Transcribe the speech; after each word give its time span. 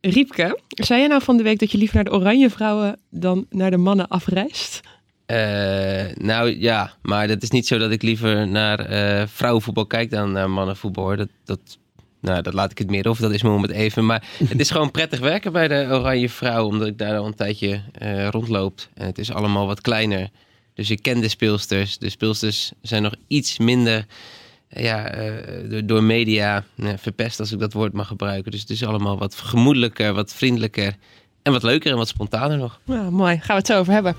Riepke, 0.00 0.60
zei 0.68 0.98
jij 1.00 1.08
nou 1.08 1.22
van 1.22 1.36
de 1.36 1.42
week 1.42 1.58
dat 1.58 1.70
je 1.70 1.78
liever 1.78 1.94
naar 1.94 2.04
de 2.04 2.12
oranje 2.12 2.50
vrouwen 2.50 2.98
dan 3.10 3.46
naar 3.50 3.70
de 3.70 3.76
mannen 3.76 4.08
afreist? 4.08 4.80
Uh, 5.26 5.36
nou 6.14 6.60
ja, 6.60 6.92
maar 7.02 7.28
dat 7.28 7.42
is 7.42 7.50
niet 7.50 7.66
zo 7.66 7.78
dat 7.78 7.90
ik 7.90 8.02
liever 8.02 8.48
naar 8.48 8.92
uh, 8.92 9.26
vrouwenvoetbal 9.26 9.86
kijk 9.86 10.10
dan 10.10 10.32
naar 10.32 10.50
mannenvoetbal. 10.50 11.04
Hoor. 11.04 11.16
Dat, 11.16 11.28
dat, 11.44 11.60
nou, 12.20 12.42
dat 12.42 12.54
laat 12.54 12.70
ik 12.70 12.78
het 12.78 12.90
meer 12.90 13.08
of 13.08 13.18
dat 13.18 13.32
is 13.32 13.42
me 13.42 13.50
om 13.50 13.62
het 13.62 13.70
even. 13.70 14.06
Maar 14.06 14.24
het 14.48 14.60
is 14.60 14.70
gewoon 14.70 14.90
prettig 14.90 15.20
werken 15.20 15.52
bij 15.52 15.68
de 15.68 15.86
Oranje 15.90 16.28
Vrouw, 16.28 16.66
omdat 16.66 16.88
ik 16.88 16.98
daar 16.98 17.18
al 17.18 17.26
een 17.26 17.34
tijdje 17.34 17.80
uh, 18.02 18.28
rondloop. 18.28 18.88
En 18.94 19.06
het 19.06 19.18
is 19.18 19.32
allemaal 19.32 19.66
wat 19.66 19.80
kleiner. 19.80 20.28
Dus 20.74 20.90
ik 20.90 21.02
ken 21.02 21.20
de 21.20 21.28
speelsters. 21.28 21.98
De 21.98 22.10
speelsters 22.10 22.72
zijn 22.82 23.02
nog 23.02 23.14
iets 23.26 23.58
minder 23.58 24.06
ja, 24.68 25.10
door, 25.68 25.86
door 25.86 26.02
media 26.02 26.64
verpest, 26.96 27.40
als 27.40 27.52
ik 27.52 27.58
dat 27.58 27.72
woord 27.72 27.92
mag 27.92 28.06
gebruiken. 28.06 28.50
Dus 28.50 28.60
het 28.60 28.70
is 28.70 28.84
allemaal 28.84 29.18
wat 29.18 29.34
gemoedelijker, 29.34 30.14
wat 30.14 30.32
vriendelijker 30.32 30.94
en 31.42 31.52
wat 31.52 31.62
leuker 31.62 31.90
en 31.90 31.96
wat 31.96 32.08
spontaner 32.08 32.58
nog. 32.58 32.80
Ja, 32.84 33.10
mooi, 33.10 33.36
gaan 33.36 33.46
we 33.46 33.52
het 33.54 33.66
zo 33.66 33.78
over 33.78 33.92
hebben. 33.92 34.16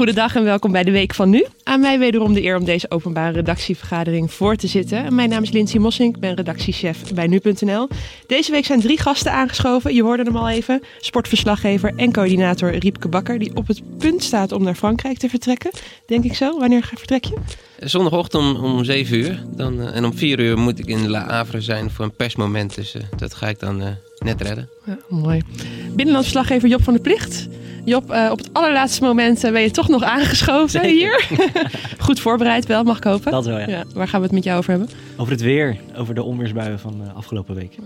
Goedendag 0.00 0.36
en 0.36 0.44
welkom 0.44 0.72
bij 0.72 0.84
de 0.84 0.90
Week 0.90 1.14
van 1.14 1.30
Nu. 1.30 1.46
Aan 1.62 1.80
mij 1.80 1.98
wederom 1.98 2.34
de 2.34 2.42
eer 2.42 2.56
om 2.56 2.64
deze 2.64 2.90
openbare 2.90 3.32
redactievergadering 3.32 4.32
voor 4.32 4.56
te 4.56 4.66
zitten. 4.66 5.14
Mijn 5.14 5.28
naam 5.28 5.42
is 5.42 5.50
Lindsay 5.50 5.80
Mossink, 5.80 6.14
ik 6.14 6.20
ben 6.20 6.34
redactiechef 6.34 7.14
bij 7.14 7.26
Nu.nl. 7.26 7.88
Deze 8.26 8.50
week 8.50 8.64
zijn 8.64 8.80
drie 8.80 8.98
gasten 8.98 9.32
aangeschoven. 9.32 9.94
Je 9.94 10.02
hoorde 10.02 10.22
hem 10.22 10.36
al 10.36 10.48
even. 10.48 10.82
Sportverslaggever 11.00 11.92
en 11.96 12.12
coördinator 12.12 12.74
Riepke 12.74 13.08
Bakker, 13.08 13.38
die 13.38 13.50
op 13.54 13.66
het 13.66 13.82
punt 13.98 14.22
staat 14.22 14.52
om 14.52 14.62
naar 14.62 14.74
Frankrijk 14.74 15.18
te 15.18 15.28
vertrekken. 15.28 15.70
Denk 16.06 16.24
ik 16.24 16.34
zo. 16.34 16.58
Wanneer 16.58 16.90
vertrek 16.94 17.24
je? 17.24 17.34
Zondagochtend 17.78 18.42
om, 18.42 18.64
om 18.64 18.84
7 18.84 19.16
uur. 19.18 19.42
Dan, 19.56 19.80
uh, 19.80 19.96
en 19.96 20.04
om 20.04 20.14
4 20.14 20.38
uur 20.38 20.58
moet 20.58 20.78
ik 20.78 20.86
in 20.86 21.08
La 21.08 21.26
Havre 21.26 21.60
zijn 21.60 21.90
voor 21.90 22.04
een 22.04 22.16
persmoment. 22.16 22.74
Dus 22.74 22.94
uh, 22.94 23.02
dat 23.16 23.34
ga 23.34 23.48
ik 23.48 23.58
dan 23.58 23.80
uh, 23.80 23.88
net 24.18 24.40
redden. 24.40 24.68
Ja, 24.86 24.98
mooi. 25.08 25.42
Binnenlandsverslaggever 25.86 26.68
Job 26.68 26.82
van 26.82 26.92
der 26.92 27.02
Plicht. 27.02 27.48
Job, 27.90 28.12
uh, 28.12 28.28
op 28.30 28.38
het 28.38 28.50
allerlaatste 28.52 29.02
moment 29.02 29.40
ben 29.40 29.60
je 29.60 29.70
toch 29.70 29.88
nog 29.88 30.02
aangeschoven 30.02 30.70
Zeker. 30.70 30.90
hier. 30.90 31.28
Goed 31.98 32.20
voorbereid 32.20 32.66
wel, 32.66 32.84
mag 32.84 32.96
ik 32.96 33.04
hopen. 33.04 33.32
Dat 33.32 33.46
wel, 33.46 33.58
ja. 33.58 33.68
ja. 33.68 33.84
Waar 33.94 34.08
gaan 34.08 34.20
we 34.20 34.26
het 34.26 34.34
met 34.34 34.44
jou 34.44 34.58
over 34.58 34.70
hebben? 34.70 34.88
Over 35.16 35.32
het 35.32 35.42
weer, 35.42 35.76
over 35.96 36.14
de 36.14 36.22
onweersbuien 36.22 36.78
van 36.78 37.02
de 37.04 37.10
afgelopen 37.10 37.54
week. 37.54 37.76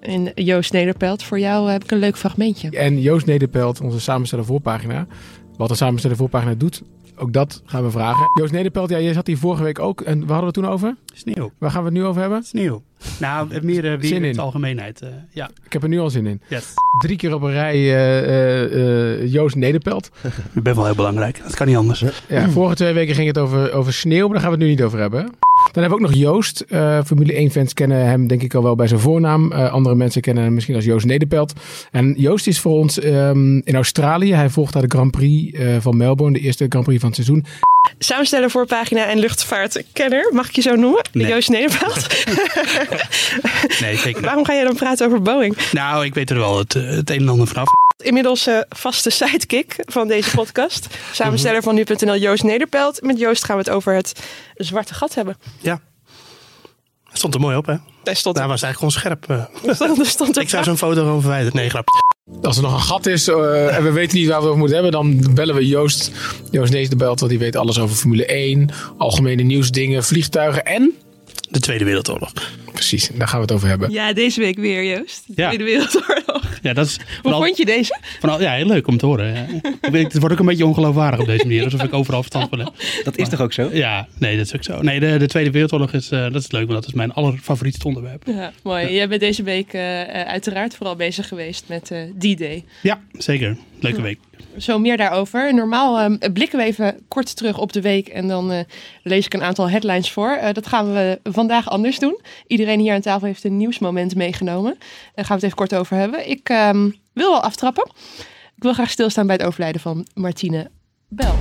En 0.00 0.30
Joost 0.34 0.72
Nederpelt, 0.72 1.22
voor 1.22 1.38
jou 1.38 1.70
heb 1.70 1.84
ik 1.84 1.90
een 1.90 1.98
leuk 1.98 2.16
fragmentje. 2.16 2.70
En 2.70 3.00
Joost 3.00 3.26
Nederpelt, 3.26 3.80
onze 3.80 4.00
samensteller 4.00 4.44
voorpagina. 4.44 5.06
Wat 5.56 5.68
de 5.68 5.74
samensteller 5.74 6.16
voorpagina 6.16 6.54
doet, 6.54 6.82
ook 7.16 7.32
dat 7.32 7.62
gaan 7.64 7.84
we 7.84 7.90
vragen. 7.90 8.30
Joost 8.38 8.52
Nederpelt, 8.52 8.90
ja, 8.90 9.00
jij 9.00 9.12
zat 9.12 9.26
hier 9.26 9.38
vorige 9.38 9.62
week 9.62 9.78
ook. 9.78 10.00
En 10.00 10.26
waar 10.26 10.36
hadden 10.36 10.38
we 10.40 10.44
het 10.44 10.54
toen 10.54 10.66
over? 10.66 10.96
Sneeuw. 11.12 11.52
Waar 11.58 11.70
gaan 11.70 11.80
we 11.80 11.88
het 11.88 11.98
nu 11.98 12.04
over 12.04 12.20
hebben? 12.20 12.42
Sneeuw. 12.42 12.82
Nou, 13.20 13.48
meer 13.62 13.84
uh, 13.84 13.98
weer 13.98 14.24
in 14.24 14.32
de 14.32 14.40
algemeenheid. 14.40 15.02
Uh, 15.02 15.08
ja. 15.30 15.50
Ik 15.64 15.72
heb 15.72 15.82
er 15.82 15.88
nu 15.88 15.98
al 15.98 16.10
zin 16.10 16.26
in. 16.26 16.40
Yes. 16.48 16.74
Drie 16.98 17.16
keer 17.16 17.34
op 17.34 17.42
een 17.42 17.52
rij 17.52 17.78
uh, 17.78 19.32
Joost 19.32 19.56
Nederpelt. 19.56 20.10
Ik 20.52 20.62
ben 20.62 20.74
wel 20.74 20.84
heel 20.84 20.94
belangrijk. 20.94 21.40
Dat 21.42 21.54
kan 21.54 21.66
niet 21.66 21.76
anders. 21.76 22.04
Ja, 22.28 22.48
vorige 22.48 22.74
twee 22.74 22.92
weken 22.92 23.14
ging 23.14 23.26
het 23.26 23.38
over, 23.38 23.72
over 23.72 23.92
sneeuw, 23.92 24.24
maar 24.24 24.32
daar 24.32 24.40
gaan 24.40 24.50
we 24.50 24.56
het 24.56 24.64
nu 24.64 24.70
niet 24.70 24.82
over 24.82 24.98
hebben. 24.98 25.32
Dan 25.74 25.82
hebben 25.82 26.00
we 26.00 26.04
ook 26.04 26.10
nog 26.10 26.22
Joost. 26.22 26.64
Uh, 26.68 27.02
Formule 27.04 27.48
1-fans 27.50 27.74
kennen 27.74 28.06
hem 28.06 28.26
denk 28.26 28.42
ik 28.42 28.54
al 28.54 28.62
wel 28.62 28.74
bij 28.74 28.86
zijn 28.86 29.00
voornaam. 29.00 29.52
Uh, 29.52 29.72
andere 29.72 29.94
mensen 29.94 30.22
kennen 30.22 30.44
hem 30.44 30.54
misschien 30.54 30.74
als 30.74 30.84
Joost 30.84 31.06
Nederpelt. 31.06 31.52
En 31.90 32.14
Joost 32.16 32.46
is 32.46 32.60
voor 32.60 32.78
ons 32.78 33.04
um, 33.04 33.62
in 33.64 33.74
Australië. 33.74 34.34
Hij 34.34 34.50
volgt 34.50 34.72
daar 34.72 34.82
de 34.82 34.96
Grand 34.96 35.10
Prix 35.10 35.58
uh, 35.58 35.76
van 35.80 35.96
Melbourne, 35.96 36.38
de 36.38 36.44
eerste 36.44 36.66
Grand 36.68 36.84
Prix 36.84 37.00
van 37.00 37.10
het 37.10 37.24
seizoen. 37.24 37.44
Samensteller 37.98 38.50
voor 38.50 38.66
pagina 38.66 39.06
en 39.06 39.18
luchtvaartkenner, 39.18 40.30
mag 40.32 40.48
ik 40.48 40.54
je 40.54 40.60
zo 40.60 40.74
noemen? 40.74 41.08
Nee. 41.12 41.26
Joost 41.26 41.48
Nederpelt. 41.48 42.06
nee, 43.80 43.96
zeker 43.96 44.06
niet. 44.06 44.20
Waarom 44.20 44.44
ga 44.44 44.52
jij 44.54 44.64
dan 44.64 44.74
praten 44.74 45.06
over 45.06 45.22
Boeing? 45.22 45.56
Nou, 45.72 46.04
ik 46.04 46.14
weet 46.14 46.30
er 46.30 46.38
wel 46.38 46.58
het, 46.58 46.72
het 46.72 47.10
een 47.10 47.20
en 47.20 47.28
ander 47.28 47.46
vanaf. 47.46 47.68
Inmiddels 47.96 48.48
uh, 48.48 48.58
vaste 48.68 49.10
sidekick 49.10 49.76
van 49.78 50.08
deze 50.08 50.30
podcast. 50.30 50.86
Samensteller 51.12 51.62
van 51.62 51.74
nu.nl 51.74 52.16
Joost 52.16 52.42
Nederpelt. 52.42 53.02
Met 53.02 53.18
Joost 53.18 53.44
gaan 53.44 53.56
we 53.56 53.62
het 53.62 53.70
over 53.70 53.94
het 53.94 54.20
zwarte 54.54 54.94
gat 54.94 55.14
hebben. 55.14 55.36
Ja. 55.60 55.80
Het 57.08 57.18
stond 57.18 57.34
er 57.34 57.40
mooi 57.40 57.56
op, 57.56 57.66
hè? 57.66 57.74
Hij 58.04 58.14
stond 58.14 58.36
Daar 58.36 58.48
was 58.48 58.62
eigenlijk 58.62 58.94
gewoon 58.94 59.18
scherp. 59.18 59.50
Uh. 59.64 59.74
Stond, 59.74 60.06
stond 60.06 60.38
ik 60.44 60.48
zou 60.48 60.64
zo'n 60.64 60.78
foto 60.78 61.02
gewoon 61.02 61.20
verwijderen. 61.20 61.56
Nee, 61.56 61.70
grapje. 61.70 62.13
Als 62.42 62.56
er 62.56 62.62
nog 62.62 62.72
een 62.72 62.80
gat 62.80 63.06
is 63.06 63.28
uh, 63.28 63.76
en 63.76 63.82
we 63.82 63.92
weten 63.92 64.18
niet 64.18 64.28
waar 64.28 64.42
we 64.42 64.48
het 64.48 64.56
moeten 64.56 64.74
hebben, 64.74 64.92
dan 64.92 65.34
bellen 65.34 65.54
we 65.54 65.66
Joost. 65.66 66.10
Joost 66.50 66.72
Nederpelt, 66.72 67.18
want 67.18 67.30
die 67.30 67.40
weet 67.40 67.56
alles 67.56 67.78
over 67.78 67.96
Formule 67.96 68.26
1, 68.26 68.70
algemene 68.98 69.42
nieuwsdingen, 69.42 70.04
vliegtuigen 70.04 70.64
en... 70.64 70.92
De 71.50 71.60
Tweede 71.60 71.84
Wereldoorlog. 71.84 72.32
Precies, 72.72 73.10
daar 73.14 73.28
gaan 73.28 73.36
we 73.36 73.44
het 73.44 73.54
over 73.54 73.68
hebben. 73.68 73.90
Ja, 73.90 74.12
deze 74.12 74.40
week 74.40 74.56
weer, 74.56 74.84
Joost. 74.84 75.22
De 75.26 75.32
ja. 75.36 75.46
Tweede 75.46 75.64
Wereldoorlog. 75.64 76.33
Ja, 76.64 76.72
dat 76.72 76.86
is 76.86 76.98
Hoe 77.22 77.32
vond 77.32 77.56
je 77.56 77.64
deze? 77.64 77.98
Van 78.20 78.40
ja, 78.40 78.52
heel 78.52 78.66
leuk 78.66 78.86
om 78.86 78.96
te 78.96 79.06
horen. 79.06 79.34
Ja. 79.34 79.46
het 79.90 80.18
wordt 80.18 80.34
ook 80.34 80.40
een 80.40 80.46
beetje 80.46 80.66
ongeloofwaardig 80.66 81.20
op 81.20 81.26
deze 81.26 81.46
manier, 81.46 81.64
alsof 81.64 81.82
ik 81.82 81.92
overal 81.92 82.20
verstand 82.20 82.48
van 82.48 82.58
heb. 82.58 82.72
Dat 83.04 83.16
is 83.16 83.20
maar, 83.20 83.30
toch 83.30 83.40
ook 83.40 83.52
zo? 83.52 83.68
Ja, 83.72 84.08
nee, 84.18 84.36
dat 84.36 84.46
is 84.46 84.54
ook 84.54 84.64
zo. 84.64 84.82
Nee, 84.82 85.00
de, 85.00 85.16
de 85.16 85.26
Tweede 85.26 85.50
Wereldoorlog 85.50 85.92
is, 85.92 86.12
uh, 86.12 86.20
dat 86.20 86.42
is 86.42 86.50
leuk, 86.50 86.66
want 86.66 86.80
dat 86.80 86.86
is 86.86 86.94
mijn 86.94 87.12
allerfavorietste 87.12 87.86
onderwerp. 87.86 88.22
Ja, 88.26 88.52
mooi. 88.62 88.84
Ja. 88.84 88.90
Jij 88.90 89.08
bent 89.08 89.20
deze 89.20 89.42
week 89.42 89.72
uh, 89.72 90.02
uiteraard 90.02 90.76
vooral 90.76 90.96
bezig 90.96 91.28
geweest 91.28 91.64
met 91.68 91.90
uh, 91.90 92.02
D-Day. 92.18 92.64
Ja, 92.82 93.00
zeker. 93.12 93.56
Leuke 93.80 94.02
week. 94.02 94.18
Zo 94.58 94.78
meer 94.78 94.96
daarover. 94.96 95.54
Normaal 95.54 96.02
um, 96.02 96.18
blikken 96.32 96.58
we 96.58 96.64
even 96.64 97.04
kort 97.08 97.36
terug 97.36 97.58
op 97.58 97.72
de 97.72 97.80
week 97.80 98.08
en 98.08 98.28
dan 98.28 98.52
uh, 98.52 98.58
lees 99.02 99.26
ik 99.26 99.34
een 99.34 99.42
aantal 99.42 99.70
headlines 99.70 100.12
voor. 100.12 100.38
Uh, 100.42 100.52
dat 100.52 100.66
gaan 100.66 100.92
we 100.92 101.20
vandaag 101.22 101.70
anders 101.70 101.98
doen. 101.98 102.20
Iedereen 102.46 102.80
hier 102.80 102.94
aan 102.94 103.00
tafel 103.00 103.26
heeft 103.26 103.44
een 103.44 103.56
nieuwsmoment 103.56 104.14
meegenomen. 104.14 104.76
Daar 105.14 105.24
gaan 105.24 105.26
we 105.26 105.32
het 105.34 105.42
even 105.42 105.56
kort 105.56 105.74
over 105.74 105.96
hebben. 105.96 106.30
Ik 106.30 106.48
um, 106.48 106.94
wil 107.12 107.30
wel 107.30 107.42
aftrappen. 107.42 107.90
Ik 108.56 108.62
wil 108.62 108.72
graag 108.72 108.90
stilstaan 108.90 109.26
bij 109.26 109.36
het 109.36 109.44
overlijden 109.44 109.80
van 109.80 110.06
Martine 110.14 110.70
Bel. 111.08 111.34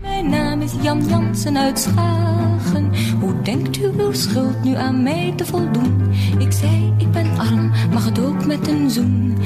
Mijn 0.00 0.30
naam 0.30 0.62
is 0.62 0.72
Jan 0.82 1.06
Jansen 1.08 1.56
uit 1.56 1.88
Hoe 3.20 3.42
denkt 3.42 3.76
u 3.76 3.92
uw 3.98 4.12
schuld 4.12 4.64
nu 4.64 4.74
aan 4.74 5.02
mij 5.02 5.32
te 5.36 5.46
voldoen? 5.46 6.14
Ik 6.38 6.52
zei, 6.52 6.94
ik 6.98 7.12
ben 7.12 7.38
arm, 7.38 7.72
mag 7.92 8.04
het 8.04 8.20
ook 8.20 8.46
met 8.46 8.68
een 8.68 8.90
zoen. 8.90 9.38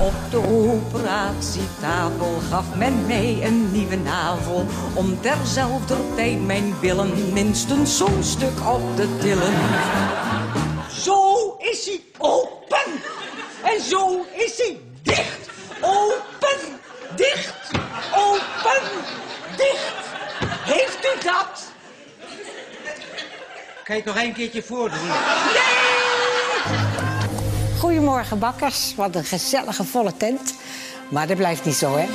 Op 0.00 0.14
de 0.30 0.36
operatietafel 0.36 2.40
gaf 2.50 2.64
men 2.76 3.06
mij 3.06 3.38
een 3.42 3.72
nieuwe 3.72 3.96
navel 3.96 4.66
Om 4.94 5.20
terzelfde 5.20 5.96
tijd 6.16 6.46
mijn 6.46 6.74
billen 6.80 7.32
minstens 7.32 7.96
zo'n 7.96 8.22
stuk 8.22 8.66
op 8.66 8.96
te 8.96 9.16
tillen 9.20 9.54
Zo 10.90 11.54
is 11.58 11.86
hij 11.86 12.00
open 12.18 12.90
en 13.62 13.82
zo 13.82 14.24
is 14.32 14.56
hij 14.56 14.78
dicht 15.02 15.50
Open, 15.80 16.58
dicht, 17.16 17.70
open, 18.14 18.82
dicht 19.56 19.94
Heeft 20.64 21.04
u 21.04 21.24
dat? 21.24 21.68
Kan 23.90 23.98
je 23.98 24.04
toch 24.04 24.22
een 24.22 24.32
keertje 24.32 24.62
voordoen? 24.62 25.06
Nee! 25.06 25.14
Goedemorgen 27.78 28.38
bakkers, 28.38 28.94
wat 28.94 29.16
een 29.16 29.24
gezellige 29.24 29.84
volle 29.84 30.16
tent. 30.16 30.54
Maar 31.08 31.26
dat 31.26 31.36
blijft 31.36 31.64
niet 31.64 31.74
zo, 31.74 31.96
hè? 31.96 32.06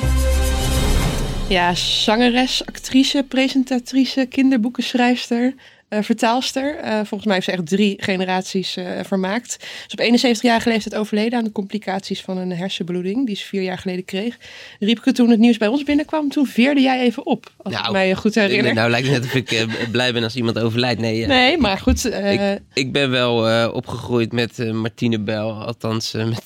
Ja, 1.48 1.74
zangeres, 1.74 2.66
actrice, 2.66 3.24
presentatrice, 3.28 4.26
kinderboekenschrijfster, 4.26 5.54
vertaalster. 6.02 6.84
Uh, 6.84 6.94
volgens 6.94 7.24
mij 7.24 7.34
heeft 7.34 7.46
ze 7.46 7.52
echt 7.52 7.66
drie 7.66 7.94
generaties 8.02 8.76
uh, 8.76 8.86
vermaakt. 9.02 9.56
Ze 9.86 9.96
is 9.96 10.22
op 10.22 10.34
71-jarige 10.34 10.68
leeftijd 10.68 10.94
overleden 10.94 11.38
aan 11.38 11.44
de 11.44 11.52
complicaties 11.52 12.20
van 12.20 12.38
een 12.38 12.52
hersenbloeding 12.52 13.26
die 13.26 13.36
ze 13.36 13.44
vier 13.44 13.62
jaar 13.62 13.78
geleden 13.78 14.04
kreeg. 14.04 14.36
Riepke, 14.78 15.12
toen 15.12 15.30
het 15.30 15.38
nieuws 15.38 15.56
bij 15.56 15.68
ons 15.68 15.82
binnenkwam, 15.82 16.28
toen 16.28 16.46
veerde 16.46 16.80
jij 16.80 17.00
even 17.00 17.26
op. 17.26 17.52
Als 17.56 17.74
nou, 17.74 17.86
ik 17.86 17.92
mij 17.92 18.14
goed 18.14 18.34
herinner. 18.34 18.74
Nou 18.74 18.90
lijkt 18.90 19.08
het 19.08 19.16
net 19.16 19.26
of 19.26 19.34
ik 19.34 19.88
blij 19.90 20.12
ben 20.12 20.22
als 20.22 20.36
iemand 20.36 20.58
overlijdt. 20.58 21.00
Nee, 21.00 21.26
nee 21.26 21.58
maar 21.58 21.78
goed. 21.78 22.04
Ik, 22.04 22.60
ik, 22.72 22.92
ben 22.92 23.10
wel 23.10 23.70
opgegroeid 23.72 24.32
met 24.32 24.72
Martine 24.72 25.20
Bel, 25.20 25.52
althans 25.52 26.12
met 26.12 26.42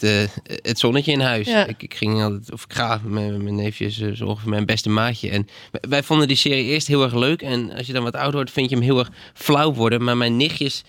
het 0.63 0.79
zonnetje 0.79 1.13
in 1.13 1.21
huis. 1.21 1.47
Ja. 1.47 1.67
Ik, 1.67 1.83
ik, 1.83 1.95
ging 1.95 2.23
altijd, 2.23 2.53
of 2.53 2.65
ik 2.65 2.73
ga 2.73 3.01
met 3.05 3.43
mijn 3.43 3.55
neefjes, 3.55 4.13
zo 4.15 4.27
ongeveer 4.27 4.51
mijn 4.51 4.67
beste 4.67 4.89
maatje. 4.89 5.31
En 5.31 5.49
wij 5.89 6.03
vonden 6.03 6.29
die 6.29 6.37
serie 6.37 6.65
eerst 6.65 6.87
heel 6.87 7.03
erg 7.03 7.15
leuk. 7.15 7.43
En 7.43 7.73
als 7.77 7.87
je 7.87 7.93
dan 7.93 8.03
wat 8.03 8.15
ouder 8.15 8.35
wordt, 8.35 8.51
vind 8.51 8.71
je 8.71 8.77
hem 8.77 8.85
heel 8.85 8.99
erg 8.99 9.11
flauw 9.41 9.73
worden. 9.73 10.05
Maar 10.05 10.17
mijn 10.17 10.37
nichtjes, 10.37 10.83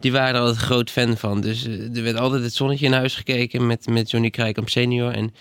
die 0.00 0.12
waren 0.12 0.34
er 0.34 0.40
altijd 0.40 0.56
groot 0.58 0.90
fan 0.90 1.16
van. 1.16 1.40
Dus 1.40 1.64
er 1.94 2.02
werd 2.02 2.16
altijd 2.16 2.42
het 2.42 2.54
zonnetje 2.54 2.86
in 2.86 2.92
huis 2.92 3.14
gekeken 3.14 3.66
met, 3.66 3.86
met 3.86 4.10
Johnny 4.10 4.30
Krijkamp 4.30 4.68
senior. 4.68 5.12
En 5.12 5.34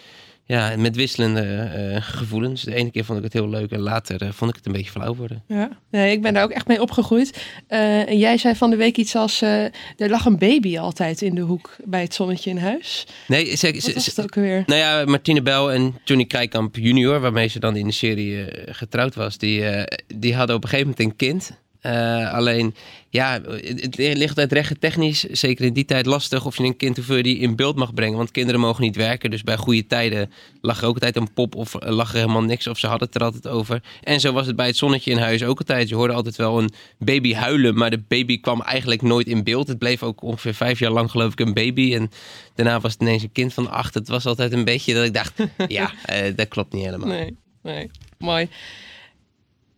ja, 0.46 0.74
met 0.78 0.96
wisselende 0.96 1.42
eh, 1.42 2.02
gevoelens. 2.02 2.62
De 2.64 2.76
ene 2.76 2.92
keer 2.92 3.06
vond 3.06 3.18
ik 3.18 3.24
het 3.24 3.34
heel 3.34 3.50
leuk 3.50 3.72
en 3.72 3.80
later 3.80 4.22
eh, 4.22 4.30
vond 4.32 4.50
ik 4.52 4.56
het 4.58 4.66
een 4.66 4.72
beetje 4.72 4.92
flauw 4.92 5.16
worden. 5.16 5.44
Ja, 5.48 5.70
nee, 5.92 6.12
ik 6.12 6.22
ben 6.22 6.34
daar 6.34 6.44
ook 6.44 6.50
echt 6.52 6.68
mee 6.68 6.82
opgegroeid. 6.82 7.44
Eh, 7.68 8.10
en 8.10 8.18
jij 8.18 8.38
zei 8.38 8.56
van 8.56 8.70
de 8.70 8.76
week 8.76 8.98
iets 8.98 9.16
als, 9.16 9.42
eh, 9.42 9.64
er 9.64 10.10
lag 10.10 10.26
een 10.26 10.38
baby 10.38 10.78
altijd 10.80 11.22
in 11.22 11.36
de 11.36 11.42
hoek 11.42 11.76
bij 11.86 12.02
het 12.02 12.14
zonnetje 12.14 12.50
in 12.50 12.58
huis. 12.58 13.08
Nee, 13.28 13.56
ze, 13.56 13.72
Wat 13.74 13.94
was 13.94 14.04
ze- 14.04 14.10
het 14.10 14.22
ook 14.22 14.36
weer? 14.36 14.64
nou 14.66 14.80
ja, 14.80 15.06
Martine 15.06 15.42
Bel 15.42 15.72
en 15.72 15.96
Johnny 16.04 16.26
Krijkamp 16.26 16.76
junior, 16.76 17.20
waarmee 17.20 17.48
ze 17.48 17.60
dan 17.60 17.76
in 17.76 17.86
de 17.88 17.94
serie 17.94 18.46
eh, 18.46 18.74
getrouwd 18.74 19.16
was, 19.16 19.38
die, 19.38 19.66
eh, 19.66 19.98
die 20.16 20.36
hadden 20.36 20.56
op 20.56 20.64
een 20.64 20.70
gegeven 20.70 20.94
moment 20.98 21.12
een 21.12 21.28
kind. 21.28 21.52
Eh, 21.84 22.34
alleen, 22.34 22.76
ja, 23.10 23.42
het, 23.42 23.98
ligt 23.98 24.40
uit 24.40 24.52
rechten 24.52 24.80
technisch, 24.80 25.24
zeker 25.24 25.66
in 25.66 25.74
die 25.74 25.86
tijd, 25.86 26.06
lastig 26.06 26.46
of 26.46 26.58
je 26.58 26.64
een 26.64 26.78
kind 26.78 26.96
hoeveel 26.96 27.22
die 27.22 27.38
in 27.38 27.56
beeld 27.56 27.76
mag 27.76 27.94
brengen. 27.94 28.18
Want 28.18 28.32
kinderen 28.32 28.60
mogen 28.62 28.84
niet 28.84 28.96
werken, 28.96 29.32
dus 29.32 29.44
bij 29.44 29.58
goede 29.58 29.88
tijden 29.88 30.32
lag 30.62 30.82
er 30.82 30.88
ook 30.88 30.94
altijd 30.94 31.16
een 31.16 31.34
pop 31.34 31.56
of 31.56 31.76
lag 31.80 32.12
er 32.12 32.20
helemaal 32.20 32.44
niks 32.44 32.68
of 32.68 32.80
ze 32.80 32.88
hadden 32.88 33.08
het 33.08 33.16
er 33.16 33.24
altijd 33.24 33.48
over. 33.48 33.84
En 34.04 34.20
zo 34.20 34.32
was 34.32 34.48
het 34.48 34.56
bij 34.56 34.66
het 34.66 34.78
zonnetje 34.78 35.12
in 35.12 35.18
huis 35.18 35.44
ook 35.44 35.58
altijd. 35.58 35.90
Je 35.90 35.96
hoorde 35.96 36.14
altijd 36.14 36.36
wel 36.36 36.60
een 36.60 36.74
baby 36.98 37.34
huilen, 37.34 37.76
maar 37.78 37.90
de 37.90 38.04
baby 38.08 38.40
kwam 38.40 38.62
eigenlijk 38.62 39.02
nooit 39.02 39.28
in 39.28 39.44
beeld. 39.44 39.68
Het 39.68 39.78
bleef 39.78 40.04
ook 40.04 40.22
ongeveer 40.22 40.54
vijf 40.54 40.80
jaar 40.80 40.92
lang 40.92 41.12
geloof 41.12 41.32
ik 41.32 41.40
een 41.40 41.54
baby 41.54 41.96
en 41.96 42.12
daarna 42.56 42.80
was 42.80 42.92
het 42.92 43.02
ineens 43.02 43.24
een 43.24 43.32
kind 43.32 43.54
van 43.54 43.70
acht. 43.70 43.94
Het 43.94 44.08
was 44.08 44.26
altijd 44.26 44.54
een 44.54 44.66
beetje 44.66 44.94
dat 44.94 45.06
ik 45.06 45.14
dacht, 45.14 45.34
ja, 45.68 45.92
eh, 46.06 46.36
dat 46.36 46.48
klopt 46.48 46.74
niet 46.74 46.86
helemaal. 46.86 47.08
Nee, 47.08 47.38
nee, 47.62 47.92
mooi. 48.18 48.50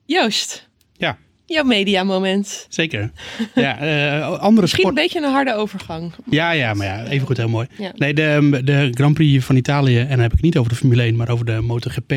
Joost. 0.05 0.67
Ja. 1.45 1.55
Jouw 1.55 1.63
mediamoment. 1.63 2.65
Zeker. 2.69 3.11
Ja, 3.55 3.79
eh, 3.79 4.39
andere 4.39 4.61
Misschien 4.61 4.83
sport. 4.83 4.97
een 4.97 5.03
beetje 5.03 5.19
een 5.19 5.31
harde 5.31 5.55
overgang. 5.55 6.13
Ja, 6.29 6.51
ja, 6.51 6.73
maar 6.73 6.87
ja, 6.87 7.05
even 7.05 7.27
goed, 7.27 7.37
heel 7.37 7.49
mooi. 7.49 7.67
Ja. 7.77 7.91
Nee, 7.95 8.13
de, 8.13 8.61
de 8.63 8.89
Grand 8.93 9.13
Prix 9.13 9.45
van 9.45 9.55
Italië, 9.55 9.99
en 9.99 10.09
dan 10.09 10.19
heb 10.19 10.25
ik 10.25 10.31
het 10.31 10.41
niet 10.41 10.57
over 10.57 10.71
de 10.71 10.77
Formule 10.77 11.01
1, 11.01 11.15
maar 11.15 11.29
over 11.29 11.45
de 11.45 11.61
MotoGP, 11.61 12.11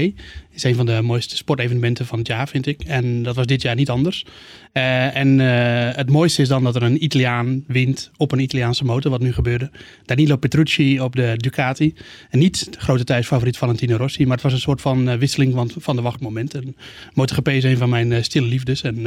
is 0.53 0.65
een 0.65 0.75
van 0.75 0.87
de 0.87 1.03
mooiste 1.03 1.37
sportevenementen 1.37 2.07
van 2.07 2.19
het 2.19 2.27
jaar, 2.27 2.49
vind 2.49 2.67
ik. 2.67 2.83
En 2.83 3.23
dat 3.23 3.35
was 3.35 3.47
dit 3.47 3.63
jaar 3.63 3.75
niet 3.75 3.91
anders. 3.91 4.25
Eh, 4.73 5.17
en 5.17 5.41
eh, 5.41 5.97
het 5.97 6.11
mooiste 6.11 6.43
is 6.43 6.49
dan 6.49 6.65
dat 6.65 6.77
er 6.77 6.83
een 6.83 7.05
Italiaan 7.05 7.65
wint 7.67 8.11
op 8.17 8.33
een 8.33 8.39
Italiaanse 8.39 8.85
motor, 8.85 9.11
wat 9.11 9.21
nu 9.21 9.33
gebeurde. 9.33 9.71
Danilo 10.05 10.37
Petrucci 10.37 11.01
op 11.01 11.17
de 11.17 11.33
Ducati. 11.37 11.95
En 12.31 12.39
niet 12.39 12.73
de 12.73 12.81
grote 12.81 13.05
tijdsfavoriet 13.05 13.57
Valentino 13.57 13.97
Rossi, 13.97 14.23
maar 14.23 14.35
het 14.35 14.43
was 14.43 14.53
een 14.53 14.59
soort 14.59 14.81
van 14.81 15.19
wisseling 15.19 15.55
van, 15.55 15.71
van 15.77 15.97
de 15.97 16.03
wachtmomenten. 16.03 16.77
MotoGP 17.15 17.49
is 17.49 17.65
een 17.65 17.77
van 17.77 17.89
mijn 17.89 18.25
stille 18.25 18.47
liefdes. 18.47 18.83
En, 18.83 19.07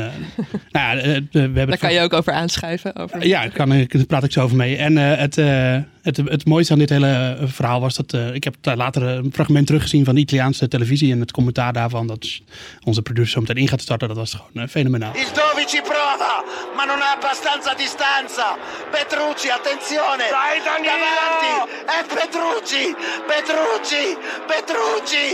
nou 0.72 0.98
eh, 0.98 1.04
we 1.04 1.40
hebben 1.40 1.56
Daar 1.56 1.68
het 1.68 1.80
kan 1.80 1.94
je 1.94 2.02
ook 2.02 2.14
over 2.14 2.34
aanschuiven. 2.34 2.96
Over... 2.96 3.28
ja, 3.28 3.48
daar 3.48 4.06
praat 4.08 4.24
ik 4.24 4.32
zo 4.32 4.44
over 4.44 4.58
mee. 4.58 4.78
En 4.78 4.98
eh, 4.98 5.18
het, 5.18 5.38
eh, 5.38 5.78
het, 6.02 6.18
het 6.18 6.46
mooiste 6.46 6.74
aan 6.74 6.80
dit 6.80 6.90
hele 6.90 7.38
eh, 7.40 7.48
verhaal 7.48 7.82
was 7.82 7.96
dat... 7.96 8.14
eh, 8.14 8.34
ik 8.34 8.44
heb 8.44 8.56
later 8.62 9.04
een 9.04 9.32
fragment 9.34 9.68
teruggezien 9.68 10.06
van 10.06 10.16
de 10.16 10.22
Italiaanse 10.22 10.68
televisie... 10.68 11.12
en 11.12 11.20
het 11.20 11.32
commentaar 11.32 11.74
daarvan 11.74 12.08
dat 12.08 12.40
onze 12.84 13.02
producer 13.02 13.32
zo 13.32 13.40
meteen 13.40 13.56
in 13.56 13.68
gaat 13.68 13.82
starten. 13.82 14.08
Dat 14.08 14.18
was 14.18 14.34
gewoon 14.34 14.64
eh, 14.64 14.70
fenomenaal. 14.70 15.16
Il 15.16 15.32
Dovici 15.34 15.82
prova, 15.82 16.44
ma 16.76 16.86
non 16.86 17.00
ha 17.02 17.12
abbastanza 17.12 17.74
distanza. 17.74 18.58
Petrucci, 18.92 19.48
attenzione! 19.50 20.26
Dai 20.38 20.58
Davanti! 20.68 21.54
È 21.98 22.00
Petrucci! 22.18 22.84
Petrucci! 23.32 24.04
Petrucci! 24.52 25.26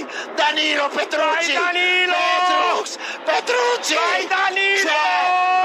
Danilo 0.41 0.85
Petrucci! 0.97 1.53
Danilo! 1.65 2.19
Petrux! 2.23 2.85
Petrucci! 3.29 3.95
Dai 4.01 4.23
Danilo! 4.35 4.99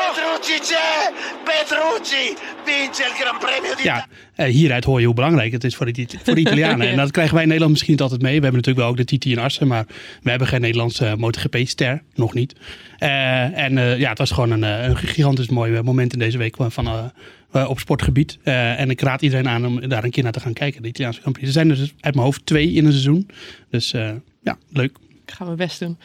Petrucci 0.03 0.57
c'è! 0.69 1.13
Petrucci 1.51 2.37
vince 2.65 3.03
il 3.09 3.15
Gran 3.19 3.39
Premio 3.39 3.75
di 3.75 3.83
Ja, 3.83 4.07
hieruit 4.37 4.85
hoor 4.85 5.01
je 5.01 5.07
hoe 5.07 5.15
belangrijk 5.15 5.53
het 5.53 5.65
is 5.65 5.77
voor 5.77 5.93
de, 5.93 6.07
voor 6.23 6.35
de 6.35 6.41
Italianen. 6.41 6.89
En 6.93 6.97
dat 6.97 7.11
krijgen 7.11 7.35
wij 7.35 7.43
in 7.43 7.49
Nederland 7.49 7.73
misschien 7.73 7.93
niet 7.93 8.03
altijd 8.03 8.23
mee. 8.23 8.37
We 8.37 8.43
hebben 8.43 8.61
natuurlijk 8.61 8.87
wel 8.87 8.89
ook 8.89 9.09
de 9.09 9.17
TT 9.17 9.25
in 9.25 9.39
Assen, 9.39 9.67
maar 9.67 9.87
we 10.23 10.31
hebben 10.31 10.49
geen 10.49 10.61
Nederlandse 10.61 11.15
MotoGP-ster. 11.19 12.03
Nog 12.15 12.35
niet. 12.35 12.55
Eh, 12.99 13.59
en 13.59 13.79
eh, 13.79 13.99
ja, 13.99 14.09
het 14.09 14.19
was 14.19 14.31
gewoon 14.31 14.51
een, 14.51 14.65
eh, 14.65 14.89
een 14.89 14.97
gigantisch 14.97 15.49
mooi 15.49 15.75
eh, 15.75 15.83
moment 15.83 16.13
in 16.13 16.19
deze 16.19 16.39
week 16.39 16.57
van, 16.57 16.87
eh, 16.87 17.05
eh, 17.53 17.69
op 17.69 17.79
sportgebied. 17.79 18.39
Eh, 18.43 18.81
en 18.81 18.91
ik 18.91 19.01
raad 19.01 19.23
iedereen 19.23 19.49
aan 19.49 19.67
om 19.67 19.89
daar 19.89 20.05
een 20.05 20.11
keer 20.11 20.23
naar 20.23 20.33
te 20.33 20.41
gaan 20.41 20.53
kijken, 20.53 20.83
de 20.83 20.89
Italiaanse 20.89 21.21
Prix. 21.21 21.41
Er 21.41 21.53
zijn 21.53 21.71
er 21.71 21.77
dus 21.77 21.95
uit 22.01 22.15
mijn 22.15 22.27
hoofd 22.27 22.47
twee 22.47 22.73
in 22.73 22.85
een 22.85 22.93
seizoen. 22.93 23.29
Dus 23.71 23.93
eh, 23.93 24.11
ja, 24.43 24.59
leuk. 24.69 24.99
Ik 25.27 25.33
ga 25.33 25.45
mijn 25.45 25.57
best 25.57 25.79
doen. 25.79 25.99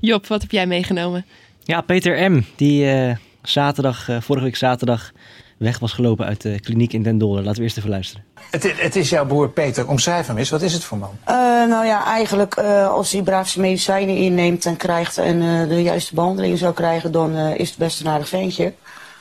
Job, 0.00 0.26
wat 0.26 0.42
heb 0.42 0.50
jij 0.50 0.66
meegenomen? 0.66 1.24
Ja, 1.64 1.80
Peter 1.80 2.30
M. 2.30 2.42
Die 2.56 2.90
eh, 2.90 3.16
zaterdag, 3.42 4.08
eh, 4.08 4.20
vorige 4.20 4.44
week 4.44 4.56
zaterdag 4.56 5.12
weg 5.56 5.78
was 5.78 5.92
gelopen 5.92 6.26
uit 6.26 6.40
de 6.42 6.60
kliniek 6.60 6.92
in 6.92 7.02
Den 7.02 7.18
Dolder. 7.18 7.42
Laten 7.42 7.58
we 7.58 7.62
eerst 7.64 7.76
even 7.78 7.90
luisteren. 7.90 8.24
Het, 8.50 8.80
het 8.80 8.96
is 8.96 9.08
jouw 9.08 9.26
broer 9.26 9.48
Peter. 9.48 9.88
Omschrijf 9.88 10.26
hem 10.26 10.36
eens. 10.38 10.50
Wat 10.50 10.62
is 10.62 10.72
het 10.72 10.84
voor 10.84 10.98
man? 10.98 11.10
Eh, 11.24 11.34
nou 11.68 11.86
ja, 11.86 12.04
eigenlijk 12.04 12.54
eh, 12.56 12.88
als 12.90 13.12
hij 13.12 13.22
braaf 13.22 13.48
zijn 13.48 13.64
medicijnen 13.64 14.16
inneemt 14.16 14.66
en 14.66 14.76
krijgt 14.76 15.18
en 15.18 15.42
eh, 15.42 15.68
de 15.68 15.82
juiste 15.82 16.14
behandelingen 16.14 16.58
zou 16.58 16.74
krijgen, 16.74 17.12
dan 17.12 17.36
eh, 17.36 17.58
is 17.58 17.68
het 17.68 17.78
best 17.78 18.00
een 18.00 18.08
aardig 18.08 18.28
ventje. 18.28 18.72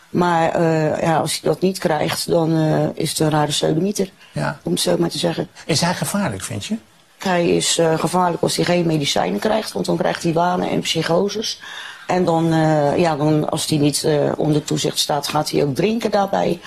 Maar 0.09 0.49
eh, 0.51 1.01
ja, 1.01 1.17
als 1.17 1.31
hij 1.31 1.49
dat 1.51 1.61
niet 1.61 1.77
krijgt, 1.77 2.29
dan 2.29 2.55
eh, 2.57 2.87
is 2.93 3.09
het 3.09 3.19
een 3.19 3.29
rare 3.29 3.51
sodomieter, 3.51 4.09
Ja. 4.31 4.59
om 4.63 4.71
het 4.71 4.81
zo 4.81 4.97
maar 4.97 5.09
te 5.09 5.17
zeggen. 5.17 5.47
Is 5.65 5.81
hij 5.81 5.93
gevaarlijk, 5.93 6.41
vind 6.43 6.65
je? 6.65 6.75
Hij 7.17 7.49
is 7.49 7.77
eh, 7.77 7.99
gevaarlijk 7.99 8.41
als 8.43 8.55
hij 8.55 8.65
geen 8.65 8.85
medicijnen 8.85 9.39
krijgt, 9.39 9.71
want 9.71 9.85
dan 9.85 9.97
krijgt 9.97 10.23
hij 10.23 10.33
wanen 10.33 10.69
en 10.69 10.79
psychoses. 10.79 11.61
En 12.07 12.25
dan, 12.25 12.51
eh, 12.53 12.97
ja, 12.97 13.15
dan 13.15 13.49
als 13.49 13.67
hij 13.67 13.77
niet 13.77 14.03
eh, 14.03 14.31
onder 14.37 14.63
toezicht 14.63 14.97
staat, 14.99 15.27
gaat 15.27 15.51
hij 15.51 15.63
ook 15.63 15.75
drinken 15.75 16.11
daarbij. 16.11 16.59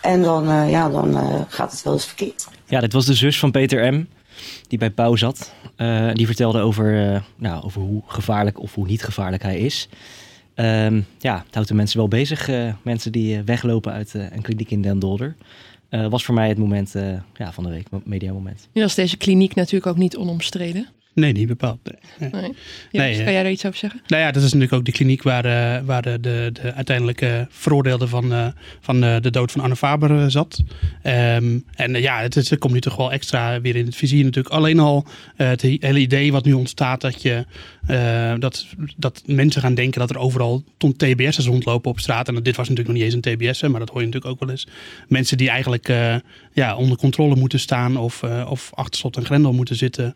En 0.00 0.22
dan, 0.22 0.48
eh, 0.48 0.70
ja, 0.70 0.88
dan 0.88 1.16
eh, 1.16 1.40
gaat 1.48 1.72
het 1.72 1.82
wel 1.82 1.92
eens 1.92 2.06
verkeerd. 2.06 2.46
Ja, 2.66 2.80
dit 2.80 2.92
was 2.92 3.06
de 3.06 3.14
zus 3.14 3.38
van 3.38 3.50
Peter 3.50 3.92
M. 3.94 4.04
Die 4.68 4.78
bij 4.78 4.90
Pauw 4.90 5.16
zat. 5.16 5.52
Eh, 5.76 6.10
die 6.12 6.26
vertelde 6.26 6.60
over, 6.60 7.12
eh, 7.14 7.20
nou, 7.36 7.64
over 7.64 7.80
hoe 7.80 8.02
gevaarlijk 8.06 8.60
of 8.60 8.74
hoe 8.74 8.86
niet 8.86 9.02
gevaarlijk 9.02 9.42
hij 9.42 9.58
is. 9.58 9.88
Ehm, 10.54 11.00
ja, 11.18 11.42
het 11.46 11.54
houdt 11.54 11.68
de 11.68 11.74
mensen 11.74 11.98
wel 11.98 12.08
bezig. 12.08 12.48
eh, 12.48 12.72
mensen 12.82 13.12
die 13.12 13.36
eh, 13.36 13.42
weglopen 13.44 13.92
uit 13.92 14.14
eh, 14.14 14.30
een 14.30 14.42
kliniek 14.42 14.70
in 14.70 14.82
Den 14.82 14.98
Dolder. 14.98 15.34
Eh, 15.88 16.06
was 16.06 16.24
voor 16.24 16.34
mij 16.34 16.48
het 16.48 16.58
moment 16.58 16.94
eh, 16.94 17.04
ja, 17.36 17.52
van 17.52 17.64
de 17.64 17.70
week, 17.70 17.86
media 18.04 18.32
moment. 18.32 18.68
Nu 18.72 18.82
was 18.82 18.94
deze 18.94 19.16
kliniek 19.16 19.54
natuurlijk 19.54 19.86
ook 19.86 19.96
niet 19.96 20.16
onomstreden. 20.16 20.88
Nee, 21.14 21.32
niet 21.32 21.46
bepaald. 21.46 21.78
Nee. 21.84 22.30
Nee. 22.30 22.42
Nee. 22.42 22.42
Joost, 22.42 22.58
Nee, 22.92 23.16
kan 23.16 23.26
eh, 23.26 23.32
jij 23.32 23.42
daar 23.42 23.52
iets 23.52 23.66
over 23.66 23.78
zeggen? 23.78 24.00
Nou 24.06 24.22
ja, 24.22 24.30
dat 24.30 24.42
is 24.42 24.52
natuurlijk 24.52 24.72
ook 24.72 24.84
de 24.84 24.92
kliniek 24.92 25.22
waar, 25.22 25.44
eh, 25.44 25.84
waar 25.84 26.02
de, 26.02 26.20
de, 26.20 26.50
de 26.52 26.74
uiteindelijke 26.74 27.46
veroordeelde 27.50 28.08
van, 28.08 28.32
eh, 28.32 28.46
van 28.80 29.04
eh, 29.04 29.16
de 29.20 29.30
dood 29.30 29.52
van 29.52 29.60
Anne 29.60 29.76
Faber 29.76 30.10
eh, 30.10 30.24
zat. 30.28 30.62
Ehm, 31.02 31.58
en 31.74 31.94
eh, 31.94 32.02
ja, 32.02 32.20
het, 32.20 32.34
het 32.34 32.58
komt 32.58 32.72
nu 32.72 32.80
toch 32.80 32.96
wel 32.96 33.12
extra 33.12 33.60
weer 33.60 33.76
in 33.76 33.86
het 33.86 33.96
vizier 33.96 34.24
natuurlijk. 34.24 34.54
Alleen 34.54 34.78
al 34.78 35.06
eh, 35.36 35.48
het 35.48 35.62
hele 35.62 35.98
idee 35.98 36.32
wat 36.32 36.44
nu 36.44 36.52
ontstaat 36.52 37.00
dat, 37.00 37.22
je, 37.22 37.44
eh, 37.86 38.34
dat, 38.38 38.66
dat 38.96 39.22
mensen 39.26 39.60
gaan 39.62 39.74
denken 39.74 40.00
dat 40.00 40.10
er 40.10 40.18
overal 40.18 40.64
ton 40.76 40.96
TBS'ers 40.96 41.46
rondlopen 41.46 41.90
op 41.90 42.00
straat. 42.00 42.28
En 42.28 42.34
dit 42.34 42.56
was 42.56 42.68
natuurlijk 42.68 42.88
nog 42.88 42.96
niet 42.96 43.14
eens 43.14 43.26
een 43.26 43.36
TBS, 43.50 43.62
maar 43.62 43.80
dat 43.80 43.88
hoor 43.88 44.00
je 44.00 44.06
natuurlijk 44.06 44.32
ook 44.32 44.40
wel 44.40 44.50
eens. 44.50 44.66
Mensen 45.08 45.36
die 45.36 45.48
eigenlijk 45.50 45.88
eh, 45.88 46.14
ja, 46.52 46.76
onder 46.76 46.96
controle 46.96 47.36
moeten 47.36 47.60
staan 47.60 47.96
of, 47.96 48.22
eh, 48.22 48.46
of 48.50 48.70
achter 48.74 48.98
slot 48.98 49.16
en 49.16 49.24
grendel 49.24 49.52
moeten 49.52 49.76
zitten. 49.76 50.14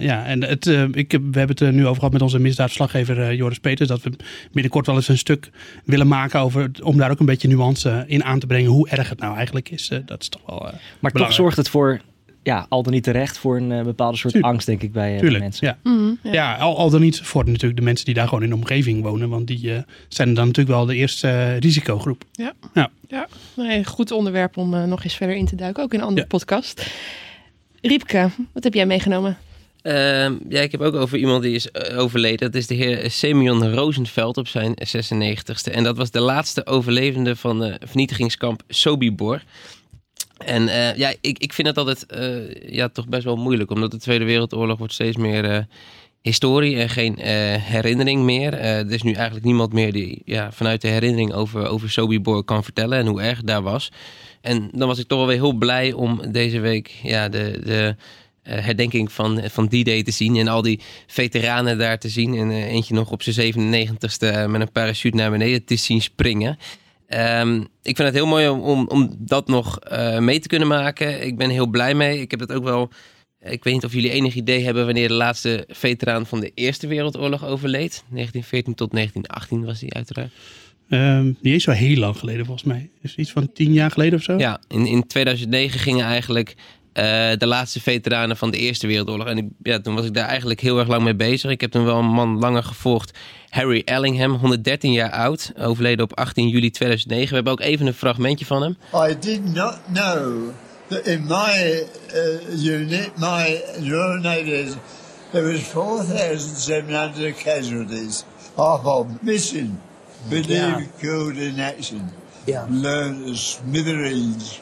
Ja, 0.00 0.24
en 0.26 0.44
het, 0.44 0.66
ik, 0.92 1.10
heb- 1.12 1.22
we 1.22 1.38
hebben 1.38 1.56
het 1.56 1.60
er 1.60 1.72
nu 1.72 1.82
over 1.84 1.96
gehad 1.96 2.12
met 2.12 2.22
onze 2.22 2.38
misdaadverslaggever 2.38 3.22
eh, 3.22 3.32
Joris 3.36 3.58
Peters. 3.58 3.88
Dat 3.88 4.02
we 4.02 4.10
binnenkort 4.52 4.86
wel 4.86 4.94
eens 4.96 5.08
een 5.08 5.18
stuk 5.18 5.50
willen 5.84 6.08
maken 6.08 6.40
over, 6.40 6.70
om 6.82 6.96
daar 6.96 7.10
ook 7.10 7.20
een 7.20 7.26
beetje 7.26 7.48
nuance 7.48 8.04
in 8.06 8.24
aan 8.24 8.38
te 8.38 8.46
brengen. 8.46 8.70
Hoe 8.70 8.88
erg 8.88 9.08
het 9.08 9.18
nou 9.18 9.36
eigenlijk 9.36 9.70
is. 9.70 9.90
Dat 10.06 10.20
is 10.20 10.28
toch 10.28 10.42
wel. 10.46 10.70
Maar 10.98 11.12
toch 11.12 11.32
zorgt 11.32 11.56
het 11.56 11.68
voor, 11.68 12.00
ja, 12.48 12.66
al 12.68 12.82
dan 12.82 12.92
niet 12.92 13.02
terecht, 13.02 13.38
voor 13.38 13.56
een 13.56 13.72
eh, 13.72 13.82
bepaalde 13.84 14.16
soort 14.16 14.32
Tuurlijk. 14.32 14.52
angst, 14.52 14.66
denk 14.66 14.82
ik, 14.82 14.92
bij, 14.92 15.04
eh, 15.06 15.10
bij 15.10 15.20
Tuurlijk, 15.20 15.42
mensen. 15.42 15.66
ja. 15.66 15.78
Mhm, 15.90 16.10
ja. 16.22 16.32
Ja, 16.32 16.56
al, 16.56 16.76
al 16.76 16.90
dan 16.90 17.00
niet 17.00 17.20
voor 17.20 17.44
natuurlijk 17.46 17.76
de 17.78 17.84
mensen 17.84 18.04
die 18.04 18.14
daar 18.14 18.28
gewoon 18.28 18.42
in 18.42 18.48
de 18.48 18.54
omgeving 18.54 19.02
wonen. 19.02 19.28
Want 19.28 19.46
die 19.46 19.74
eh, 19.74 19.82
zijn 20.08 20.34
dan 20.34 20.46
natuurlijk 20.46 20.76
wel 20.76 20.86
de 20.86 20.94
eerste 20.94 21.54
risicogroep. 21.56 22.24
Ja. 22.32 22.52
Ja. 22.74 22.90
ja. 23.08 23.28
Nee, 23.56 23.84
goed 23.84 24.10
onderwerp 24.10 24.56
om 24.56 24.88
nog 24.88 25.04
eens 25.04 25.14
verder 25.14 25.36
in 25.36 25.46
te 25.46 25.56
duiken, 25.56 25.82
ook 25.82 25.92
in 25.92 25.98
een 25.98 26.04
andere 26.06 26.22
Ja. 26.22 26.36
podcast. 26.36 26.90
Riepke, 27.80 28.28
wat 28.52 28.64
heb 28.64 28.74
jij 28.74 28.86
meegenomen? 28.86 29.36
Ehm, 29.82 30.34
ja, 30.48 30.60
ik 30.60 30.72
heb 30.72 30.80
ook 30.80 30.94
over 30.94 31.18
iemand 31.18 31.42
die 31.42 31.54
is 31.54 31.74
overleden. 31.74 32.38
Dat 32.38 32.54
is 32.54 32.66
de 32.66 32.74
heer 32.74 33.10
Semyon 33.10 33.72
Rosenveld 33.74 34.36
op 34.36 34.48
zijn 34.48 34.74
96ste. 34.74 35.70
En 35.72 35.84
dat 35.84 35.96
was 35.96 36.10
de 36.10 36.20
laatste 36.20 36.66
overlevende 36.66 37.36
van 37.36 37.58
de 37.60 37.80
vernietigingskamp 37.84 38.62
Sobibor. 38.68 39.42
En 40.38 40.68
eh, 40.68 40.96
ja, 40.96 41.12
ik, 41.20 41.38
ik 41.38 41.52
vind 41.52 41.68
het 41.68 41.78
altijd 41.78 42.06
eh, 42.06 42.72
ja, 42.72 42.88
toch 42.88 43.08
best 43.08 43.24
wel 43.24 43.36
moeilijk. 43.36 43.70
Omdat 43.70 43.90
de 43.90 43.98
Tweede 43.98 44.24
Wereldoorlog 44.24 44.78
wordt 44.78 44.92
steeds 44.92 45.16
meer 45.16 45.44
eh, 45.44 45.58
historie 46.22 46.76
en 46.76 46.88
geen 46.88 47.18
herinnering 47.60 48.22
meer. 48.22 48.54
Er 48.54 48.90
is 48.90 49.02
nu 49.02 49.12
eigenlijk 49.12 49.44
niemand 49.44 49.72
meer 49.72 49.92
die 49.92 50.22
ja, 50.24 50.52
vanuit 50.52 50.80
de 50.80 50.88
herinnering 50.88 51.32
over, 51.32 51.66
over 51.66 51.90
Sobibor 51.90 52.44
kan 52.44 52.64
vertellen. 52.64 52.98
En 52.98 53.06
hoe 53.06 53.22
erg 53.22 53.42
daar 53.42 53.62
was. 53.62 53.92
En 54.40 54.68
dan 54.72 54.88
was 54.88 54.98
ik 54.98 55.06
toch 55.06 55.18
wel 55.18 55.26
weer 55.26 55.36
heel 55.36 55.52
blij 55.52 55.92
om 55.92 56.32
deze 56.32 56.60
week 56.60 56.94
ja, 57.02 57.28
de... 57.28 57.60
de 57.64 57.96
herdenking 58.48 59.12
van, 59.12 59.40
van 59.44 59.66
die 59.66 59.84
day 59.84 60.02
te 60.02 60.10
zien. 60.10 60.36
En 60.36 60.48
al 60.48 60.62
die 60.62 60.80
veteranen 61.06 61.78
daar 61.78 61.98
te 61.98 62.08
zien. 62.08 62.34
En 62.34 62.50
eentje 62.50 62.94
nog 62.94 63.10
op 63.10 63.22
zijn 63.22 63.54
97ste 63.54 64.26
eh, 64.26 64.46
met 64.46 64.60
een 64.60 64.72
parachute 64.72 65.16
naar 65.16 65.30
beneden 65.30 65.64
te 65.64 65.76
zien 65.76 66.02
springen. 66.02 66.58
Ehm, 67.08 67.56
ik 67.60 67.96
vind 67.96 67.98
het 67.98 68.14
heel 68.14 68.26
mooi 68.26 68.48
om, 68.48 68.86
om, 68.88 69.14
dat 69.18 69.48
nog 69.48 69.78
eh, 69.78 70.18
mee 70.18 70.38
te 70.38 70.48
kunnen 70.48 70.68
maken. 70.68 71.26
Ik 71.26 71.36
ben 71.36 71.50
heel 71.50 71.66
blij 71.66 71.94
mee. 71.94 72.20
Ik 72.20 72.30
heb 72.30 72.40
het 72.40 72.52
ook 72.52 72.64
wel 72.64 72.90
Ik 73.40 73.64
weet 73.64 73.74
niet 73.74 73.84
of 73.84 73.92
jullie 73.92 74.10
enig 74.10 74.34
idee 74.34 74.64
hebben 74.64 74.84
wanneer 74.84 75.08
de 75.08 75.14
laatste 75.14 75.64
veteraan 75.68 76.26
van 76.26 76.40
de 76.40 76.52
Eerste 76.54 76.86
Wereldoorlog 76.86 77.44
overleed. 77.44 78.04
1914 78.10 78.74
tot 78.74 78.90
1918 78.90 79.64
was 79.64 79.80
hij 79.80 79.90
uiteraard. 79.90 80.32
Die 81.40 81.54
is 81.54 81.64
wel 81.64 81.74
heel 81.74 81.96
lang 81.96 82.16
geleden 82.16 82.44
volgens 82.44 82.66
mij. 82.66 82.90
Is 83.02 83.16
iets 83.16 83.32
van 83.32 83.52
tien 83.52 83.72
jaar 83.72 83.90
geleden 83.90 84.18
of 84.18 84.24
zo? 84.24 84.38
Ja, 84.38 84.60
in, 84.68 84.86
in 84.86 85.06
2009 85.06 85.80
gingen 85.80 86.04
eigenlijk 86.04 86.54
eh, 86.98 87.38
de 87.38 87.46
laatste 87.46 87.80
veteranen 87.80 88.36
van 88.36 88.50
de 88.50 88.56
Eerste 88.56 88.86
Wereldoorlog. 88.86 89.26
En 89.26 89.38
ik, 89.38 89.44
ja, 89.62 89.80
toen 89.80 89.94
was 89.94 90.04
ik 90.04 90.14
daar 90.14 90.28
eigenlijk 90.28 90.60
heel 90.60 90.78
erg 90.78 90.88
lang 90.88 91.02
mee 91.02 91.14
bezig. 91.16 91.50
Ik 91.50 91.60
heb 91.60 91.70
toen 91.70 91.84
wel 91.84 91.98
een 91.98 92.04
man 92.10 92.38
langer 92.38 92.62
gevolgd. 92.62 93.18
Harry 93.48 93.82
Ellingham, 93.84 94.32
113 94.34 94.92
jaar 94.92 95.10
oud. 95.10 95.52
Overleden 95.58 96.04
op 96.04 96.16
18 96.18 96.48
juli 96.48 96.70
2009. 96.70 97.28
We 97.28 97.34
hebben 97.34 97.52
ook 97.52 97.60
even 97.60 97.86
een 97.86 97.94
fragmentje 97.94 98.46
van 98.46 98.62
hem. 98.62 98.76
I 99.10 99.16
did 99.20 99.54
not 99.54 99.78
know 99.92 100.50
that 100.88 101.06
in 101.06 101.24
my 101.26 101.84
uh, 102.14 102.64
unit, 102.64 103.10
my 103.16 103.60
Royal 103.88 104.20
Navy, 104.20 104.66
there 105.32 105.52
was 105.52 105.60
4,700 105.60 107.34
casualties. 107.42 108.24
Half 108.56 108.84
of 108.84 109.06
missing, 109.20 109.78
believed 110.28 110.48
Yeah. 110.48 110.82
killed 111.00 111.36
in 111.36 111.60
action. 111.60 112.10
Yeah. 112.46 112.64
Learned 112.70 113.30
as 113.30 113.50
smithereens. 113.50 114.60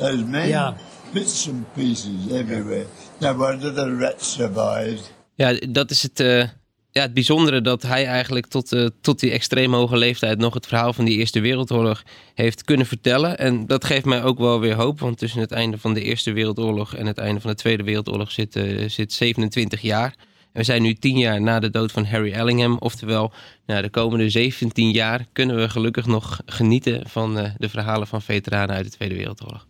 As 0.00 0.16
men, 0.24 0.48
Yeah. 0.48 0.72
Bits 1.14 1.48
and 1.48 1.72
pieces 1.72 2.30
everywhere. 2.30 2.86
No 3.20 3.36
wonder 3.36 3.74
the 3.74 3.96
rat 3.96 4.22
survived. 4.22 5.12
Ja, 5.34 5.58
dat 5.70 5.90
is 5.90 6.02
het, 6.02 6.20
eh, 6.20 6.48
ja, 6.90 7.02
het 7.02 7.14
bijzondere 7.14 7.60
dat 7.60 7.82
hij 7.82 8.06
eigenlijk 8.06 8.46
tot, 8.46 8.72
eh, 8.72 8.86
tot 9.00 9.20
die 9.20 9.30
extreem 9.30 9.74
hoge 9.74 9.96
leeftijd 9.96 10.38
nog 10.38 10.54
het 10.54 10.66
verhaal 10.66 10.92
van 10.92 11.04
die 11.04 11.18
Eerste 11.18 11.40
Wereldoorlog 11.40 12.02
heeft 12.34 12.64
kunnen 12.64 12.86
vertellen. 12.86 13.38
En 13.38 13.66
dat 13.66 13.84
geeft 13.84 14.04
mij 14.04 14.22
ook 14.22 14.38
wel 14.38 14.60
weer 14.60 14.74
hoop, 14.74 15.00
want 15.00 15.18
tussen 15.18 15.40
het 15.40 15.52
einde 15.52 15.78
van 15.78 15.94
de 15.94 16.02
Eerste 16.02 16.32
Wereldoorlog 16.32 16.94
en 16.94 17.06
het 17.06 17.18
einde 17.18 17.40
van 17.40 17.50
de 17.50 17.56
Tweede 17.56 17.82
Wereldoorlog 17.82 18.30
zit, 18.30 18.56
eh, 18.56 18.88
zit 18.88 19.12
27 19.12 19.80
jaar. 19.80 20.14
En 20.52 20.60
we 20.60 20.64
zijn 20.64 20.82
nu 20.82 20.94
10 20.94 21.18
jaar 21.18 21.40
na 21.40 21.60
de 21.60 21.70
dood 21.70 21.92
van 21.92 22.04
Harry 22.04 22.32
Ellingham. 22.32 22.76
Oftewel, 22.78 23.32
nou, 23.66 23.82
de 23.82 23.90
komende 23.90 24.30
17 24.30 24.90
jaar 24.90 25.26
kunnen 25.32 25.56
we 25.56 25.68
gelukkig 25.68 26.06
nog 26.06 26.40
genieten 26.46 27.08
van 27.08 27.38
eh, 27.38 27.50
de 27.58 27.68
verhalen 27.68 28.06
van 28.06 28.22
veteranen 28.22 28.76
uit 28.76 28.84
de 28.84 28.90
Tweede 28.90 29.14
Wereldoorlog. 29.14 29.66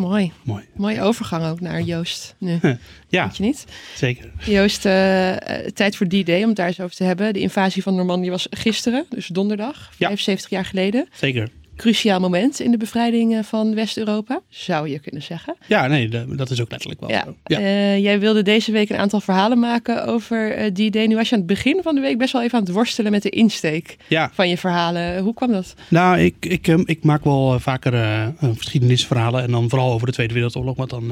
Mooi. 0.00 0.32
Mooi. 0.42 0.64
Mooie 0.76 1.00
overgang 1.00 1.44
ook 1.44 1.60
naar 1.60 1.82
Joost 1.82 2.34
nu. 2.38 2.58
Ja, 3.08 3.22
Vind 3.22 3.36
je 3.36 3.42
niet? 3.42 3.64
zeker. 3.96 4.30
Joost, 4.44 4.84
eh, 4.84 5.30
eh, 5.32 5.66
tijd 5.66 5.96
voor 5.96 6.08
die 6.08 6.24
day 6.24 6.42
om 6.42 6.46
het 6.48 6.56
daar 6.56 6.66
eens 6.66 6.80
over 6.80 6.96
te 6.96 7.04
hebben. 7.04 7.32
De 7.32 7.40
invasie 7.40 7.82
van 7.82 7.94
Normandië 7.94 8.30
was 8.30 8.46
gisteren, 8.50 9.06
dus 9.08 9.26
donderdag, 9.26 9.90
75 9.96 10.50
jaar 10.50 10.64
geleden. 10.64 11.08
Zeker. 11.12 11.48
Cruciaal 11.80 12.20
moment 12.20 12.60
in 12.60 12.70
de 12.70 12.76
bevrijding 12.76 13.34
eh, 13.36 13.42
van 13.42 13.74
West-Europa, 13.74 14.40
zou 14.48 14.88
je 14.88 14.98
kunnen 14.98 15.22
zeggen. 15.22 15.56
Ja, 15.66 15.86
nee, 15.86 16.08
dat 16.36 16.50
is 16.50 16.60
ook 16.60 16.70
letterlijk 16.70 17.00
wel 17.00 17.10
Ja. 17.10 17.22
zo. 17.24 17.34
Ja. 17.44 17.58
Eh, 17.58 17.98
jij 17.98 18.20
wilde 18.20 18.42
deze 18.42 18.72
week 18.72 18.90
een 18.90 18.96
aantal 18.96 19.20
verhalen 19.20 19.58
maken 19.58 20.06
over 20.06 20.52
eh, 20.52 20.70
die 20.72 20.90
day. 20.90 21.06
Nu 21.06 21.14
was 21.16 21.28
je 21.28 21.32
aan 21.34 21.38
het 21.40 21.48
begin 21.48 21.80
van 21.82 21.94
de 21.94 22.00
week 22.00 22.18
best 22.18 22.32
wel 22.32 22.42
even 22.42 22.58
aan 22.58 22.64
het 22.64 22.72
worstelen 22.74 23.10
met 23.12 23.22
de 23.22 23.30
insteek 23.30 23.96
Ja. 24.08 24.30
van 24.32 24.48
je 24.48 24.56
verhalen. 24.56 25.18
Hoe 25.22 25.34
kwam 25.34 25.52
dat? 25.52 25.74
Nou, 25.88 26.18
ik, 26.18 26.34
ik, 26.40 26.68
ehm, 26.68 26.82
ik 26.84 27.02
maak 27.04 27.24
wel 27.24 27.60
vaker 27.60 27.94
eh, 27.94 28.26
geschiedenisverhalen. 28.56 29.42
En 29.42 29.50
dan 29.50 29.68
vooral 29.68 29.92
over 29.92 30.06
de 30.06 30.12
Tweede 30.12 30.34
Wereldoorlog. 30.34 30.76
Want 30.76 30.90
dan, 30.90 31.06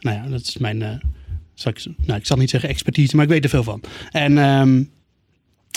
nou 0.00 0.16
ja, 0.16 0.24
dat 0.28 0.40
is 0.40 0.56
mijn, 0.58 1.00
zal 1.54 1.72
ik, 1.72 1.84
nou, 2.06 2.18
ik 2.18 2.26
zal 2.26 2.36
niet 2.36 2.50
zeggen 2.50 2.68
expertise, 2.68 3.16
maar 3.16 3.24
ik 3.24 3.30
weet 3.30 3.44
er 3.44 3.50
veel 3.50 3.62
van. 3.62 3.80
En 4.10 4.38
ehm, 4.38 4.82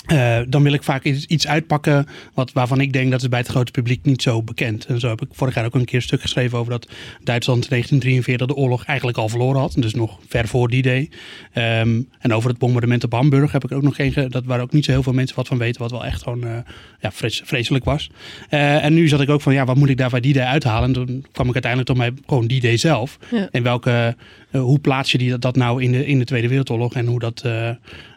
eh, 0.06 0.38
dan 0.48 0.62
wil 0.62 0.72
ik 0.72 0.82
vaak 0.82 1.04
iets, 1.04 1.26
iets 1.26 1.46
uitpakken 1.46 2.06
wat, 2.34 2.52
waarvan 2.52 2.80
ik 2.80 2.92
denk 2.92 3.10
dat 3.10 3.22
is 3.22 3.28
bij 3.28 3.38
het 3.38 3.48
grote 3.48 3.70
publiek 3.72 4.04
niet 4.04 4.22
zo 4.22 4.42
bekend. 4.42 4.84
En 4.86 5.00
zo 5.00 5.08
heb 5.08 5.20
ik 5.22 5.28
vorig 5.32 5.54
jaar 5.54 5.64
ook 5.64 5.74
een 5.74 5.84
keer 5.84 5.94
een 5.94 6.02
stuk 6.02 6.20
geschreven 6.20 6.58
over 6.58 6.72
dat 6.72 6.88
Duitsland 7.24 7.62
in 7.62 7.68
1943 7.68 8.46
de 8.46 8.54
oorlog 8.62 8.84
eigenlijk 8.84 9.18
al 9.18 9.28
verloren 9.28 9.60
had. 9.60 9.74
Dus 9.78 9.94
nog 9.94 10.18
ver 10.28 10.48
voor 10.48 10.68
die 10.68 10.82
day. 10.82 11.10
Ehm, 11.52 12.00
en 12.18 12.32
over 12.32 12.50
het 12.50 12.58
bombardement 12.58 13.04
op 13.04 13.12
Hamburg 13.12 13.52
heb 13.52 13.64
ik 13.64 13.72
ook 13.72 13.82
nog 13.82 13.94
geen... 13.96 14.12
ge- 14.12 14.28
Dat 14.28 14.44
waar 14.44 14.60
ook 14.60 14.72
niet 14.72 14.84
zo 14.84 14.90
heel 14.90 15.02
veel 15.02 15.12
mensen 15.12 15.36
wat 15.36 15.46
van 15.46 15.58
weten. 15.58 15.80
Wat 15.82 15.90
wel 15.90 16.04
echt 16.04 16.22
gewoon 16.22 16.44
eh, 16.44 16.56
ja, 17.00 17.12
vres- 17.12 17.42
vreselijk 17.44 17.84
was. 17.84 18.10
Eh, 18.48 18.84
en 18.84 18.94
nu 18.94 19.08
zat 19.08 19.20
ik 19.20 19.30
ook 19.30 19.40
van, 19.40 19.52
ja, 19.52 19.64
wat 19.64 19.76
moet 19.76 19.88
ik 19.88 19.96
daar 19.96 20.10
bij 20.10 20.20
die 20.20 20.32
day 20.32 20.44
uithalen? 20.46 20.88
En 20.88 20.92
toen 20.92 21.26
kwam 21.32 21.46
ik 21.48 21.52
uiteindelijk 21.52 21.90
tot 21.90 21.98
mij 22.00 22.12
gewoon 22.26 22.46
die 22.46 22.60
day 22.60 22.76
zelf. 22.76 23.18
Ja. 23.30 23.48
En 23.50 23.62
welke, 23.62 24.16
hoe 24.52 24.78
plaats 24.78 25.12
je 25.12 25.18
die, 25.18 25.38
dat 25.38 25.56
nou 25.56 25.82
in 25.82 25.92
de, 25.92 26.06
in 26.06 26.18
de 26.18 26.24
Tweede 26.24 26.48
Wereldoorlog? 26.48 26.94
En 26.94 27.06
hoe 27.06 27.18
dat... 27.18 27.42
eh, 27.44 27.68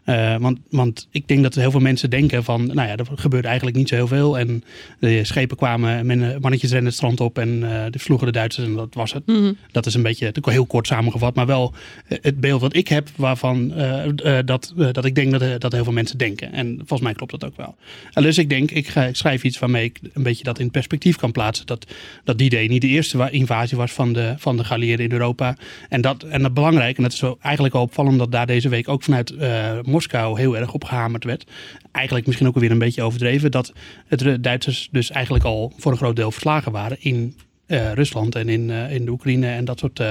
eh, 0.06 0.39
want, 0.39 0.60
want 0.70 1.08
ik 1.12 1.27
denk 1.27 1.44
dat 1.44 1.56
heel 1.56 1.72
veel 1.72 1.80
mensen 1.80 2.10
denken 2.10 2.44
van, 2.44 2.65
nou 2.65 2.88
ja, 2.88 2.96
er 2.96 3.06
gebeurde 3.15 3.48
eigenlijk 3.48 3.77
niet 3.77 3.89
zo 3.89 3.96
heel 3.96 4.08
veel. 4.08 4.39
En 4.39 4.63
de 5.00 5.24
schepen 5.24 5.58
kwamen, 5.58 5.89
en 5.98 6.06
men, 6.06 6.20
mannetjes 6.42 6.70
renden 6.70 6.88
het 6.88 6.96
strand 6.96 7.20
op 7.20 7.38
en 7.38 7.63
eh 7.63 7.84
die 7.92 8.01
sloegen 8.01 8.27
de 8.27 8.34
Duitsers 8.34 8.68
en 8.68 8.74
dat 8.75 8.94
was 8.94 9.13
het. 9.13 9.25
Mhm. 9.27 9.51
Dat 9.72 9.86
is 9.86 9.94
een 9.94 10.01
beetje 10.01 10.34
heel 10.42 10.65
kort 10.65 10.88
samengevat, 10.88 11.36
maar 11.36 11.46
wel 11.46 11.74
eh, 12.08 12.18
het 12.22 12.39
beeld 12.39 12.62
wat 12.62 12.75
ik 12.75 12.88
heb 12.88 13.10
waarvan 13.15 13.74
eh, 13.74 14.06
eh, 14.06 14.46
dat, 14.46 14.74
eh, 14.77 14.88
dat 14.92 15.06
ik 15.06 15.15
denk 15.15 15.32
dat, 15.32 15.42
eh, 15.42 15.50
dat 15.58 15.72
heel 15.72 15.84
veel 15.84 15.94
mensen 15.94 16.18
denken. 16.18 16.54
En 16.54 16.75
volgens 16.77 17.01
mij 17.01 17.13
klopt 17.13 17.32
dat 17.32 17.46
ook 17.46 17.58
wel. 17.58 17.75
En 18.13 18.24
dus 18.24 18.38
ik 18.38 18.50
denk, 18.50 18.72
ik, 18.72 18.88
ga, 18.88 19.04
ik 19.04 19.15
schrijf 19.15 19.44
iets 19.44 19.60
waarmee 19.60 19.84
ik 19.84 20.00
een 20.13 20.24
beetje 20.24 20.44
dat 20.44 20.60
in 20.60 20.72
perspectief 20.72 21.15
kan 21.15 21.32
plaatsen. 21.32 21.65
Dat, 21.65 21.86
dat 22.24 22.38
die 22.38 22.50
day 22.50 22.68
niet 22.68 22.82
de 22.82 22.88
eerste 22.88 23.27
invasie 23.32 23.77
was 23.77 23.92
van 23.92 24.13
de, 24.13 24.34
van 24.38 24.58
de 24.58 24.63
geallieerden 24.63 25.06
in 25.06 25.12
Europa. 25.12 25.58
En 25.89 26.01
dat, 26.01 26.25
en 26.29 26.41
dat 26.41 26.53
belangrijk, 26.53 26.98
en 26.98 27.03
dat 27.03 27.12
is 27.12 27.17
zo 27.17 27.38
eigenlijk 27.41 27.74
wel 27.74 27.84
opvallend 27.84 28.20
dat 28.20 28.32
daar 28.32 28.48
deze 28.48 28.70
week 28.70 28.88
ook 28.88 29.03
vanuit 29.03 29.32
eh, 29.32 29.72
Moskou 29.82 30.39
heel 30.39 30.58
erg 30.58 30.74
op 30.74 30.84
gehamerd 30.84 31.24
werd. 31.24 31.51
Eigenlijk 31.91 32.25
misschien 32.25 32.48
ook 32.48 32.60
weer 32.60 32.72
een 32.72 32.77
beetje 32.77 33.03
overdreven. 33.03 33.51
Dat 33.51 33.74
het 34.08 34.44
Duitsers 34.44 34.89
dus 34.91 35.12
eigenlijk 35.12 35.46
al 35.46 35.74
voor 35.77 35.91
een 35.91 35.98
groot 35.98 36.15
deel 36.15 36.32
verslagen 36.32 36.72
waren 36.72 36.98
in 37.00 37.36
eh, 37.65 37.91
Rusland 37.91 38.36
en 38.36 38.50
in, 38.50 38.70
eh, 38.70 38.94
in 38.94 39.05
de 39.05 39.12
Oekraïne 39.12 39.48
en 39.48 39.65
dat 39.65 39.79
soort 39.79 40.01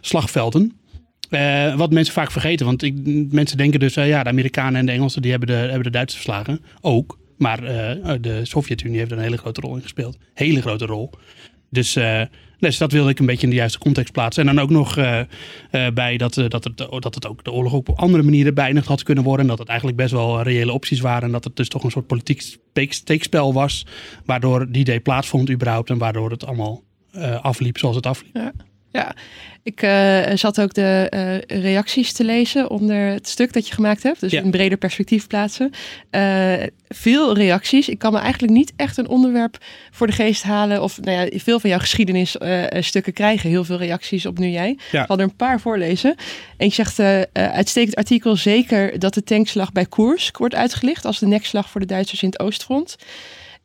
slagvelden. 0.00 0.72
Wat 1.76 1.90
mensen 1.90 2.14
vaak 2.14 2.30
vergeten, 2.30 2.66
want 2.66 2.82
ik, 2.82 2.94
mensen 3.32 3.56
denken 3.56 3.80
dus, 3.80 3.96
eh, 3.96 4.08
ja, 4.08 4.22
de 4.22 4.28
Amerikanen 4.28 4.80
en 4.80 4.86
de 4.86 4.92
Engelsen 4.92 5.22
die 5.22 5.30
hebben 5.30 5.48
de, 5.48 5.54
hebben 5.54 5.82
de 5.82 5.90
Duitsers 5.90 6.22
verslagen. 6.22 6.60
Ook. 6.80 7.18
Maar 7.38 7.60
de 8.20 8.40
Sovjet-Unie 8.42 8.98
heeft 8.98 9.10
er 9.10 9.16
een 9.16 9.22
hele 9.22 9.36
grote 9.36 9.60
rol 9.60 9.74
in 9.74 9.82
gespeeld. 9.82 10.18
Hele 10.34 10.60
grote 10.60 10.86
rol. 10.86 11.10
Dus, 11.76 11.96
eh, 11.96 12.22
dus 12.58 12.78
dat 12.78 12.92
wilde 12.92 13.10
ik 13.10 13.18
een 13.18 13.26
beetje 13.26 13.42
in 13.42 13.50
de 13.50 13.56
juiste 13.56 13.78
context 13.78 14.12
plaatsen. 14.12 14.48
En 14.48 14.54
dan 14.54 14.64
ook 14.64 14.70
nog 14.70 14.96
eh, 14.96 15.20
eh, 15.20 15.26
bij 15.94 16.16
dat, 16.16 16.34
dat, 16.34 16.64
het, 16.64 16.76
dat 16.76 17.14
het 17.14 17.26
ook 17.26 17.44
de 17.44 17.52
oorlog 17.52 17.72
op 17.72 17.88
andere 17.88 18.22
manieren 18.22 18.54
beëindigd 18.54 18.86
had 18.86 19.02
kunnen 19.02 19.24
worden. 19.24 19.42
En 19.42 19.50
dat 19.50 19.58
het 19.58 19.68
eigenlijk 19.68 19.98
best 19.98 20.12
wel 20.12 20.42
reële 20.42 20.72
opties 20.72 21.00
waren. 21.00 21.22
En 21.22 21.32
dat 21.32 21.44
het 21.44 21.56
dus 21.56 21.68
toch 21.68 21.84
een 21.84 21.90
soort 21.90 22.06
politiek 22.06 22.40
steek- 22.40 22.92
steekspel 22.92 23.52
was. 23.52 23.86
Waardoor 24.24 24.70
die 24.70 24.84
day 24.84 25.00
plaatsvond 25.00 25.50
überhaupt. 25.50 25.90
En 25.90 25.98
waardoor 25.98 26.30
het 26.30 26.46
allemaal 26.46 26.82
afliep 27.42 27.78
zoals 27.78 27.96
het 27.96 28.06
afliep. 28.06 28.34
Ja, 28.34 28.52
ja. 28.96 29.14
ik 29.62 29.82
eh, 29.82 30.36
zat 30.36 30.60
ook 30.60 30.74
de 30.74 31.06
eh, 31.10 31.60
reacties 31.62 32.12
te 32.12 32.24
lezen 32.24 32.70
onder 32.70 33.06
het 33.06 33.28
stuk 33.28 33.52
dat 33.52 33.68
je 33.68 33.74
gemaakt 33.74 34.02
hebt. 34.02 34.20
Dus 34.20 34.32
Ja. 34.32 34.42
een 34.42 34.50
breder 34.50 34.78
perspectief 34.78 35.26
plaatsen. 35.26 35.70
Eh, 36.10 36.54
veel 36.88 37.34
reacties. 37.34 37.88
Ik 37.88 37.98
kan 37.98 38.12
me 38.12 38.18
eigenlijk 38.18 38.52
niet 38.52 38.72
echt 38.76 38.96
een 38.96 39.08
onderwerp 39.08 39.58
voor 39.90 40.06
de 40.06 40.12
geest 40.12 40.42
halen. 40.42 40.82
Of 40.82 41.00
nou 41.00 41.18
ja, 41.30 41.38
veel 41.38 41.60
van 41.60 41.70
jouw 41.70 41.78
geschiedenisstukken 41.78 43.12
krijgen 43.12 43.50
heel 43.50 43.64
veel 43.64 43.78
reacties 43.78 44.26
op 44.26 44.38
nu 44.38 44.48
jij. 44.48 44.78
Ja. 44.90 45.00
Ik 45.00 45.06
zal 45.06 45.18
er 45.18 45.24
een 45.24 45.36
paar 45.36 45.60
voorlezen. 45.60 46.14
En 46.56 46.66
je 46.66 46.72
zegt, 46.72 47.00
uitstekend 47.32 47.96
artikel, 47.96 48.36
zeker 48.36 48.98
dat 48.98 49.14
de 49.14 49.22
tankslag 49.22 49.72
bij 49.72 49.86
Koersk 49.86 50.38
wordt 50.38 50.54
uitgelicht 50.54 51.04
als 51.04 51.18
de 51.18 51.26
nekslag 51.26 51.70
voor 51.70 51.80
de 51.80 51.86
Duitsers 51.86 52.22
in 52.22 52.28
het 52.28 52.40
Oostfront. 52.40 52.96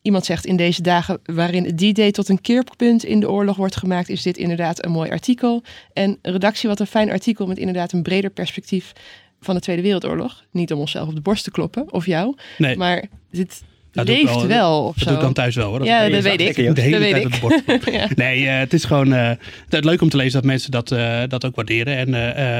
Iemand 0.01 0.25
zegt 0.25 0.45
in 0.45 0.55
deze 0.55 0.81
dagen 0.81 1.19
waarin 1.25 1.75
die 1.75 1.93
day 1.93 2.11
tot 2.11 2.29
een 2.29 2.41
keerpunt 2.41 3.03
in 3.03 3.19
de 3.19 3.29
oorlog 3.29 3.55
wordt 3.57 3.75
gemaakt, 3.75 4.09
is 4.09 4.21
dit 4.21 4.37
inderdaad 4.37 4.85
een 4.85 4.91
mooi 4.91 5.09
artikel. 5.09 5.63
En 5.93 6.17
redactie, 6.21 6.69
wat 6.69 6.79
een 6.79 6.87
fijn 6.87 7.11
artikel 7.11 7.47
met 7.47 7.57
inderdaad 7.57 7.91
een 7.91 8.03
breder 8.03 8.29
perspectief 8.29 8.91
van 9.39 9.55
de 9.55 9.61
Tweede 9.61 9.81
Wereldoorlog. 9.81 10.43
Niet 10.51 10.73
om 10.73 10.79
onszelf 10.79 11.07
op 11.07 11.15
de 11.15 11.21
borst 11.21 11.43
te 11.43 11.51
kloppen, 11.51 11.93
of 11.93 12.05
jou, 12.05 12.35
Nee. 12.57 12.77
maar 12.77 13.03
dit 13.31 13.63
Dat 13.91 14.07
leeft 14.07 14.45
wel. 14.45 14.83
of 14.85 14.93
Dat 14.95 15.03
zo. 15.03 15.05
doe 15.05 15.15
ik 15.15 15.21
dan 15.21 15.33
thuis 15.33 15.55
wel. 15.55 15.69
Hoor. 15.69 15.85
Ja, 15.85 16.09
dat 16.09 16.23
weet 16.23 16.41
ik. 16.41 16.55
De 16.55 16.61
hele 16.61 16.73
Dat 16.73 16.99
weet 16.99 17.11
tijd 17.11 17.25
ik. 17.25 17.31
de 17.33 17.39
borst. 17.39 17.61
Ja. 17.91 18.07
Nee, 18.15 18.47
eh, 18.47 18.59
het 18.59 18.73
is 18.73 18.83
gewoon 18.83 19.13
eh, 19.13 19.27
het 19.29 19.73
is 19.73 19.79
leuk 19.83 20.01
om 20.01 20.09
te 20.09 20.17
lezen 20.17 20.33
dat 20.33 20.43
mensen 20.43 20.71
dat, 20.71 20.91
eh, 20.91 21.21
dat 21.27 21.45
ook 21.45 21.55
waarderen. 21.55 21.97
En, 21.97 22.13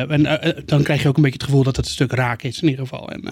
en 0.10 0.64
dan 0.66 0.84
krijg 0.84 1.02
je 1.02 1.08
ook 1.08 1.16
een 1.16 1.22
beetje 1.24 1.38
het 1.38 1.48
gevoel 1.48 1.64
dat 1.64 1.76
het 1.76 1.86
een 1.86 1.92
stuk 1.92 2.12
raak 2.12 2.44
is 2.44 2.62
in 2.62 2.70
ieder 2.70 2.88
geval. 2.88 3.10
En 3.10 3.24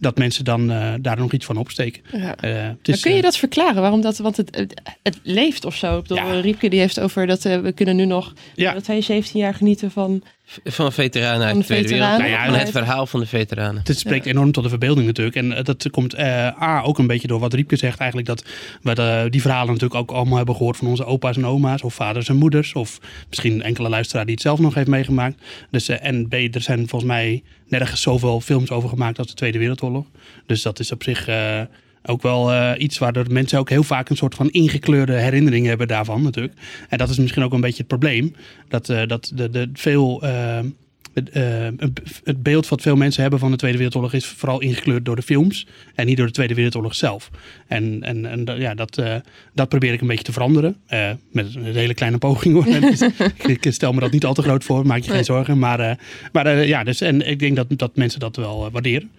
dat 0.00 0.18
mensen 0.18 0.44
dan 0.44 0.66
daar 1.00 1.16
nog 1.18 1.32
iets 1.32 1.46
van 1.46 1.56
opsteken. 1.56 2.02
Ja. 2.12 2.34
Het 2.40 2.88
is, 2.88 3.00
kun 3.00 3.14
je 3.14 3.22
dat 3.22 3.36
verklaren? 3.36 3.80
Waarom 3.82 4.00
dat? 4.00 4.18
Want 4.18 4.36
het, 4.36 4.56
het, 4.56 4.80
het 5.02 5.20
leeft 5.22 5.64
of 5.64 5.76
zo. 5.76 5.98
Ik 5.98 6.06
bedoel, 6.06 6.40
Riepke 6.40 6.68
die 6.68 6.80
heeft 6.80 7.00
over 7.00 7.26
dat 7.26 7.42
we 7.42 7.72
kunnen 7.74 7.96
nu 7.96 8.04
nog 8.04 8.32
dat 8.54 8.86
wij 8.86 9.00
17 9.00 9.40
jaar 9.40 9.54
genieten 9.54 9.90
van. 9.90 10.22
Van 10.64 10.92
veteranen 10.92 11.40
uit 11.42 11.50
Van 11.50 11.58
de 11.58 11.64
Tweede 11.64 11.88
veteranen, 11.88 12.16
Wereldoorlog. 12.18 12.46
maar 12.46 12.54
en 12.54 12.64
het 12.66 12.74
het- 12.74 12.84
verhaal 12.84 13.06
van 13.06 13.20
de 13.20 13.26
veteranen. 13.26 13.80
Het 13.84 13.98
spreekt 13.98 14.26
enorm 14.26 14.52
tot 14.52 14.62
de 14.62 14.68
verbeelding 14.68 15.06
natuurlijk. 15.06 15.36
En 15.36 15.52
eh, 15.52 15.64
dat 15.64 15.90
komt 15.90 16.14
eh, 16.14 16.62
A, 16.62 16.82
ook 16.82 16.98
een 16.98 17.06
beetje 17.06 17.28
door 17.28 17.40
wat 17.40 17.54
Riepke 17.54 17.76
zegt 17.76 17.98
eigenlijk. 17.98 18.28
Dat 18.28 18.44
we 18.82 18.94
de- 18.94 19.26
die 19.30 19.40
verhalen 19.40 19.66
natuurlijk 19.72 20.00
ook 20.00 20.10
allemaal 20.10 20.36
hebben 20.36 20.56
gehoord 20.56 20.76
van 20.76 20.86
onze 20.86 21.04
opa's 21.04 21.36
en 21.36 21.46
oma's. 21.46 21.82
Of 21.82 21.94
vaders 21.94 22.28
en 22.28 22.36
moeders. 22.36 22.72
Of 22.72 22.98
misschien 23.28 23.62
enkele 23.62 23.88
luisteraar 23.88 24.24
die 24.24 24.34
het 24.34 24.42
zelf 24.42 24.58
nog 24.58 24.74
heeft 24.74 24.88
meegemaakt. 24.88 25.42
Dus, 25.70 25.88
eh, 25.88 26.04
en 26.06 26.28
B, 26.28 26.32
er 26.34 26.60
zijn 26.60 26.78
volgens 26.88 27.10
mij 27.10 27.42
nergens 27.68 28.02
zoveel 28.02 28.40
films 28.40 28.70
over 28.70 28.88
gemaakt 28.88 29.18
als 29.18 29.26
de 29.26 29.34
Tweede 29.34 29.58
Wereldoorlog. 29.58 30.06
Dus 30.46 30.62
dat 30.62 30.78
is 30.78 30.92
op 30.92 31.02
zich... 31.02 31.28
eh, 31.28 31.60
ook 32.04 32.22
wel 32.22 32.52
eh, 32.52 32.82
iets 32.82 32.98
waar 32.98 33.12
de 33.12 33.24
mensen 33.30 33.58
ook 33.58 33.68
heel 33.70 33.82
vaak 33.82 34.08
een 34.08 34.16
soort 34.16 34.34
van 34.34 34.50
ingekleurde 34.50 35.12
herinnering 35.12 35.66
hebben 35.66 35.88
daarvan 35.88 36.22
natuurlijk. 36.22 36.54
En 36.88 36.98
dat 36.98 37.08
is 37.10 37.18
misschien 37.18 37.42
ook 37.42 37.52
een 37.52 37.60
beetje 37.60 37.78
het 37.78 37.86
probleem. 37.86 38.34
Dat, 38.68 38.88
eh, 38.88 39.06
dat 39.06 39.32
de, 39.34 39.50
de 39.50 39.70
veel 39.72 40.22
eh, 40.22 40.58
het, 41.14 41.30
het- 42.24 42.42
beeld 42.42 42.68
wat 42.68 42.80
veel 42.82 42.96
mensen 42.96 43.22
hebben 43.22 43.40
van 43.40 43.50
de 43.50 43.56
Tweede 43.56 43.76
Wereldoorlog 43.76 44.12
is 44.12 44.26
vooral 44.26 44.60
ingekleurd 44.60 45.04
door 45.04 45.16
de 45.16 45.22
films 45.22 45.66
en 45.94 46.06
niet 46.06 46.16
door 46.16 46.26
de 46.26 46.32
Tweede 46.32 46.54
Wereldoorlog 46.54 46.94
zelf. 46.94 47.30
En, 47.66 48.02
en, 48.02 48.26
en 48.26 48.44
dat- 48.44 48.58
ja, 48.58 48.74
dat, 48.74 49.02
dat 49.54 49.68
probeer 49.68 49.92
ik 49.92 50.00
een 50.00 50.06
beetje 50.06 50.24
te 50.24 50.32
veranderen. 50.32 50.76
Met 51.32 51.54
een 51.54 51.64
hele 51.74 51.94
kleine 51.94 52.18
poging 52.18 52.54
hoor. 52.54 52.66
Ik 53.50 53.66
stel 53.72 53.92
me 53.92 54.00
dat 54.00 54.12
niet 54.12 54.24
al 54.24 54.34
te 54.34 54.42
groot 54.42 54.64
voor, 54.64 54.86
maak 54.86 55.02
je 55.02 55.10
geen 55.10 55.24
zorgen. 55.24 55.58
Maar, 55.58 55.98
maar 56.32 56.66
ja, 56.66 56.84
dus, 56.84 57.00
en 57.00 57.28
ik 57.28 57.38
denk 57.38 57.56
dat, 57.56 57.66
dat 57.68 57.96
mensen 57.96 58.20
dat 58.20 58.36
wel 58.36 58.70
waarderen. 58.70 59.10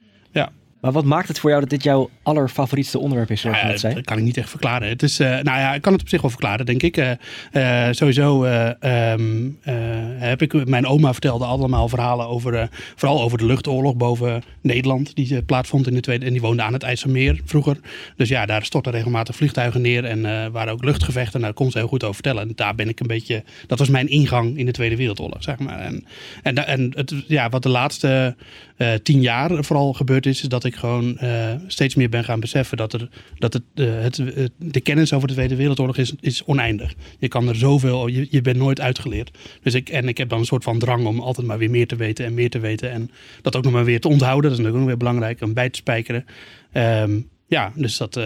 Maar 0.82 0.92
wat 0.92 1.06
maakt 1.06 1.28
het 1.28 1.40
voor 1.40 1.50
jou 1.50 1.62
dat 1.62 1.70
dit 1.70 1.84
jouw 1.84 2.10
allerfavorietste 2.24 3.00
onderwerp 3.00 3.32
is, 3.32 3.42
zoals 3.42 3.58
je 3.58 3.64
Ja, 3.64 3.70
net 3.70 3.80
zei? 3.80 3.94
dat 3.94 4.06
kan 4.06 4.18
ik 4.18 4.24
niet 4.24 4.38
echt 4.38 4.50
verklaren. 4.50 4.88
Het 4.90 5.04
is, 5.04 5.20
eh, 5.20 5.28
nou 5.28 5.60
ja, 5.60 5.74
ik 5.74 5.82
kan 5.82 5.94
het 5.94 6.02
op 6.02 6.10
zich 6.10 6.22
wel 6.22 6.30
verklaren, 6.30 6.66
denk 6.66 6.84
ik. 6.84 6.98
Eh, 6.98 7.12
eh, 7.52 7.94
sowieso 7.94 8.44
eh, 8.44 8.70
ehm, 9.12 9.50
eh, 9.62 9.74
heb 10.16 10.42
ik, 10.42 10.68
mijn 10.68 10.86
oma 10.86 11.12
vertelde 11.12 11.46
allemaal 11.46 11.88
verhalen 11.90 12.28
over, 12.28 12.70
vooral 12.96 13.22
over 13.22 13.38
de 13.38 13.46
luchtoorlog 13.46 13.96
boven 13.96 14.44
Nederland, 14.62 15.16
die 15.16 15.42
plaatsvond 15.44 15.88
in 15.88 15.94
de 15.94 16.00
Tweede, 16.00 16.26
en 16.26 16.32
die 16.32 16.42
woonde 16.42 16.62
aan 16.62 16.74
het 16.74 16.84
IJsselmeer 16.84 17.40
vroeger. 17.46 17.78
Dus 18.16 18.30
ja, 18.30 18.46
daar 18.46 18.66
stortten 18.66 18.92
regelmatig 18.92 19.36
vliegtuigen 19.36 19.82
neer 19.82 20.06
en 20.06 20.52
waren 20.52 20.74
ook 20.74 20.84
luchtgevechten. 20.84 21.40
Nou, 21.40 21.44
daar 21.44 21.54
kon 21.54 21.72
ze 21.72 21.78
heel 21.78 21.88
goed 21.88 22.04
over 22.04 22.16
vertellen. 22.16 22.42
En 22.42 22.52
daar 22.56 22.76
ben 22.76 22.90
ik 22.90 23.00
een 23.00 23.08
beetje, 23.08 23.44
dat 23.68 23.80
was 23.80 23.90
mijn 23.90 24.08
ingang 24.08 24.58
in 24.58 24.66
de 24.66 24.72
Tweede 24.72 24.96
Wereldoorlog, 24.96 25.44
zeg 25.44 25.60
maar. 25.60 25.80
En, 25.80 26.06
en, 26.44 26.68
en 26.68 26.92
het, 26.96 27.14
ja, 27.28 27.50
wat 27.50 27.64
de 27.64 27.70
laatste 27.70 28.36
eh, 28.82 28.94
tien 28.94 29.22
jaar 29.22 29.64
vooral 29.64 29.94
gebeurd 29.94 30.26
is, 30.26 30.42
is 30.42 30.48
dat 30.48 30.64
ik 30.64 30.76
gewoon 30.76 31.18
eh, 31.18 31.54
steeds 31.68 31.96
meer 31.96 32.10
ben 32.10 32.24
gaan 32.24 32.40
beseffen 32.40 32.78
dat, 32.78 32.94
er, 32.94 33.10
dat 33.38 33.54
het, 33.54 33.64
eh, 33.76 33.86
het, 34.02 34.18
het- 34.18 34.52
de 34.58 34.80
kennis 34.82 35.14
over 35.14 35.28
de 35.28 35.34
Tweede 35.34 35.56
Wereldoorlog 35.56 35.98
is, 35.98 36.14
is 36.20 36.44
oneindig. 36.46 36.94
Je 37.20 37.28
kan 37.28 37.48
er 37.48 37.56
zoveel, 37.56 38.08
je, 38.08 38.28
je 38.30 38.42
bent 38.42 38.58
nooit 38.58 38.82
uitgeleerd. 38.82 39.38
Dus 39.64 39.74
ik, 39.74 39.90
en 39.90 40.08
ik 40.08 40.18
heb 40.18 40.30
dan 40.30 40.40
een 40.40 40.46
soort 40.46 40.64
van 40.64 40.80
drang 40.80 41.06
om 41.06 41.20
altijd 41.20 41.48
maar 41.48 41.58
weer 41.58 41.70
meer 41.70 41.88
te 41.88 41.96
weten 41.96 42.26
en 42.26 42.34
meer 42.34 42.50
te 42.50 42.60
weten. 42.60 42.92
En 42.92 43.12
dat 43.42 43.56
ook 43.56 43.64
nog 43.64 43.74
maar 43.74 43.86
weer 43.86 44.00
te 44.00 44.08
onthouden. 44.08 44.42
Dat 44.50 44.52
is 44.52 44.58
natuurlijk 44.58 44.84
ook 44.84 44.90
weer 44.90 44.98
belangrijk, 45.08 45.42
om 45.42 45.54
bij 45.54 45.70
te 45.70 45.78
spijkeren. 45.78 46.26
Ehm, 46.72 47.20
ja, 47.48 47.72
dus 47.76 47.98
dat... 47.98 48.20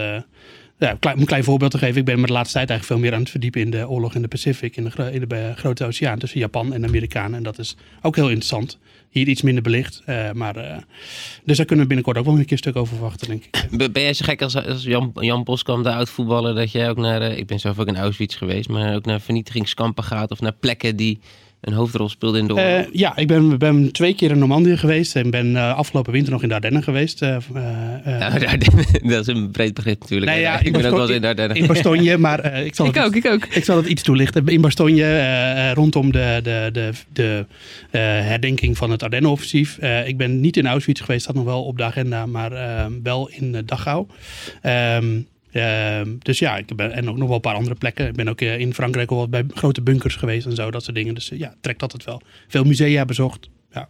ja, 0.78 0.98
om 1.00 1.20
een 1.20 1.26
klein 1.26 1.44
voorbeeld 1.44 1.70
te 1.70 1.78
geven. 1.78 1.96
Ik 1.96 2.04
ben 2.04 2.20
me 2.20 2.26
de 2.26 2.32
laatste 2.32 2.56
tijd 2.56 2.70
eigenlijk 2.70 3.00
veel 3.00 3.08
meer 3.08 3.16
aan 3.16 3.22
het 3.22 3.30
verdiepen 3.30 3.60
in 3.60 3.70
de 3.70 3.88
oorlog 3.88 4.14
in 4.14 4.22
de 4.22 4.28
Pacific, 4.28 4.76
in 4.76 4.84
de, 4.84 5.26
eh, 5.28 5.56
grote 5.56 5.84
oceaan 5.84 6.18
tussen 6.18 6.38
Japan 6.40 6.72
en 6.72 6.80
de 6.80 6.86
Amerikanen. 6.86 7.36
En 7.36 7.42
dat 7.42 7.58
is 7.58 7.76
ook 8.02 8.16
heel 8.16 8.28
interessant. 8.28 8.78
Hier 9.08 9.28
iets 9.28 9.42
minder 9.42 9.62
belicht. 9.62 10.02
eh, 10.04 10.32
maar, 10.32 10.56
eh, 10.56 10.76
dus 11.44 11.56
daar 11.56 11.66
kunnen 11.66 11.84
we 11.84 11.94
binnenkort 11.94 12.18
ook 12.18 12.24
wel 12.24 12.34
een 12.34 12.42
keer 12.42 12.52
een 12.52 12.58
stuk 12.58 12.76
over 12.76 12.94
verwachten, 12.96 13.28
denk 13.28 13.44
ik. 13.44 13.66
Ben 13.92 14.02
jij 14.02 14.14
zo 14.14 14.24
gek 14.24 14.42
als, 14.42 14.56
als 14.56 14.82
Jan, 14.82 15.10
Jan 15.14 15.44
Boskamp, 15.44 15.84
de 15.84 15.92
oud-voetballer, 15.92 16.54
dat 16.54 16.72
jij 16.72 16.90
ook 16.90 16.96
naar, 16.96 17.22
ik 17.22 17.46
ben 17.46 17.60
zelf 17.60 17.78
ook 17.78 17.86
in 17.86 17.96
Auschwitz 17.96 18.38
geweest, 18.38 18.68
maar 18.68 18.94
ook 18.94 19.04
naar 19.04 19.20
vernietigingskampen 19.20 20.04
gaat 20.04 20.30
of 20.30 20.40
naar 20.40 20.52
plekken 20.52 20.96
die 20.96 21.18
een 21.66 21.72
hoofdrol 21.72 22.08
speelden 22.08 22.40
in 22.40 22.46
de 22.46 22.52
oorlog? 22.54 22.68
Eh, 22.68 22.92
ja, 22.92 23.16
ik 23.16 23.26
ben, 23.26 23.58
ben 23.58 23.92
twee 23.92 24.14
keer 24.14 24.30
in 24.30 24.38
Normandië 24.38 24.76
geweest 24.76 25.16
en 25.16 25.30
ben 25.30 25.56
eh, 25.56 25.76
afgelopen 25.76 26.12
winter 26.12 26.32
nog 26.32 26.42
in 26.42 26.48
de 26.48 26.54
Ardennen 26.54 26.82
geweest. 26.82 27.22
eh, 27.22 27.36
Nou, 28.04 28.38
dat 29.02 29.28
is 29.28 29.34
een 29.34 29.50
breed 29.50 29.74
begrip 29.74 30.00
natuurlijk. 30.00 30.30
Nee, 30.30 30.40
ja, 30.40 30.60
ik 30.60 30.72
ben 30.72 30.84
ook 30.84 30.90
wel 30.90 31.00
eens 31.00 31.10
in 31.10 31.20
de 31.20 31.26
Ardennen. 31.26 31.56
in 31.56 31.66
Bastogne, 31.66 32.18
maar 32.18 32.64
ik, 32.64 32.74
zal 32.74 32.86
Ik 32.86 32.94
het 32.94 33.04
ook, 33.04 33.14
ik 33.14 33.26
ook. 33.26 33.44
Ik 33.44 33.64
zal 33.64 33.76
het 33.76 33.86
iets 33.86 34.02
toelichten. 34.02 34.46
In 34.46 34.60
Bastogne, 34.60 35.72
rondom 35.74 36.12
de, 36.12 36.40
de, 36.42 36.70
de, 36.72 36.90
de 37.12 37.46
herdenking 38.00 38.76
van 38.76 38.90
het 38.90 39.02
Ardennenoffensief. 39.02 39.78
Ik 40.06 40.16
ben 40.16 40.40
niet 40.40 40.56
in 40.56 40.66
Auschwitz 40.66 41.00
geweest, 41.00 41.22
staat 41.22 41.34
nog 41.34 41.44
wel 41.44 41.64
op 41.64 41.76
de 41.76 41.84
agenda, 41.84 42.26
maar 42.26 42.52
wel 43.02 43.28
in 43.28 43.62
Dachau. 43.64 44.06
Ehm, 44.62 45.06
dus 46.18 46.38
ja, 46.38 46.56
ik 46.56 46.76
ben, 46.76 46.92
en 46.92 47.08
ook 47.08 47.16
nog 47.16 47.26
wel 47.26 47.34
een 47.34 47.40
paar 47.40 47.54
andere 47.54 47.74
plekken. 47.74 48.06
Ik 48.06 48.14
ben 48.14 48.28
ook 48.28 48.40
eh, 48.40 48.58
in 48.58 48.74
Frankrijk 48.74 49.10
al 49.10 49.16
wat 49.16 49.30
bij 49.30 49.44
grote 49.54 49.82
bunkers 49.82 50.16
geweest 50.16 50.46
en 50.46 50.54
zo, 50.54 50.70
dat 50.70 50.82
soort 50.82 50.96
dingen. 50.96 51.14
Dus 51.14 51.30
eh, 51.30 51.38
ja, 51.38 51.54
trekt 51.60 51.82
altijd 51.82 52.04
wel. 52.04 52.20
Veel 52.48 52.64
musea 52.64 53.04
bezocht. 53.04 53.48
Ja. 53.72 53.88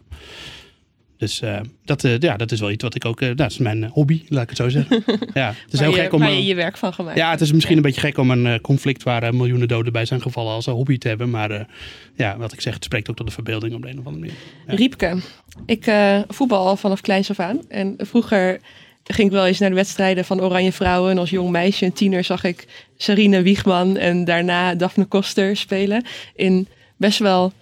Dus 1.17 1.41
eh, 1.41 1.59
dat, 1.85 2.01
ja, 2.19 2.37
dat 2.37 2.51
is 2.51 2.59
wel 2.59 2.71
iets 2.71 2.83
wat 2.83 2.95
ik 2.95 3.05
ook... 3.05 3.37
dat 3.37 3.51
is 3.51 3.57
mijn 3.57 3.83
hobby, 3.83 4.23
laat 4.27 4.43
ik 4.43 4.49
het 4.49 4.57
zo 4.57 4.69
zeggen. 4.69 5.03
ja, 5.33 5.47
het 5.47 5.73
is 5.73 5.79
heel 5.79 5.89
je, 5.89 5.95
gek 5.95 6.13
om... 6.13 6.19
waar 6.19 6.31
je 6.31 6.45
je 6.45 6.55
werk 6.55 6.77
van 6.77 6.93
gemaakt. 6.93 7.17
ja, 7.17 7.31
het 7.31 7.41
is 7.41 7.51
misschien 7.51 7.75
een 7.75 7.81
beetje 7.81 8.01
gek 8.01 8.17
om 8.17 8.31
een 8.31 8.61
conflict 8.61 9.03
waar 9.03 9.35
miljoenen 9.35 9.67
doden 9.67 9.93
bij 9.93 10.05
zijn 10.05 10.21
gevallen 10.21 10.53
als 10.53 10.65
een 10.65 10.73
hobby 10.73 10.97
te 10.97 11.07
hebben. 11.07 11.29
Maar 11.29 11.67
ja, 12.15 12.37
wat 12.37 12.53
ik 12.53 12.61
zeg, 12.61 12.73
het 12.73 12.83
spreekt 12.83 13.09
ook 13.09 13.15
tot 13.15 13.27
de 13.27 13.33
verbeelding 13.33 13.73
op 13.73 13.81
de 13.81 13.89
een 13.89 13.99
of 13.99 14.05
andere 14.05 14.25
manier. 14.25 14.37
Ja. 14.67 14.75
Riepke, 14.75 15.17
ik 15.65 15.91
voetbal 16.27 16.67
al 16.67 16.75
vanaf 16.75 17.01
kleins 17.01 17.29
af 17.29 17.39
aan. 17.39 17.61
En 17.69 17.95
vroeger 17.97 18.59
ging 19.07 19.27
ik 19.27 19.33
wel 19.33 19.45
eens 19.45 19.59
naar 19.59 19.69
de 19.69 19.75
wedstrijden 19.75 20.25
van 20.25 20.41
Oranje 20.41 20.71
Vrouwen. 20.71 21.11
En 21.11 21.17
als 21.17 21.29
jong 21.29 21.49
meisje 21.49 21.85
en 21.85 21.93
tiener 21.93 22.23
zag 22.23 22.43
ik 22.43 22.67
Sarine 22.97 23.41
Wiegman 23.41 23.97
en 23.97 24.25
daarna 24.25 24.75
Daphne 24.75 25.05
Koster 25.05 25.57
spelen. 25.57 26.05
In 26.35 26.67
best 26.97 27.19
wel 27.19 27.53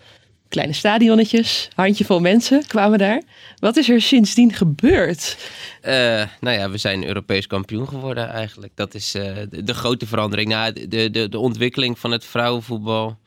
kleine 0.50 0.74
stadionnetjes. 0.74 1.70
Handjevol 1.76 2.20
mensen 2.20 2.68
kwamen 2.68 3.00
daar. 3.00 3.22
Wat 3.60 3.78
is 3.78 3.90
er 3.90 4.02
sindsdien 4.02 4.54
gebeurd? 4.54 5.38
Eh, 5.82 6.24
nou 6.40 6.58
ja, 6.58 6.70
we 6.70 6.78
zijn 6.78 7.06
Europees 7.06 7.48
kampioen 7.48 7.88
geworden 7.88 8.30
eigenlijk. 8.30 8.72
Dat 8.76 8.94
is 8.94 9.16
eh, 9.16 9.36
de, 9.50 9.74
grote 9.74 10.06
verandering. 10.08 10.50
Nou, 10.50 10.88
de, 10.88 11.10
de, 11.10 11.30
de 11.30 11.40
ontwikkeling 11.40 12.00
van 12.00 12.12
het 12.12 12.26
vrouwenvoetbal 12.26 13.18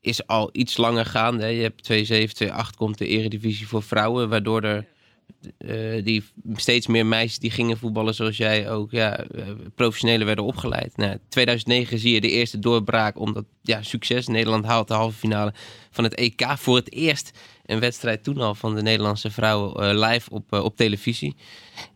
is 0.00 0.26
al 0.26 0.48
iets 0.52 0.76
langer 0.76 1.06
gaande. 1.06 1.46
Je 1.46 1.62
hebt 1.62 1.82
2007, 1.82 2.34
2008 2.34 2.76
komt 2.76 2.98
de 2.98 3.06
eredivisie 3.06 3.68
voor 3.68 3.82
vrouwen, 3.82 4.28
waardoor 4.28 4.62
er 4.62 4.86
eh, 5.58 6.04
die 6.04 6.24
steeds 6.54 6.86
meer 6.86 7.06
meisjes 7.06 7.38
die 7.38 7.50
gingen 7.50 7.78
voetballen 7.78 8.14
zoals 8.14 8.36
jij 8.36 8.70
ook, 8.70 8.90
ja, 8.90 9.18
eh, 9.18 9.44
professionele 9.74 10.24
werden 10.24 10.44
opgeleid. 10.44 10.96
Nou, 10.96 11.18
2009 11.28 11.98
zie 11.98 12.14
je 12.14 12.20
de 12.20 12.30
eerste 12.30 12.58
doorbraak, 12.58 13.18
omdat, 13.18 13.44
ja, 13.62 13.82
succes. 13.82 14.26
Nederland 14.26 14.64
haalt 14.64 14.88
de 14.88 14.94
halve 14.94 15.18
finale 15.18 15.52
van 15.90 16.04
het 16.04 16.14
EK 16.14 16.46
voor 16.56 16.76
het 16.76 16.92
eerst 16.92 17.38
een 17.70 17.80
wedstrijd 17.80 18.24
toen 18.24 18.38
al 18.38 18.54
van 18.54 18.74
de 18.74 18.82
Nederlandse 18.82 19.30
vrouwen 19.30 19.82
eh, 19.82 20.08
live 20.08 20.30
op, 20.30 20.52
eh, 20.52 20.64
op 20.64 20.76
televisie. 20.76 21.36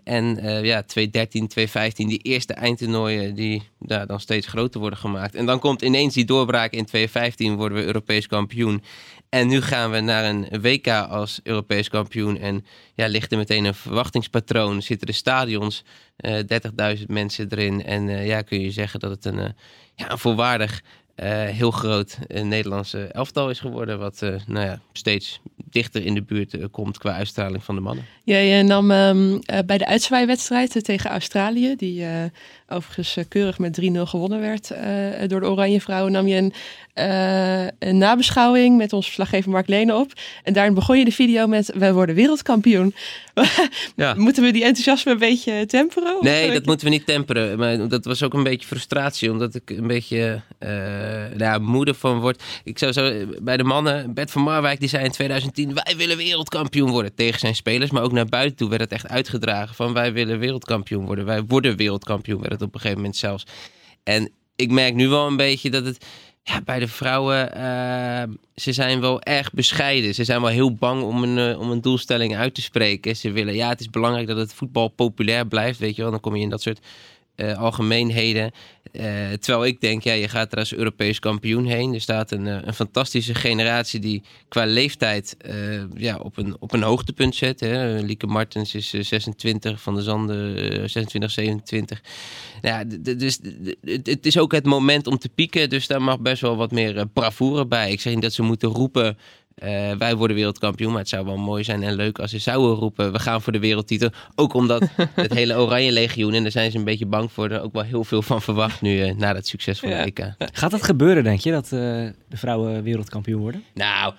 En 0.05 0.39
eh, 0.39 0.65
ja, 0.65 0.83
2013, 0.83 1.49
2015, 1.49 2.09
die 2.09 2.19
eerste 2.19 2.53
eindtoernooien 2.53 3.35
die 3.35 3.63
ja, 3.79 4.07
dan 4.07 4.21
steeds 4.21 4.47
groter 4.47 4.81
worden 4.81 4.99
gemaakt. 4.99 5.35
En 5.35 5.47
dan 5.47 5.59
komt 5.59 5.83
ineens 5.83 6.15
die 6.15 6.25
doorbraak 6.25 6.73
in 6.73 6.85
2015, 6.85 7.57
worden 7.57 7.79
we 7.79 7.85
Europees 7.85 8.27
kampioen. 8.27 8.83
En 9.29 9.49
nu 9.49 9.61
gaan 9.63 9.91
we 9.91 10.01
naar 10.01 10.25
een 10.25 10.61
WK 10.61 10.89
als 10.89 11.41
Europees 11.43 11.89
kampioen. 11.89 12.39
En 12.39 12.65
ja, 12.95 13.07
ligt 13.07 13.33
er 13.33 13.39
meteen 13.39 13.65
een 13.65 13.75
verwachtingspatroon. 13.75 14.83
Zitten 14.83 15.07
de 15.07 15.13
stadions, 15.13 15.85
eh 16.17 16.39
30.000 16.99 17.07
mensen 17.07 17.47
erin. 17.51 17.85
En 17.85 18.27
ja, 18.27 18.43
kun 18.43 18.61
je 18.61 18.71
zeggen 18.71 19.01
dat 19.01 19.11
het 19.11 19.25
een, 19.25 19.39
eh, 19.39 19.51
ja, 19.95 20.11
een 20.11 20.19
volwaardig, 20.19 20.83
heel 21.22 21.70
groot 21.70 22.18
eh, 22.29 22.42
Nederlandse 22.42 23.07
elftal 23.07 23.50
is 23.50 23.61
geworden. 23.61 23.98
Wat 23.98 24.22
eh, 24.22 24.35
nou 24.46 24.66
ja, 24.66 24.81
steeds 24.92 25.40
dichter 25.70 26.05
in 26.05 26.14
de 26.14 26.22
buurt 26.22 26.55
eh, 26.55 26.64
komt 26.70 26.98
qua 26.98 27.12
uitstraling 27.12 27.64
van 27.64 27.74
de 27.74 27.81
mannen. 27.81 28.05
Jij 28.24 28.59
eh, 28.59 28.64
nam 28.64 28.90
ehm, 28.90 29.38
eh, 29.44 29.59
bij 29.66 29.79
de 29.79 29.87
uitzwaaiwedstrijd 29.87 30.77
eh, 30.77 30.83
tegen 30.83 31.11
Australië, 31.11 31.77
die 31.77 32.05
eh, 32.05 32.24
overigens 32.68 33.16
eh, 33.16 33.24
keurig 33.29 33.59
met 33.59 33.81
3-0 33.81 33.85
gewonnen 34.00 34.40
werd 34.40 34.70
eh, 34.70 35.29
door 35.29 35.40
de 35.40 35.50
Oranje 35.50 35.81
Vrouwen, 35.81 36.12
nam 36.12 36.27
je 36.27 36.37
een, 36.37 36.53
eh, 36.92 37.88
een 37.88 37.98
nabeschouwing 37.98 38.77
met 38.77 38.92
onze 38.92 39.07
verslaggever 39.07 39.50
Mark 39.50 39.68
Lene 39.68 39.94
op. 39.94 40.12
En 40.42 40.53
daarin 40.53 40.74
begon 40.74 40.98
je 40.98 41.05
de 41.05 41.12
video 41.12 41.46
met, 41.46 41.72
wij 41.74 41.92
worden 41.92 42.14
wereldkampioen. 42.14 42.94
Ja. 43.96 44.14
Moeten 44.14 44.42
we 44.42 44.53
die 44.53 44.64
enthousiasme 44.64 45.12
een 45.12 45.18
beetje 45.18 45.66
temperen? 45.66 46.16
Nee, 46.20 46.53
dat 46.53 46.66
moeten 46.66 46.87
we 46.87 46.92
niet 46.92 47.07
temperen. 47.07 47.59
Maar 47.59 47.88
dat 47.88 48.05
was 48.05 48.22
ook 48.22 48.35
een 48.35 48.42
beetje 48.42 48.66
frustratie, 48.66 49.31
omdat 49.31 49.55
ik 49.55 49.70
een 49.70 49.87
beetje 49.87 50.42
eh 50.59 50.70
nou 51.37 51.38
ja, 51.38 51.59
moede 51.59 51.94
van 51.94 52.20
word. 52.20 52.42
Ik 52.64 52.79
zou 52.79 52.92
zo 52.92 53.12
bij 53.42 53.57
de 53.57 53.64
mannen, 53.64 54.14
Bert 54.14 54.31
van 54.31 54.42
Marwijk, 54.42 54.81
die 54.81 54.88
zei 54.88 55.05
in 55.05 55.11
2010: 55.11 55.74
wij 55.74 55.94
willen 55.96 56.16
wereldkampioen 56.16 56.90
worden 56.90 57.14
tegen 57.14 57.38
zijn 57.38 57.55
spelers, 57.55 57.90
maar 57.90 58.03
ook 58.03 58.12
naar 58.12 58.27
buiten 58.27 58.57
toe 58.57 58.68
werd 58.68 58.81
het 58.81 58.92
echt 58.92 59.09
uitgedragen 59.09 59.74
van 59.74 59.92
wij 59.92 60.12
willen 60.12 60.38
wereldkampioen 60.38 61.05
worden. 61.07 61.24
Wij 61.24 61.42
worden 61.42 61.77
wereldkampioen, 61.77 62.40
werd 62.40 62.54
op 62.62 62.75
een 62.75 62.81
gegeven 62.81 62.97
moment 62.97 63.17
zelfs. 63.17 63.47
En 64.03 64.31
ik 64.57 64.71
merk 64.71 64.95
nu 64.95 65.09
wel 65.09 65.27
een 65.27 65.37
beetje 65.37 65.71
dat 65.71 65.85
het 65.85 66.05
ja, 66.43 66.61
bij 66.62 66.79
de 66.79 66.88
vrouwen, 66.88 67.55
eh, 67.55 68.23
ze 68.55 68.73
zijn 68.73 69.01
wel 69.01 69.23
erg 69.23 69.53
bescheiden. 69.53 70.14
Ze 70.14 70.25
zijn 70.25 70.40
wel 70.40 70.51
heel 70.51 70.75
bang 70.75 71.03
om 71.03 71.23
een, 71.23 71.38
eh, 71.53 71.61
om 71.61 71.71
een 71.71 71.81
doelstelling 71.81 72.37
uit 72.37 72.55
te 72.55 72.62
spreken. 72.62 73.17
Ze 73.17 73.31
willen, 73.31 73.55
ja, 73.55 73.69
het 73.69 73.81
is 73.81 73.90
belangrijk 73.90 74.27
dat 74.27 74.37
het 74.37 74.55
voetbal 74.55 74.88
populair 74.88 75.47
blijft, 75.47 75.79
weet 75.79 75.97
je 75.97 76.03
wel. 76.03 76.11
Dan 76.11 76.21
kom 76.21 76.37
je 76.37 76.43
in 76.43 76.51
dat 76.51 76.62
soort 76.62 76.79
eh, 77.35 77.59
algemeenheden. 77.59 78.53
Eh, 78.92 79.33
terwijl 79.33 79.64
ik 79.64 79.81
denk, 79.81 80.03
ja, 80.03 80.12
je 80.12 80.29
gaat 80.29 80.53
er 80.53 80.59
als 80.59 80.75
Europees 80.75 81.18
kampioen 81.18 81.66
heen. 81.66 81.94
Er 81.94 82.01
staat 82.01 82.31
een, 82.31 82.47
eh, 82.47 82.59
een 82.62 82.75
fantastische 82.75 83.35
generatie 83.35 84.01
die 84.01 84.23
qua 84.49 84.64
leeftijd 84.64 85.37
ja, 85.94 86.16
op, 86.16 86.37
een, 86.37 86.57
op 86.59 86.73
een 86.73 86.83
hoogtepunt 86.83 87.35
zit. 87.35 87.61
Hè. 87.61 88.01
Lieke 88.01 88.27
Martens 88.27 88.75
is 88.75 88.92
eh, 88.92 89.03
26, 89.03 89.83
Van 89.83 89.94
der 89.94 90.03
Zanden 90.03 90.57
eh, 90.57 90.88
26, 90.88 91.31
27. 91.31 92.03
Nou 92.62 92.88
ja, 92.88 93.14
dus 93.14 93.38
het 93.83 94.27
is 94.27 94.38
ook 94.38 94.53
het 94.53 94.64
moment 94.64 95.07
om 95.07 95.18
te 95.18 95.29
pieken. 95.29 95.70
Dus 95.70 95.87
daar 95.87 96.03
mag 96.03 96.20
best 96.20 96.40
wel 96.40 96.57
wat 96.57 96.70
meer 96.70 97.07
bravoure 97.07 97.66
bij. 97.66 97.92
Ik 97.92 98.01
zeg 98.01 98.12
niet 98.12 98.23
dat 98.23 98.33
ze 98.33 98.42
moeten 98.42 98.68
roepen... 98.68 99.18
eh, 99.55 99.93
wij 99.99 100.17
worden 100.17 100.37
wereldkampioen, 100.37 100.90
maar 100.90 101.01
het 101.01 101.09
zou 101.09 101.25
wel 101.25 101.37
mooi 101.37 101.64
zijn 101.64 101.83
en 101.83 101.95
leuk 101.95 102.19
als 102.19 102.31
ze 102.31 102.38
zouden 102.38 102.75
roepen: 102.75 103.12
we 103.12 103.19
gaan 103.19 103.43
voor 103.43 103.53
de 103.53 103.59
wereldtitel. 103.59 104.11
Ook 104.35 104.55
omdat 104.55 104.88
het 105.14 105.35
hele 105.35 105.57
Oranje 105.59 105.93
Legioen, 105.93 106.33
en 106.35 106.43
daar 106.43 106.53
zijn 106.53 106.71
ze 106.71 106.79
een 106.79 106.85
beetje 106.85 107.07
bang 107.07 107.33
voor, 107.33 107.51
er 107.51 107.61
ook 107.62 107.73
wel 107.73 107.83
heel 107.83 108.05
veel 108.05 108.23
van 108.23 108.43
verwacht 108.43 108.81
nu 108.81 109.01
eh, 109.03 109.14
na 109.17 109.33
dat 109.33 109.47
succes 109.47 109.79
van 109.79 109.88
Ja. 109.88 109.97
de 110.05 110.12
EK. 110.12 110.35
Gaat 110.53 110.71
dat 110.71 110.83
gebeuren, 110.83 111.25
denk 111.25 111.40
je, 111.40 111.51
dat 111.51 111.64
eh, 111.64 111.71
de 111.71 112.37
vrouwen 112.37 112.83
wereldkampioen 112.83 113.40
worden? 113.40 113.62
Nou, 113.75 114.14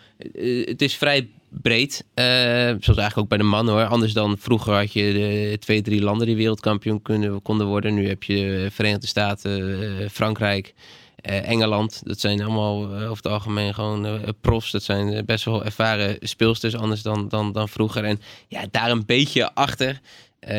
het 0.66 0.82
is 0.82 0.96
vrij 0.96 1.28
breed. 1.62 2.06
eh, 2.14 2.26
zoals 2.26 2.80
eigenlijk 2.86 3.18
ook 3.18 3.28
bij 3.30 3.38
de 3.38 3.44
mannen 3.44 3.74
hoor. 3.74 3.86
Anders 3.86 4.14
dan 4.14 4.38
vroeger 4.38 4.74
had 4.74 4.94
je 4.94 5.14
de 5.14 5.58
twee, 5.60 5.82
drie 5.82 6.02
landen 6.02 6.28
die 6.28 6.36
wereldkampioen 6.36 7.02
kunnen, 7.02 7.42
konden 7.42 7.68
worden. 7.68 7.94
Nu 7.94 8.08
heb 8.08 8.24
je 8.24 8.68
Verenigde 8.72 9.08
Staten, 9.08 9.82
eh, 9.82 10.10
Frankrijk, 10.12 10.74
eh, 11.16 11.50
Engeland. 11.50 12.02
Dat 12.04 12.20
zijn 12.20 12.42
allemaal 12.42 12.84
eh, 12.84 12.96
over 12.96 13.24
het 13.24 13.28
algemeen 13.28 13.74
gewoon 13.74 14.06
eh, 14.06 14.30
profs. 14.42 14.72
Dat 14.72 14.84
zijn 14.84 15.26
best 15.26 15.46
wel 15.46 15.66
ervaren 15.66 16.18
speelsters, 16.22 16.76
anders 16.76 17.02
dan, 17.02 17.28
dan, 17.30 17.52
dan 17.52 17.70
vroeger. 17.70 18.04
En 18.04 18.22
ja, 18.48 18.66
daar 18.72 18.92
een 18.92 19.06
beetje 19.06 19.54
achter 19.54 20.00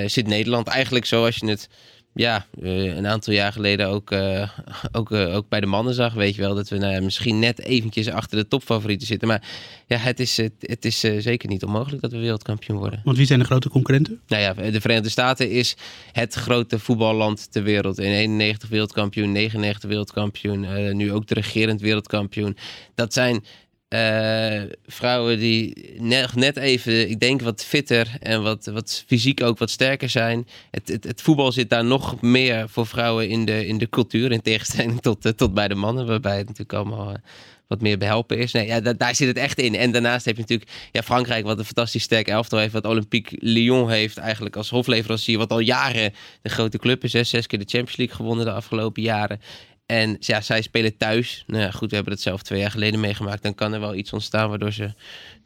zit 0.07 0.27
Nederland 0.27 0.67
eigenlijk 0.67 1.05
zoals 1.05 1.37
je 1.37 1.47
het 1.47 1.69
ja, 2.17 2.47
eh, 2.63 2.97
een 2.97 3.07
aantal 3.07 3.33
jaar 3.33 3.53
geleden 3.53 3.89
ook, 3.89 4.11
eh, 4.11 4.49
ook, 4.93 5.13
eh, 5.13 5.35
ook 5.35 5.49
bij 5.49 5.61
de 5.61 5.67
mannen 5.67 5.95
zag. 5.95 6.15
Weet 6.15 6.35
je 6.35 6.41
wel, 6.41 6.55
dat 6.55 6.69
we 6.69 6.79
nou 6.79 7.01
misschien 7.01 7.39
net 7.39 7.61
eventjes 7.61 8.09
achter 8.09 8.39
de 8.39 8.49
topfavorieten 8.49 9.07
zitten. 9.07 9.29
Maar 9.29 9.43
ja, 9.87 9.97
het 9.97 10.21
is, 10.21 10.37
het, 10.37 10.53
het 10.61 10.85
is 10.85 11.01
zeker 11.01 11.49
niet 11.49 11.65
onmogelijk 11.65 12.03
dat 12.03 12.13
we 12.13 12.19
wereldkampioen 12.19 12.79
worden. 12.79 13.01
Want 13.05 13.17
wie 13.17 13.27
zijn 13.27 13.39
de 13.39 13.45
grote 13.45 13.69
concurrenten? 13.69 14.21
Nou 14.27 14.43
ja, 14.43 14.71
de 14.71 14.81
Verenigde 14.81 15.11
Staten 15.11 15.51
is 15.51 15.77
het 16.13 16.35
grote 16.35 16.79
voetballand 16.79 17.53
ter 17.53 17.63
wereld. 17.63 17.99
In 17.99 18.13
91 18.13 18.69
wereldkampioen, 18.69 19.33
99 19.33 19.89
wereldkampioen, 19.89 20.97
nu 20.97 21.13
ook 21.13 21.27
de 21.27 21.35
regerend 21.35 21.81
wereldkampioen. 21.81 22.57
Dat 22.95 23.13
zijn 23.13 23.45
eh, 23.89 24.63
vrouwen 24.87 25.39
die 25.39 25.93
net, 26.35 26.57
even, 26.57 27.11
ik 27.11 27.21
denk, 27.21 27.41
wat 27.43 27.65
fitter 27.65 28.17
en 28.21 28.43
wat, 28.43 28.67
wat 28.67 29.05
fysiek 29.07 29.43
ook 29.43 29.59
wat 29.59 29.71
sterker 29.71 30.09
zijn. 30.09 30.47
Het, 30.71 30.89
het, 30.89 31.05
het 31.05 31.23
voetbal 31.23 31.53
zit 31.53 31.71
daar 31.71 31.85
nog 31.85 32.21
meer 32.21 32.69
voor 32.69 32.87
vrouwen 32.87 33.29
in 33.29 33.45
de, 33.45 33.67
in 33.67 33.79
de 33.79 33.89
cultuur, 33.89 34.33
in 34.33 34.43
tegenstelling 34.43 35.01
tot, 35.01 35.25
eh, 35.25 35.33
tot 35.33 35.55
bij 35.55 35.69
de 35.69 35.75
mannen, 35.75 36.07
waarbij 36.07 36.37
het 36.37 36.49
natuurlijk 36.49 36.73
allemaal... 36.79 37.11
eh, 37.11 37.19
wat 37.67 37.81
meer 37.81 37.99
behelpen 37.99 38.39
is. 38.39 38.53
Nee, 38.53 38.67
ja, 38.67 38.81
da- 38.81 38.93
daar 38.93 39.15
zit 39.15 39.29
het 39.29 39.37
echt 39.37 39.59
in. 39.59 39.75
En 39.75 39.93
daarnaast 39.93 40.25
heb 40.25 40.35
je 40.35 40.41
natuurlijk 40.41 40.71
ja, 40.93 41.03
Frankrijk, 41.03 41.45
wat 41.45 41.59
een 41.59 41.65
fantastisch 41.65 42.03
sterk 42.03 42.29
elftal 42.29 42.59
heeft. 42.59 42.73
Wat 42.73 42.85
Olympique 42.87 43.37
Lyon 43.41 43.91
heeft 43.91 44.17
eigenlijk 44.17 44.57
als 44.57 44.71
hofleverancier. 44.71 45.39
Wat 45.39 45.51
al 45.51 45.59
jaren 45.59 46.13
de 46.43 46.49
grote 46.49 46.79
club 46.79 47.05
is. 47.05 47.13
Hè. 47.13 47.25
Zes 47.25 47.47
keer 47.47 47.59
de 47.59 47.65
Champions 47.69 47.97
League 47.97 48.17
gewonnen 48.17 48.45
de 48.45 48.53
afgelopen 48.53 49.03
jaren. 49.03 49.41
En 49.87 50.17
ja, 50.21 50.41
zij 50.41 50.63
spelen 50.63 50.97
thuis. 50.97 51.45
Nou 51.47 51.63
ja, 51.63 51.71
goed, 51.71 51.89
we 51.91 51.95
hebben 51.95 52.13
het 52.15 52.23
zelf 52.23 52.43
twee 52.43 52.61
jaar 52.61 52.71
geleden 52.71 53.01
meegemaakt. 53.01 53.43
Dan 53.43 53.55
kan 53.55 53.73
er 53.73 53.81
wel 53.81 53.95
iets 53.95 54.13
ontstaan 54.13 54.49
waardoor 54.49 54.73
ze 54.73 54.93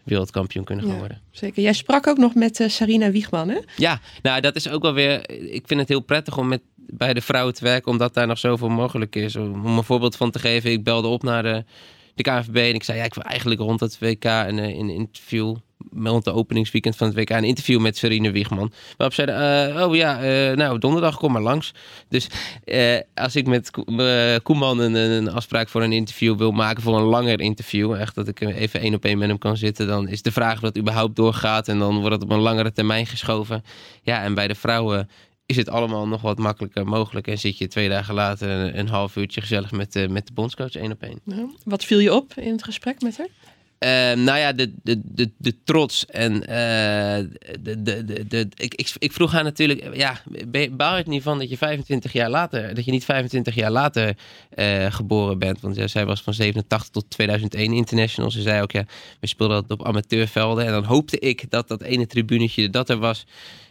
wereldkampioen 0.04 0.64
kunnen 0.64 0.84
gaan 0.84 0.92
Ja, 0.94 0.98
worden. 1.00 1.20
zeker. 1.30 1.62
Jij 1.62 1.72
sprak 1.72 2.06
ook 2.06 2.16
nog 2.18 2.34
met 2.34 2.60
eh, 2.60 2.68
Sarina 2.68 3.10
Wiegman, 3.10 3.48
hè? 3.48 3.58
Ja, 3.76 4.00
nou 4.22 4.40
dat 4.40 4.56
is 4.56 4.68
ook 4.68 4.82
wel 4.82 4.92
weer. 4.92 5.30
Ik 5.52 5.66
vind 5.66 5.80
het 5.80 5.88
heel 5.88 6.00
prettig 6.00 6.38
om 6.38 6.48
met 6.48 6.60
bij 6.76 7.14
de 7.14 7.20
vrouwen 7.20 7.54
te 7.54 7.64
werken, 7.64 7.90
omdat 7.92 8.14
daar 8.14 8.26
nog 8.26 8.38
zoveel 8.38 8.68
mogelijk 8.68 9.16
is. 9.16 9.36
Om 9.36 9.66
een 9.78 9.84
voorbeeld 9.84 10.16
van 10.16 10.30
te 10.30 10.38
geven, 10.38 10.70
ik 10.70 10.84
belde 10.84 11.08
op 11.08 11.22
naar 11.22 11.42
de, 11.42 11.64
de 12.14 12.22
KNVB 12.22 12.56
en 12.56 12.74
ik 12.74 12.82
zei, 12.82 12.98
ja, 12.98 13.04
ik 13.04 13.14
wil 13.14 13.24
eigenlijk 13.24 13.60
rond 13.60 13.80
het 13.80 13.98
WK 13.98 14.24
een, 14.24 14.58
eh, 14.58 14.78
een 14.78 14.90
interview, 14.90 15.56
rond 15.94 16.24
de 16.24 16.32
openingsweekend 16.32 16.96
van 16.96 17.06
het 17.06 17.16
WK, 17.16 17.30
een 17.30 17.44
interview 17.44 17.80
met 17.80 17.96
Serena 17.96 18.30
Wiegman. 18.30 18.72
Waarop 18.96 19.16
zeiden, 19.16 19.74
eh, 19.74 19.86
oh 19.86 19.94
ja, 19.94 20.22
eh, 20.22 20.56
nou 20.56 20.78
donderdag 20.78 21.16
kom 21.16 21.32
maar 21.32 21.42
langs. 21.42 21.74
Dus 22.08 22.26
eh, 22.64 22.98
als 23.14 23.36
ik 23.36 23.46
met 23.46 23.70
Ko- 23.70 23.84
Koeman 24.42 24.78
een, 24.78 24.94
een 24.94 25.30
afspraak 25.30 25.68
voor 25.68 25.82
een 25.82 25.92
interview 25.92 26.36
wil 26.38 26.52
maken, 26.52 26.82
voor 26.82 26.96
een 26.96 27.02
langer 27.02 27.40
interview, 27.40 27.94
echt 27.94 28.14
dat 28.14 28.28
ik 28.28 28.40
even 28.40 28.80
één 28.80 28.94
op 28.94 29.04
één 29.04 29.18
met 29.18 29.28
hem 29.28 29.38
kan 29.38 29.56
zitten, 29.56 29.86
dan 29.86 30.08
is 30.08 30.22
de 30.22 30.32
vraag 30.32 30.54
of 30.54 30.60
dat 30.60 30.78
überhaupt 30.78 31.16
doorgaat 31.16 31.68
en 31.68 31.78
dan 31.78 31.98
wordt 31.98 32.14
het 32.14 32.22
op 32.22 32.30
een 32.30 32.38
langere 32.38 32.72
termijn 32.72 33.06
geschoven. 33.06 33.64
Ja, 34.02 34.22
en 34.22 34.34
bij 34.34 34.48
de 34.48 34.54
vrouwen 34.54 35.08
is 35.46 35.56
het 35.56 35.68
allemaal 35.68 36.08
nog 36.08 36.20
wat 36.20 36.38
makkelijker 36.38 36.86
mogelijk. 36.86 37.26
En 37.26 37.38
zit 37.38 37.58
je 37.58 37.68
twee 37.68 37.88
dagen 37.88 38.14
later 38.14 38.48
een, 38.48 38.78
een 38.78 38.88
half 38.88 39.16
uurtje 39.16 39.40
gezellig 39.40 39.70
met, 39.70 39.92
de 39.92 40.08
met 40.08 40.26
de 40.26 40.32
bondscoach 40.32 40.74
één 40.74 40.92
op 40.92 41.02
één. 41.02 41.20
Ja. 41.24 41.46
Wat 41.64 41.84
viel 41.84 41.98
je 41.98 42.14
op 42.14 42.32
in 42.36 42.52
het 42.52 42.64
gesprek 42.64 43.00
met 43.00 43.18
haar? 43.18 43.28
Eh, 43.80 44.12
nou 44.12 44.38
ja, 44.38 44.52
de, 44.52 44.72
de, 44.82 45.00
de, 45.04 45.30
de 45.38 45.62
trots 45.64 46.06
en 46.06 46.46
eh, 46.46 47.26
de, 47.60 47.82
de, 47.82 48.04
de, 48.04 48.26
de, 48.26 48.48
ik, 48.56 48.74
ik, 48.74 48.92
ik 48.98 49.12
vroeg 49.12 49.32
haar 49.32 49.42
natuurlijk, 49.44 49.96
ja, 49.96 50.20
je 50.50 50.70
er 50.76 51.06
niet 51.06 51.22
van 51.22 51.38
dat 51.38 51.50
je 51.50 51.56
25 51.56 52.12
jaar 52.12 52.30
later, 52.30 52.74
dat 52.74 52.84
je 52.84 52.90
niet 52.90 53.04
25 53.04 53.54
jaar 53.54 53.70
later 53.70 54.16
eh, 54.50 54.92
geboren 54.92 55.38
bent? 55.38 55.60
Want 55.60 55.76
ja, 55.76 55.86
zij 55.86 56.06
was 56.06 56.22
van 56.22 56.34
87 56.34 56.90
tot 56.90 57.10
2001 57.10 57.72
international. 57.72 58.30
Ze 58.30 58.42
zei 58.42 58.62
ook, 58.62 58.72
ja, 58.72 58.84
we 59.20 59.26
speelden 59.26 59.56
altijd 59.56 59.80
op 59.80 59.86
amateurvelden. 59.86 60.66
En 60.66 60.72
dan 60.72 60.84
hoopte 60.84 61.18
ik 61.18 61.50
dat 61.50 61.68
dat 61.68 61.82
ene 61.82 62.06
tribunetje 62.06 62.70
dat 62.70 62.88
er 62.88 62.98
was, 62.98 63.26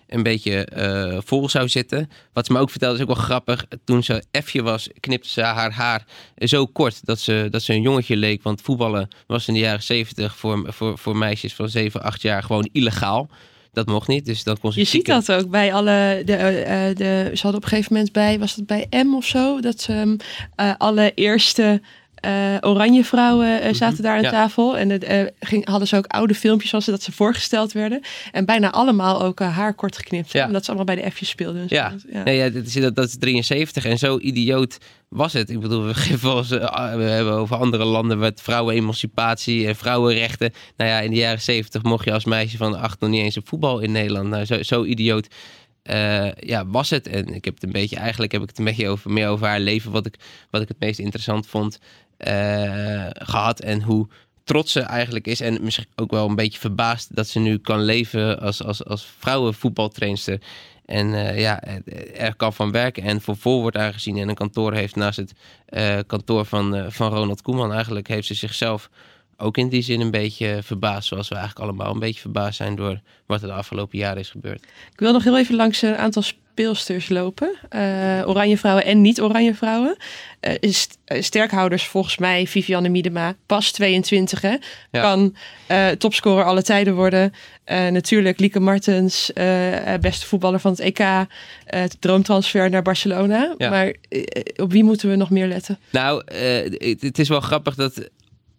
een 0.10 0.24
beetje 0.24 0.66
eh, 0.66 1.18
vol 1.26 1.50
zou 1.50 1.70
zitten. 1.70 2.10
Wat 2.34 2.46
ze 2.46 2.54
me 2.54 2.60
ook 2.60 2.70
vertelde 2.70 2.96
is 2.96 3.02
ook 3.02 3.08
wel 3.08 3.24
grappig. 3.24 3.66
Toen 3.84 4.04
ze 4.04 4.24
effje 4.32 4.62
was, 4.62 4.90
knipte 5.00 5.30
ze 5.30 5.42
haar 5.42 5.72
haar 5.72 6.06
zo 6.38 6.66
kort 6.66 7.06
dat 7.06 7.20
ze, 7.20 7.48
dat 7.50 7.62
ze 7.62 7.74
een 7.74 7.82
jongetje 7.82 8.18
leek. 8.18 8.44
Want 8.44 8.62
voetballen 8.62 9.08
was 9.28 9.48
in 9.48 9.54
de 9.54 9.60
jaren 9.60 9.84
zeventig 9.84 10.38
voor, 10.38 10.74
voor, 10.74 10.98
voor 10.98 11.18
meisjes 11.18 11.54
van 11.54 11.70
7, 11.70 12.02
8 12.02 12.22
jaar 12.22 12.44
gewoon 12.44 12.70
illegaal. 12.72 13.30
Dat 13.72 13.88
mocht 13.88 14.08
niet, 14.08 14.26
dus 14.26 14.44
dan 14.44 14.60
kon 14.60 14.74
ze 14.74 14.80
Je 14.80 14.86
ziet 14.86 15.06
dat 15.06 15.32
ook 15.32 15.50
bij 15.50 15.74
alle. 15.74 16.22
De, 16.26 16.36
eh, 16.36 16.90
eh, 16.90 16.96
de, 16.96 17.30
ze 17.34 17.42
hadden 17.42 17.56
op 17.56 17.64
een 17.64 17.70
gegeven 17.70 17.94
moment 17.94 18.12
bij. 18.12 18.40
Was 18.40 18.56
dat 18.56 18.66
bij 18.66 18.88
M 19.04 19.16
of 19.16 19.26
zo? 19.26 19.60
Dat 19.60 19.82
ze 19.82 20.18
eh, 20.56 20.74
alle 20.78 21.12
eerste. 21.16 21.82
Eh, 22.20 22.70
oranje 22.70 23.04
vrouwen 23.04 23.62
eh, 23.62 23.74
zaten 23.74 24.04
daar 24.04 24.16
aan 24.16 24.22
ja. 24.22 24.30
tafel. 24.30 24.78
En 24.78 24.90
het, 24.90 25.04
eh, 25.04 25.22
ging, 25.40 25.68
hadden 25.68 25.88
ze 25.88 25.96
ook 25.96 26.08
oude 26.08 26.36
filmpjes 26.36 26.70
zoals 26.70 26.86
ze 26.86 26.92
dat 26.92 27.04
ze 27.04 27.12
voorgesteld 27.12 27.72
werden. 27.72 28.02
En 28.32 28.46
bijna 28.46 28.72
allemaal 28.72 29.24
ook 29.24 29.40
haar 29.40 29.74
kort 29.74 29.98
geknipt. 29.98 30.32
Ja. 30.32 30.46
Omdat 30.46 30.62
ze 30.62 30.72
allemaal 30.72 30.96
bij 30.96 31.04
de 31.04 31.12
F'jes 31.12 31.30
speelden. 31.30 31.62
en 31.62 31.70
zo. 31.70 31.76
Ja, 31.76 31.94
ja. 32.12 32.24
Nee, 32.24 32.38
ja 32.38 32.50
dat, 32.50 32.66
is, 32.66 32.74
dat, 32.74 32.96
dat 32.96 33.08
is 33.08 33.18
73 33.18 33.86
en 33.86 33.98
zo 33.98 34.20
idioot 34.20 34.78
was 35.10 35.34
het. 35.34 35.50
Ik 35.50 35.60
bedoel, 35.60 35.86
we, 35.86 35.94
geven 36.06 36.30
eh, 36.30 36.96
we 36.96 37.04
hebben 37.04 37.34
over 37.34 37.56
andere 37.56 37.86
landen 37.86 38.20
met 38.20 38.42
vrouwenemancipatie 38.42 39.68
en 39.68 39.76
vrouwenrechten. 39.76 40.54
Nou 40.78 40.90
ja, 40.90 41.00
in 41.00 41.12
de 41.12 41.18
jaren 41.18 41.42
70 41.42 41.84
mocht 41.84 42.06
je 42.06 42.14
als 42.14 42.26
meisje 42.26 42.58
van 42.58 42.80
acht 42.80 43.00
nog 43.00 43.10
niet 43.10 43.22
eens 43.22 43.38
op 43.38 43.48
voetbal 43.48 43.80
in 43.80 43.92
Nederland. 43.92 44.30
Nou, 44.30 44.46
zo, 44.46 44.64
zo 44.64 44.84
idioot 44.84 45.28
ja, 46.40 46.66
was 46.68 46.90
het. 46.90 47.08
En 47.08 47.28
ik 47.34 47.46
heb 47.46 47.54
het 47.54 47.64
een 47.64 47.72
beetje, 47.72 47.96
eigenlijk 47.96 48.32
heb 48.32 48.42
ik 48.42 48.50
het 48.50 48.58
een 48.58 48.66
beetje 48.66 48.88
over, 48.88 49.12
meer 49.12 49.28
over 49.28 49.48
haar 49.48 49.60
leven, 49.60 49.92
wat 49.92 50.06
ik, 50.06 50.16
wat 50.50 50.62
ik 50.62 50.68
het 50.68 50.80
meest 50.80 51.00
interessant 51.00 51.48
vond 51.48 51.80
eh, 52.20 53.06
gehad. 53.14 53.60
En 53.60 53.82
hoe 53.82 54.08
trots 54.44 54.72
ze 54.72 54.80
eigenlijk 54.80 55.28
is. 55.28 55.42
En 55.42 55.58
misschien 55.62 55.86
ook 55.96 56.12
wel 56.12 56.28
een 56.30 56.36
beetje 56.36 56.60
verbaasd 56.60 57.16
dat 57.16 57.28
ze 57.28 57.40
nu 57.40 57.58
kan 57.58 57.84
leven 57.84 58.40
als, 58.40 58.64
als, 58.64 58.86
als 58.86 59.08
vrouwenvoetbaltrainster. 59.20 60.42
En 60.86 61.14
eh, 61.14 61.40
ja, 61.40 61.64
er 62.16 62.36
kan 62.36 62.54
van 62.54 62.72
werken 62.72 63.04
en 63.04 63.22
voor 63.22 63.38
vol 63.38 63.62
wordt 63.62 63.78
aangezien. 63.78 64.18
En 64.18 64.30
een 64.30 64.36
kantoor 64.36 64.74
heeft 64.74 64.96
naast 64.96 65.18
het 65.18 65.34
eh, 65.66 65.98
kantoor 66.08 66.46
van, 66.46 66.92
van 66.92 67.14
Ronald 67.14 67.42
Koeman. 67.42 67.74
Eigenlijk 67.74 68.08
heeft 68.08 68.28
ze 68.28 68.34
zichzelf 68.34 68.90
ook 69.38 69.58
in 69.58 69.70
die 69.70 69.82
zin 69.82 70.02
een 70.02 70.12
beetje 70.12 70.60
verbaasd. 70.64 71.08
Zoals 71.08 71.28
we 71.28 71.36
eigenlijk 71.36 71.66
allemaal 71.66 71.94
een 71.94 72.00
beetje 72.00 72.22
verbaasd 72.22 72.56
zijn 72.56 72.76
door 72.76 73.02
wat 73.26 73.42
er 73.42 73.48
de 73.48 73.54
afgelopen 73.54 73.98
jaren 73.98 74.20
is 74.20 74.30
gebeurd. 74.30 74.64
Ik 74.92 75.00
wil 75.00 75.12
nog 75.12 75.24
heel 75.24 75.38
even 75.38 75.56
langs 75.56 75.82
een 75.82 75.98
aantal 75.98 76.24
speelsters 76.60 77.10
lopen. 77.10 77.56
Eh, 77.70 77.82
oranje 78.26 78.58
vrouwen 78.58 78.86
en 78.86 79.02
niet 79.02 79.22
oranje 79.22 79.54
vrouwen. 79.56 79.96
Is, 80.60 80.88
eh, 81.06 81.22
sterkhouders 81.22 81.86
volgens 81.86 82.18
mij 82.18 82.48
Vivianne 82.48 82.90
Miedema, 82.90 83.36
pas 83.46 83.72
22 83.72 84.42
hè. 84.42 84.56
Ja. 84.92 85.02
Kan 85.02 85.36
topscorer 85.98 86.44
alle 86.44 86.62
tijden 86.62 86.96
worden. 86.96 87.34
Natuurlijk 87.66 88.40
Lieke 88.40 88.60
Martens, 88.60 89.32
beste 90.02 90.26
voetballer 90.26 90.60
van 90.60 90.72
het 90.72 90.80
EK. 90.80 91.26
droomtransfer 92.00 92.70
naar 92.70 92.82
Barcelona. 92.82 93.56
Ja. 93.58 93.70
Maar 93.70 93.94
op 94.56 94.72
wie 94.72 94.84
moeten 94.84 95.10
we 95.10 95.16
nog 95.16 95.30
meer 95.30 95.48
letten? 95.48 95.80
Nou, 95.90 96.24
het 97.00 97.20
is 97.20 97.30
wel 97.30 97.40
grappig 97.40 97.76
dat 97.76 98.10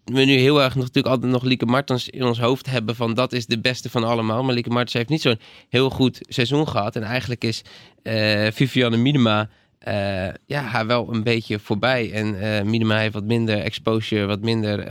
we 0.05 0.23
nu 0.23 0.33
heel 0.33 0.61
erg 0.61 0.75
natuurlijk 0.75 1.07
altijd 1.07 1.31
nog 1.31 1.43
Lieke 1.43 1.65
Martens 1.65 2.09
in 2.09 2.23
ons 2.23 2.39
hoofd 2.39 2.69
hebben 2.69 2.95
van 2.95 3.13
dat 3.13 3.33
is 3.33 3.45
de 3.45 3.59
beste 3.59 3.89
van 3.89 4.03
allemaal. 4.03 4.43
Maar 4.43 4.53
Lieke 4.53 4.69
Martens 4.69 4.93
heeft 4.93 5.09
niet 5.09 5.21
zo'n 5.21 5.39
heel 5.69 5.89
goed 5.89 6.19
seizoen 6.21 6.67
gehad. 6.67 6.95
En 6.95 7.03
eigenlijk 7.03 7.43
is 7.43 7.61
eh 8.03 8.47
Vivianne 8.51 8.97
Minima 8.97 9.49
eh, 9.79 10.27
ja, 10.45 10.61
haar 10.61 10.87
wel 10.87 11.13
een 11.13 11.23
beetje 11.23 11.59
voorbij. 11.59 12.11
En 12.11 12.41
eh 12.41 12.63
Minima 12.63 12.97
heeft 12.97 13.13
wat 13.13 13.23
minder 13.23 13.59
exposure, 13.59 14.25
wat 14.25 14.41
minder 14.41 14.85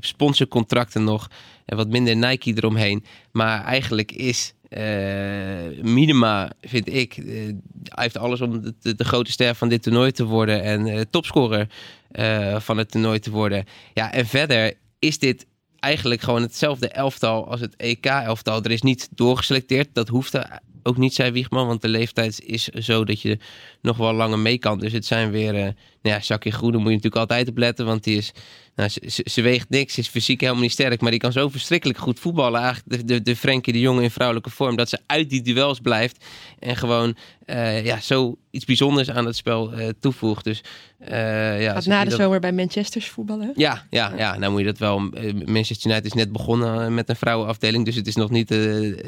sponsorcontracten 0.00 1.04
nog. 1.04 1.28
En 1.64 1.76
wat 1.76 1.88
minder 1.88 2.16
Nike 2.16 2.52
eromheen. 2.56 3.04
Maar 3.32 3.64
eigenlijk 3.64 4.12
is 4.12 4.54
eh, 4.68 5.82
Minima, 5.82 6.52
vind 6.60 6.92
ik, 6.92 7.16
eh, 7.16 7.24
hij 7.24 8.02
heeft 8.02 8.18
alles 8.18 8.40
om 8.40 8.62
de, 8.80 8.94
de, 8.94 9.04
grote 9.04 9.30
ster 9.30 9.54
van 9.54 9.68
dit 9.68 9.82
toernooi 9.82 10.12
te 10.12 10.24
worden. 10.24 10.62
En 10.62 10.86
eh, 10.86 11.00
topscorer 11.10 11.68
van 12.58 12.78
het 12.78 12.90
toernooi 12.90 13.18
te 13.18 13.30
worden. 13.30 13.64
Ja, 13.94 14.12
en 14.12 14.26
verder 14.26 14.74
is 14.98 15.18
dit 15.18 15.46
eigenlijk 15.78 16.20
gewoon 16.20 16.42
hetzelfde 16.42 16.88
elftal 16.88 17.50
als 17.50 17.60
het 17.60 17.76
EK-elftal. 17.76 18.62
Er 18.62 18.70
is 18.70 18.82
niet 18.82 19.08
doorgeselecteerd. 19.10 19.88
Dat 19.92 20.08
hoeft 20.08 20.38
ook 20.82 20.96
niet, 20.96 21.14
zei 21.14 21.30
Wiegman. 21.30 21.66
Want 21.66 21.82
de 21.82 21.88
leeftijd 21.88 22.40
is 22.40 22.64
zo 22.64 23.04
dat 23.04 23.20
je 23.20 23.38
nog 23.82 23.96
wel 23.96 24.12
langer 24.12 24.38
mee 24.38 24.58
kan. 24.58 24.78
Dus 24.78 24.92
het 24.92 25.06
zijn 25.06 25.30
weer... 25.30 25.52
nou 25.52 25.74
ja, 26.02 26.18
Jackie 26.18 26.52
Groene 26.52 26.76
moet 26.76 26.86
je 26.88 26.94
natuurlijk 26.94 27.22
altijd 27.22 27.48
op 27.48 27.58
letten. 27.58 27.86
Want 27.86 28.04
die 28.04 28.16
is 28.16 28.32
Nou, 28.76 28.88
ze, 28.88 29.02
ze, 29.10 29.26
ze 29.30 29.42
weegt 29.42 29.68
niks, 29.68 29.98
is 29.98 30.08
fysiek 30.08 30.40
helemaal 30.40 30.62
niet 30.62 30.72
sterk, 30.72 31.00
maar 31.00 31.10
die 31.10 31.20
kan 31.20 31.32
zo 31.32 31.48
verschrikkelijk 31.48 31.98
goed 31.98 32.20
voetballen. 32.20 32.60
Eigenlijk 32.60 32.88
de, 32.98 33.04
de, 33.04 33.22
de 33.22 33.36
Frenkie 33.36 33.72
de 33.72 33.80
Jong 33.80 34.00
in 34.02 34.10
vrouwelijke 34.10 34.50
vorm, 34.50 34.76
dat 34.76 34.88
ze 34.88 34.98
uit 35.06 35.30
die 35.30 35.42
duels 35.42 35.80
blijft 35.80 36.24
en 36.58 36.76
gewoon 36.76 37.16
eh, 37.46 37.84
ja, 37.84 38.00
zo 38.00 38.36
iets 38.50 38.64
bijzonders 38.64 39.10
aan 39.10 39.26
het 39.26 39.36
spel 39.36 39.72
eh, 39.72 39.88
toevoegt. 40.00 40.44
Dus, 40.44 40.60
eh, 40.98 41.62
ja, 41.62 41.72
Gaat 41.72 41.86
na 41.86 42.04
de 42.04 42.10
dat- 42.10 42.18
zomer 42.18 42.40
bij 42.40 42.52
Manchesters 42.52 43.08
voetballen. 43.08 43.52
Ja, 43.54 43.86
ja, 43.90 44.12
ja, 44.16 44.38
nou 44.38 44.50
moet 44.52 44.60
je 44.60 44.66
dat 44.66 44.78
wel. 44.78 44.98
Manchester 45.44 45.90
United 45.90 46.04
is 46.04 46.12
net 46.12 46.32
begonnen 46.32 46.94
met 46.94 47.08
een 47.08 47.16
vrouwenafdeling, 47.16 47.84
dus 47.84 47.94
het 47.94 48.06
is 48.06 48.14
nog 48.16 48.30
niet 48.30 48.50
eh, 48.50 48.58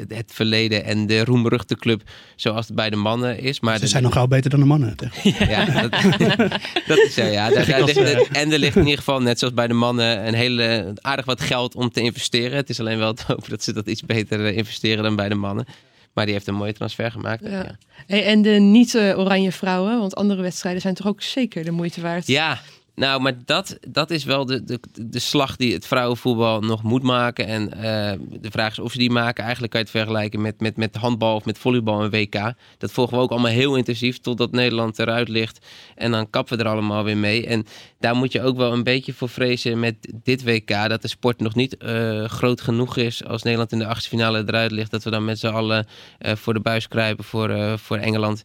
het 0.07 0.31
verleden 0.33 0.83
en 0.85 1.07
de 1.07 1.23
roemruchte 1.23 1.75
club 1.75 2.01
zoals 2.35 2.67
het 2.67 2.75
bij 2.75 2.89
de 2.89 2.95
mannen 2.95 3.39
is. 3.39 3.59
Maar 3.59 3.75
Ze 3.75 3.81
de- 3.81 3.87
zijn 3.87 4.03
nog 4.03 4.13
gauw 4.13 4.27
beter 4.27 4.49
dan 4.49 4.59
de 4.59 4.65
mannen. 4.65 4.95
ja, 5.23 5.65
dat, 5.65 5.91
dat 6.87 6.97
is 6.97 7.13
zo, 7.13 7.23
ja. 7.25 7.49
Daar, 7.49 7.65
daar 7.65 7.81
als, 7.81 7.93
ligt- 7.93 8.27
en 8.31 8.51
er 8.51 8.59
ligt 8.59 8.75
in 8.75 8.81
ieder 8.83 8.97
geval, 8.97 9.21
net 9.21 9.39
zoals 9.39 9.53
bij 9.59 9.67
de 9.67 9.73
mannen, 9.73 10.27
een 10.27 10.33
hele 10.33 10.93
aardig 11.01 11.25
wat 11.25 11.41
geld 11.41 11.75
om 11.75 11.89
te 11.91 12.01
investeren. 12.01 12.57
Het 12.57 12.69
is 12.69 12.79
alleen 12.79 12.97
wel 12.97 13.13
te 13.13 13.23
hopen 13.27 13.49
dat 13.49 13.63
ze 13.63 13.73
dat 13.73 13.87
iets 13.87 14.01
beter 14.01 14.45
eh, 14.45 14.57
investeren 14.57 15.03
dan 15.03 15.15
bij 15.15 15.29
de 15.29 15.35
mannen. 15.35 15.65
Maar 16.13 16.25
die 16.25 16.33
heeft 16.33 16.47
een 16.47 16.55
mooie 16.55 16.73
transfer 16.73 17.11
gemaakt. 17.11 17.43
Ja. 17.43 17.49
Ja, 17.49 17.77
Hey, 18.07 18.25
en 18.25 18.41
de 18.41 18.49
niet-oranje 18.49 19.51
vrouwen, 19.51 19.99
want 19.99 20.15
andere 20.15 20.41
wedstrijden 20.41 20.81
zijn 20.81 20.93
toch 20.93 21.07
ook 21.07 21.21
zeker 21.21 21.63
de 21.63 21.71
moeite 21.71 22.01
waard. 22.01 22.27
ja 22.27 22.59
nou, 22.99 23.21
maar 23.21 23.33
dat, 23.45 23.77
dat 23.87 24.11
is 24.11 24.23
wel 24.23 24.45
de, 24.45 24.63
de, 24.63 24.79
de 25.01 25.19
slag 25.19 25.55
die 25.55 25.73
het 25.73 25.87
vrouwenvoetbal 25.87 26.61
nog 26.61 26.83
moet 26.83 27.03
maken. 27.03 27.47
En 27.47 27.73
eh, 27.73 28.19
de 28.41 28.51
vraag 28.51 28.71
is 28.71 28.79
of 28.79 28.91
ze 28.91 28.97
die 28.97 29.09
maken. 29.09 29.43
Eigenlijk 29.43 29.71
kan 29.71 29.81
je 29.81 29.87
het 29.87 29.95
vergelijken 29.97 30.41
met, 30.41 30.59
met, 30.59 30.77
met 30.77 30.95
handbal 30.95 31.35
of 31.35 31.45
met 31.45 31.57
volleybal 31.57 32.03
en 32.03 32.09
WK. 32.09 32.53
Dat 32.77 32.91
volgen 32.91 33.17
we 33.17 33.23
ook 33.23 33.31
allemaal 33.31 33.51
heel 33.51 33.75
intensief 33.75 34.17
totdat 34.17 34.51
Nederland 34.51 34.99
eruit 34.99 35.27
ligt. 35.27 35.65
En 35.95 36.11
dan 36.11 36.29
kappen 36.29 36.57
we 36.57 36.63
er 36.63 36.69
allemaal 36.69 37.03
weer 37.03 37.17
mee. 37.17 37.45
En 37.47 37.65
daar 37.99 38.15
moet 38.15 38.31
je 38.31 38.41
ook 38.41 38.57
wel 38.57 38.73
een 38.73 38.83
beetje 38.83 39.13
voor 39.13 39.29
vrezen 39.29 39.79
met 39.79 39.95
dit 40.23 40.43
WK. 40.43 40.89
Dat 40.89 41.01
de 41.01 41.07
sport 41.07 41.39
nog 41.39 41.55
niet 41.55 41.77
eh, 41.77 42.23
groot 42.25 42.61
genoeg 42.61 42.97
is 42.97 43.25
als 43.25 43.43
Nederland 43.43 43.71
in 43.71 43.79
de 43.79 43.87
achtste 43.87 44.09
finale 44.09 44.43
eruit 44.45 44.71
ligt. 44.71 44.91
Dat 44.91 45.03
we 45.03 45.09
dan 45.09 45.25
met 45.25 45.39
z'n 45.39 45.47
allen 45.47 45.87
eh, 46.17 46.35
voor 46.35 46.53
de 46.53 46.59
buis 46.59 46.87
kruipen 46.87 47.23
voor, 47.23 47.79
voor 47.79 47.97
Engeland 47.97 48.43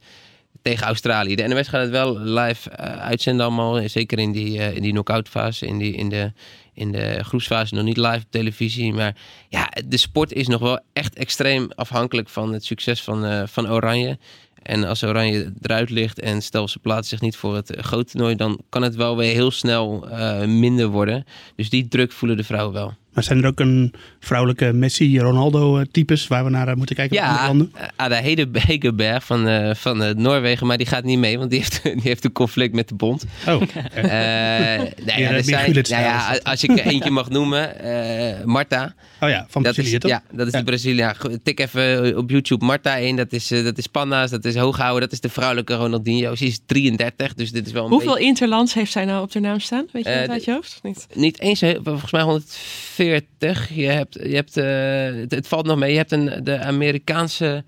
tegen 0.62 0.86
Australië. 0.86 1.34
De 1.34 1.46
NOS 1.46 1.68
gaat 1.68 1.80
het 1.80 1.90
wel 1.90 2.18
live 2.18 2.70
eh, 2.70 3.00
uitzenden 3.00 3.46
allemaal. 3.46 3.88
Zeker 3.88 4.18
in 4.18 4.32
die, 4.32 4.58
eh, 4.58 4.76
in 4.76 4.82
die 4.82 4.92
knock-out 4.92 5.28
fase. 5.28 5.66
In, 5.66 5.78
die, 5.78 5.94
in, 5.94 6.08
de, 6.08 6.32
in 6.74 6.92
de 6.92 7.24
groepsfase 7.24 7.74
nog 7.74 7.84
niet 7.84 7.96
live 7.96 8.16
op 8.16 8.30
televisie. 8.30 8.92
Maar 8.92 9.16
ja, 9.48 9.68
de 9.86 9.96
sport 9.96 10.32
is 10.32 10.46
nog 10.46 10.60
wel 10.60 10.80
echt 10.92 11.14
extreem 11.14 11.70
afhankelijk 11.74 12.28
van 12.28 12.52
het 12.52 12.64
succes 12.64 13.02
van, 13.02 13.24
eh, 13.24 13.42
van 13.46 13.70
Oranje. 13.70 14.18
En 14.64 14.84
als 14.84 15.04
Oranje 15.04 15.52
eruit 15.62 15.90
ligt 15.90 16.20
en 16.20 16.42
stel 16.42 16.68
ze 16.68 16.78
plaatsen 16.78 17.08
zich 17.08 17.20
niet 17.20 17.36
voor 17.36 17.54
het 17.54 17.74
eh, 17.74 17.82
grote 17.82 18.10
toernooi... 18.10 18.34
dan 18.34 18.60
kan 18.68 18.82
het 18.82 18.94
wel 18.94 19.16
weer 19.16 19.32
heel 19.32 19.50
snel 19.50 20.08
eh, 20.08 20.44
minder 20.44 20.86
worden. 20.86 21.24
Dus 21.56 21.70
die 21.70 21.88
druk 21.88 22.12
voelen 22.12 22.36
de 22.36 22.44
vrouwen 22.44 22.74
wel. 22.74 22.94
Maar 23.14 23.24
zijn 23.24 23.42
er 23.42 23.46
ook 23.46 23.60
een 23.60 23.92
vrouwelijke 24.20 24.72
Messi-Ronaldo-types 24.72 26.26
waar 26.28 26.44
we 26.44 26.50
naar 26.50 26.68
eh, 26.68 26.74
moeten 26.74 26.96
kijken? 26.96 27.16
Ja, 27.16 27.46
landen? 27.46 27.70
eh, 27.74 27.86
Ada 27.96 28.16
Hede- 28.16 28.48
Hegerberg 28.52 29.24
van, 29.24 29.48
eh, 29.48 29.74
van 29.74 30.02
eh, 30.02 30.14
Noorwegen, 30.14 30.66
maar 30.66 30.76
die 30.76 30.86
gaat 30.86 31.04
niet 31.04 31.18
mee, 31.18 31.38
want 31.38 31.50
die 31.50 31.58
heeft, 31.58 31.82
die 32.00 32.00
heeft 32.02 32.24
een 32.24 32.32
conflict 32.32 32.74
met 32.74 32.88
de 32.88 32.94
bond. 32.94 33.24
Oh, 33.48 33.62
Eh, 33.94 34.02
nou 34.02 35.20
ja, 35.20 35.30
er 35.30 35.36
eh, 35.36 35.42
zijn- 35.42 35.72
nou 35.72 35.84
ja, 36.02 36.38
als 36.42 36.64
ik 36.64 36.70
er 36.70 36.86
eentje 36.86 37.10
mag 37.10 37.28
noemen, 37.30 37.78
eh, 37.80 38.44
Marta. 38.44 38.94
Oh 39.20 39.28
ja, 39.28 39.46
van 39.48 39.62
dat 39.62 39.72
Brazilië 39.74 39.94
is, 39.94 40.00
toch? 40.00 40.10
Ja, 40.10 40.22
dat 40.32 40.46
is 40.46 40.52
de 40.52 40.62
Braziliaan. 40.64 41.14
Tik 41.42 41.60
even 41.60 42.16
op 42.18 42.30
YouTube 42.30 42.64
Marta 42.64 42.96
in. 42.96 43.16
Dat 43.16 43.32
is, 43.32 43.50
eh, 43.50 43.64
dat 43.64 43.78
is 43.78 43.86
Panna's, 43.86 44.30
dat 44.30 44.44
is 44.44 44.54
Hooghouden, 44.56 45.00
dat 45.00 45.12
is 45.12 45.20
de 45.20 45.28
vrouwelijke 45.28 45.74
Ronaldinho. 45.74 46.34
Ze 46.34 46.44
is 46.46 46.60
33, 46.66 47.34
dus 47.34 47.50
dit 47.52 47.66
is 47.66 47.72
wel 47.72 47.84
een 47.84 47.90
Hoeveel 47.90 48.12
beetje... 48.12 48.26
interlands 48.26 48.74
heeft 48.74 48.92
zij 48.92 49.04
nou 49.04 49.22
op 49.22 49.32
haar 49.32 49.42
naam 49.42 49.60
staan? 49.60 49.86
Weet 49.92 50.04
je 50.04 50.10
Eh, 50.10 50.20
dat 50.20 50.28
uit 50.30 50.44
je 50.44 50.52
hoofd? 50.52 50.78
Niet? 50.82 51.06
Niet 51.14 51.40
eens, 51.40 51.62
volgens 51.84 52.12
mij 52.12 52.22
140. 52.22 52.62
Je 53.04 53.86
hebt, 53.86 54.14
je 54.22 54.34
hebt, 54.34 54.56
eh, 54.56 55.36
het, 55.38 55.48
valt 55.48 55.66
nog 55.66 55.78
mee. 55.78 55.90
Je 55.90 55.96
hebt 55.96 56.12
een, 56.12 56.44
de 56.44 56.58
Amerikaanse, 56.58 57.64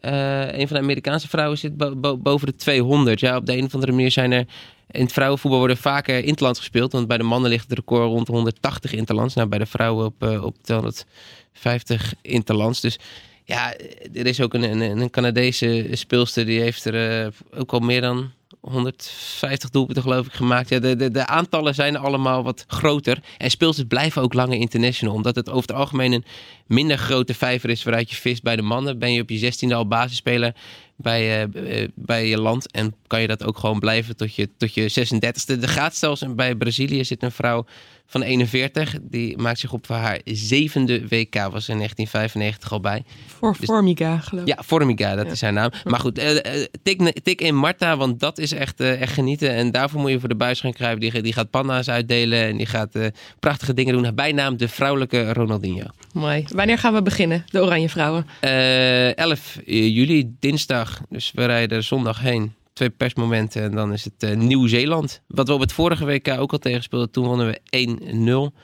eh, 0.00 0.58
een 0.58 0.68
van 0.68 0.76
de 0.76 0.82
Amerikaanse 0.82 1.28
vrouwen 1.28 1.58
zit 1.58 1.76
bo- 1.76 1.96
bo- 1.96 2.16
boven 2.16 2.46
de 2.46 2.56
200. 2.56 3.20
Ja, 3.20 3.36
op 3.36 3.46
de 3.46 3.56
een 3.56 3.64
of 3.64 3.74
andere 3.74 3.92
manier 3.92 4.10
zijn 4.10 4.32
er 4.32 4.46
in 4.90 5.02
het 5.02 5.12
vrouwenvoetbal 5.12 5.58
worden 5.58 5.76
vaker 5.76 6.24
interlands 6.24 6.58
gespeeld. 6.58 6.92
Want 6.92 7.08
bij 7.08 7.18
de 7.18 7.22
mannen 7.22 7.50
ligt 7.50 7.68
het 7.68 7.78
record 7.78 8.08
rond 8.08 8.26
de 8.26 8.32
180 8.32 8.92
interlands. 8.92 9.34
Nou, 9.34 9.48
bij 9.48 9.58
de 9.58 9.66
vrouwen 9.66 10.06
op, 10.06 10.22
eh, 10.22 10.44
op 10.44 10.56
250 10.62 12.14
interlands. 12.22 12.80
Dus 12.80 12.98
ja, 13.44 13.74
er 14.14 14.26
is 14.26 14.40
ook 14.40 14.54
een, 14.54 14.62
een, 14.62 14.80
een 15.00 15.10
Canadese 15.10 15.88
speelster 15.90 16.46
die 16.46 16.60
heeft 16.60 16.84
er 16.84 17.32
ook 17.54 17.72
al 17.72 17.80
meer 17.80 18.00
dan 18.00 18.32
150 18.64 19.70
doelpunten 19.70 20.02
geloof 20.02 20.26
ik 20.26 20.32
gemaakt. 20.32 20.68
Ja, 20.68 20.78
de, 20.78 20.96
de, 20.96 21.10
de 21.10 21.26
aantallen 21.26 21.74
zijn 21.74 21.96
allemaal 21.96 22.42
wat 22.42 22.64
groter. 22.66 23.18
En 23.38 23.50
speelsters 23.50 23.88
blijven 23.88 24.22
ook 24.22 24.32
langer 24.32 24.58
international. 24.58 25.14
Omdat 25.14 25.36
het 25.36 25.48
over 25.50 25.68
het 25.68 25.76
algemeen 25.76 26.12
een 26.12 26.24
minder 26.66 26.98
grote 26.98 27.34
vijver 27.34 27.70
is 27.70 27.82
waaruit 27.82 28.10
je 28.10 28.16
vist 28.16 28.42
bij 28.42 28.56
de 28.56 28.62
mannen. 28.62 28.98
Ben 28.98 29.12
je 29.12 29.22
op 29.22 29.30
je 29.30 29.52
16e 29.52 29.72
al 29.74 29.86
basisspeler 29.86 30.54
bij, 30.96 31.20
eh, 31.20 31.82
eh, 31.82 31.88
bij 31.94 32.28
je 32.28 32.40
land. 32.40 32.70
En 32.70 32.94
kan 33.06 33.20
je 33.20 33.26
dat 33.26 33.44
ook 33.44 33.58
gewoon 33.58 33.78
blijven 33.78 34.16
tot 34.16 34.34
je, 34.34 34.48
tot 34.56 34.74
je 34.74 34.88
36e. 34.88 35.60
Er 35.60 35.68
gaat 35.68 35.96
zelfs 35.96 36.22
bij 36.34 36.54
Brazilië 36.54 37.04
zit 37.04 37.22
een 37.22 37.32
vrouw 37.32 37.66
van 38.06 38.22
41. 38.22 38.96
Die 39.02 39.38
maakt 39.38 39.58
zich 39.58 39.72
op 39.72 39.86
voor 39.86 39.96
haar 39.96 40.20
zevende 40.24 41.08
WK. 41.08 41.34
Was 41.34 41.68
in 41.68 41.76
1995 41.76 42.72
al 42.72 42.80
bij. 42.80 43.04
Voor 43.26 43.54
Formiga, 43.54 44.18
geloof 44.18 44.46
ik. 44.46 44.48
Ja, 44.56 44.62
Formiga, 44.64 45.14
dat 45.14 45.26
is 45.30 45.40
haar 45.40 45.52
naam. 45.52 45.70
Maar 45.84 46.00
goed, 46.00 46.18
eh, 46.18 46.62
eh, 46.62 46.66
tik, 46.82 47.20
tik 47.22 47.40
in 47.40 47.54
Marta, 47.54 47.96
want 47.96 48.20
dat 48.20 48.38
is 48.38 48.52
echt, 48.52 48.80
eh, 48.80 49.00
echt 49.00 49.12
genieten. 49.12 49.50
En 49.50 49.70
daarvoor 49.70 50.00
moet 50.00 50.10
je 50.10 50.20
voor 50.20 50.28
de 50.28 50.34
buis 50.34 50.60
gaan 50.60 50.72
kruipen. 50.72 51.10
Die, 51.10 51.22
die 51.22 51.32
gaat 51.32 51.50
panda's 51.50 51.88
uitdelen 51.88 52.44
en 52.44 52.56
die 52.56 52.66
gaat 52.66 52.98
prachtige 53.40 53.74
dingen 53.74 53.92
doen. 53.92 54.04
Haar 54.04 54.14
bijnaam 54.14 54.56
de 54.56 54.68
vrouwelijke 54.68 55.32
Ronaldinho. 55.32 55.86
Mooi. 56.12 56.44
Wanneer 56.48 56.78
gaan 56.78 56.94
we 56.94 57.02
beginnen? 57.02 57.44
De 57.46 57.62
Oranje 57.62 57.88
Vrouwen. 57.88 58.26
Eh 58.40 59.16
11 59.16 59.58
juli, 59.64 60.34
dinsdag. 60.40 61.00
Dus 61.08 61.32
we 61.34 61.44
rijden 61.44 61.84
zondag 61.84 62.20
heen. 62.20 62.52
Twee 62.74 62.90
persmomenten 62.90 63.62
en 63.62 63.72
dan 63.72 63.92
is 63.92 64.04
het 64.04 64.22
eh, 64.22 64.36
Nieuw-Zeeland. 64.36 65.22
Wat 65.26 65.48
we 65.48 65.54
op 65.54 65.60
het 65.60 65.72
vorige 65.72 66.04
WK 66.04 66.28
ook 66.28 66.52
al 66.52 66.58
tegenspeelden. 66.58 67.10
Toen 67.10 67.26
wonnen 67.26 67.46
we 67.46 68.50
1-0. 68.52 68.56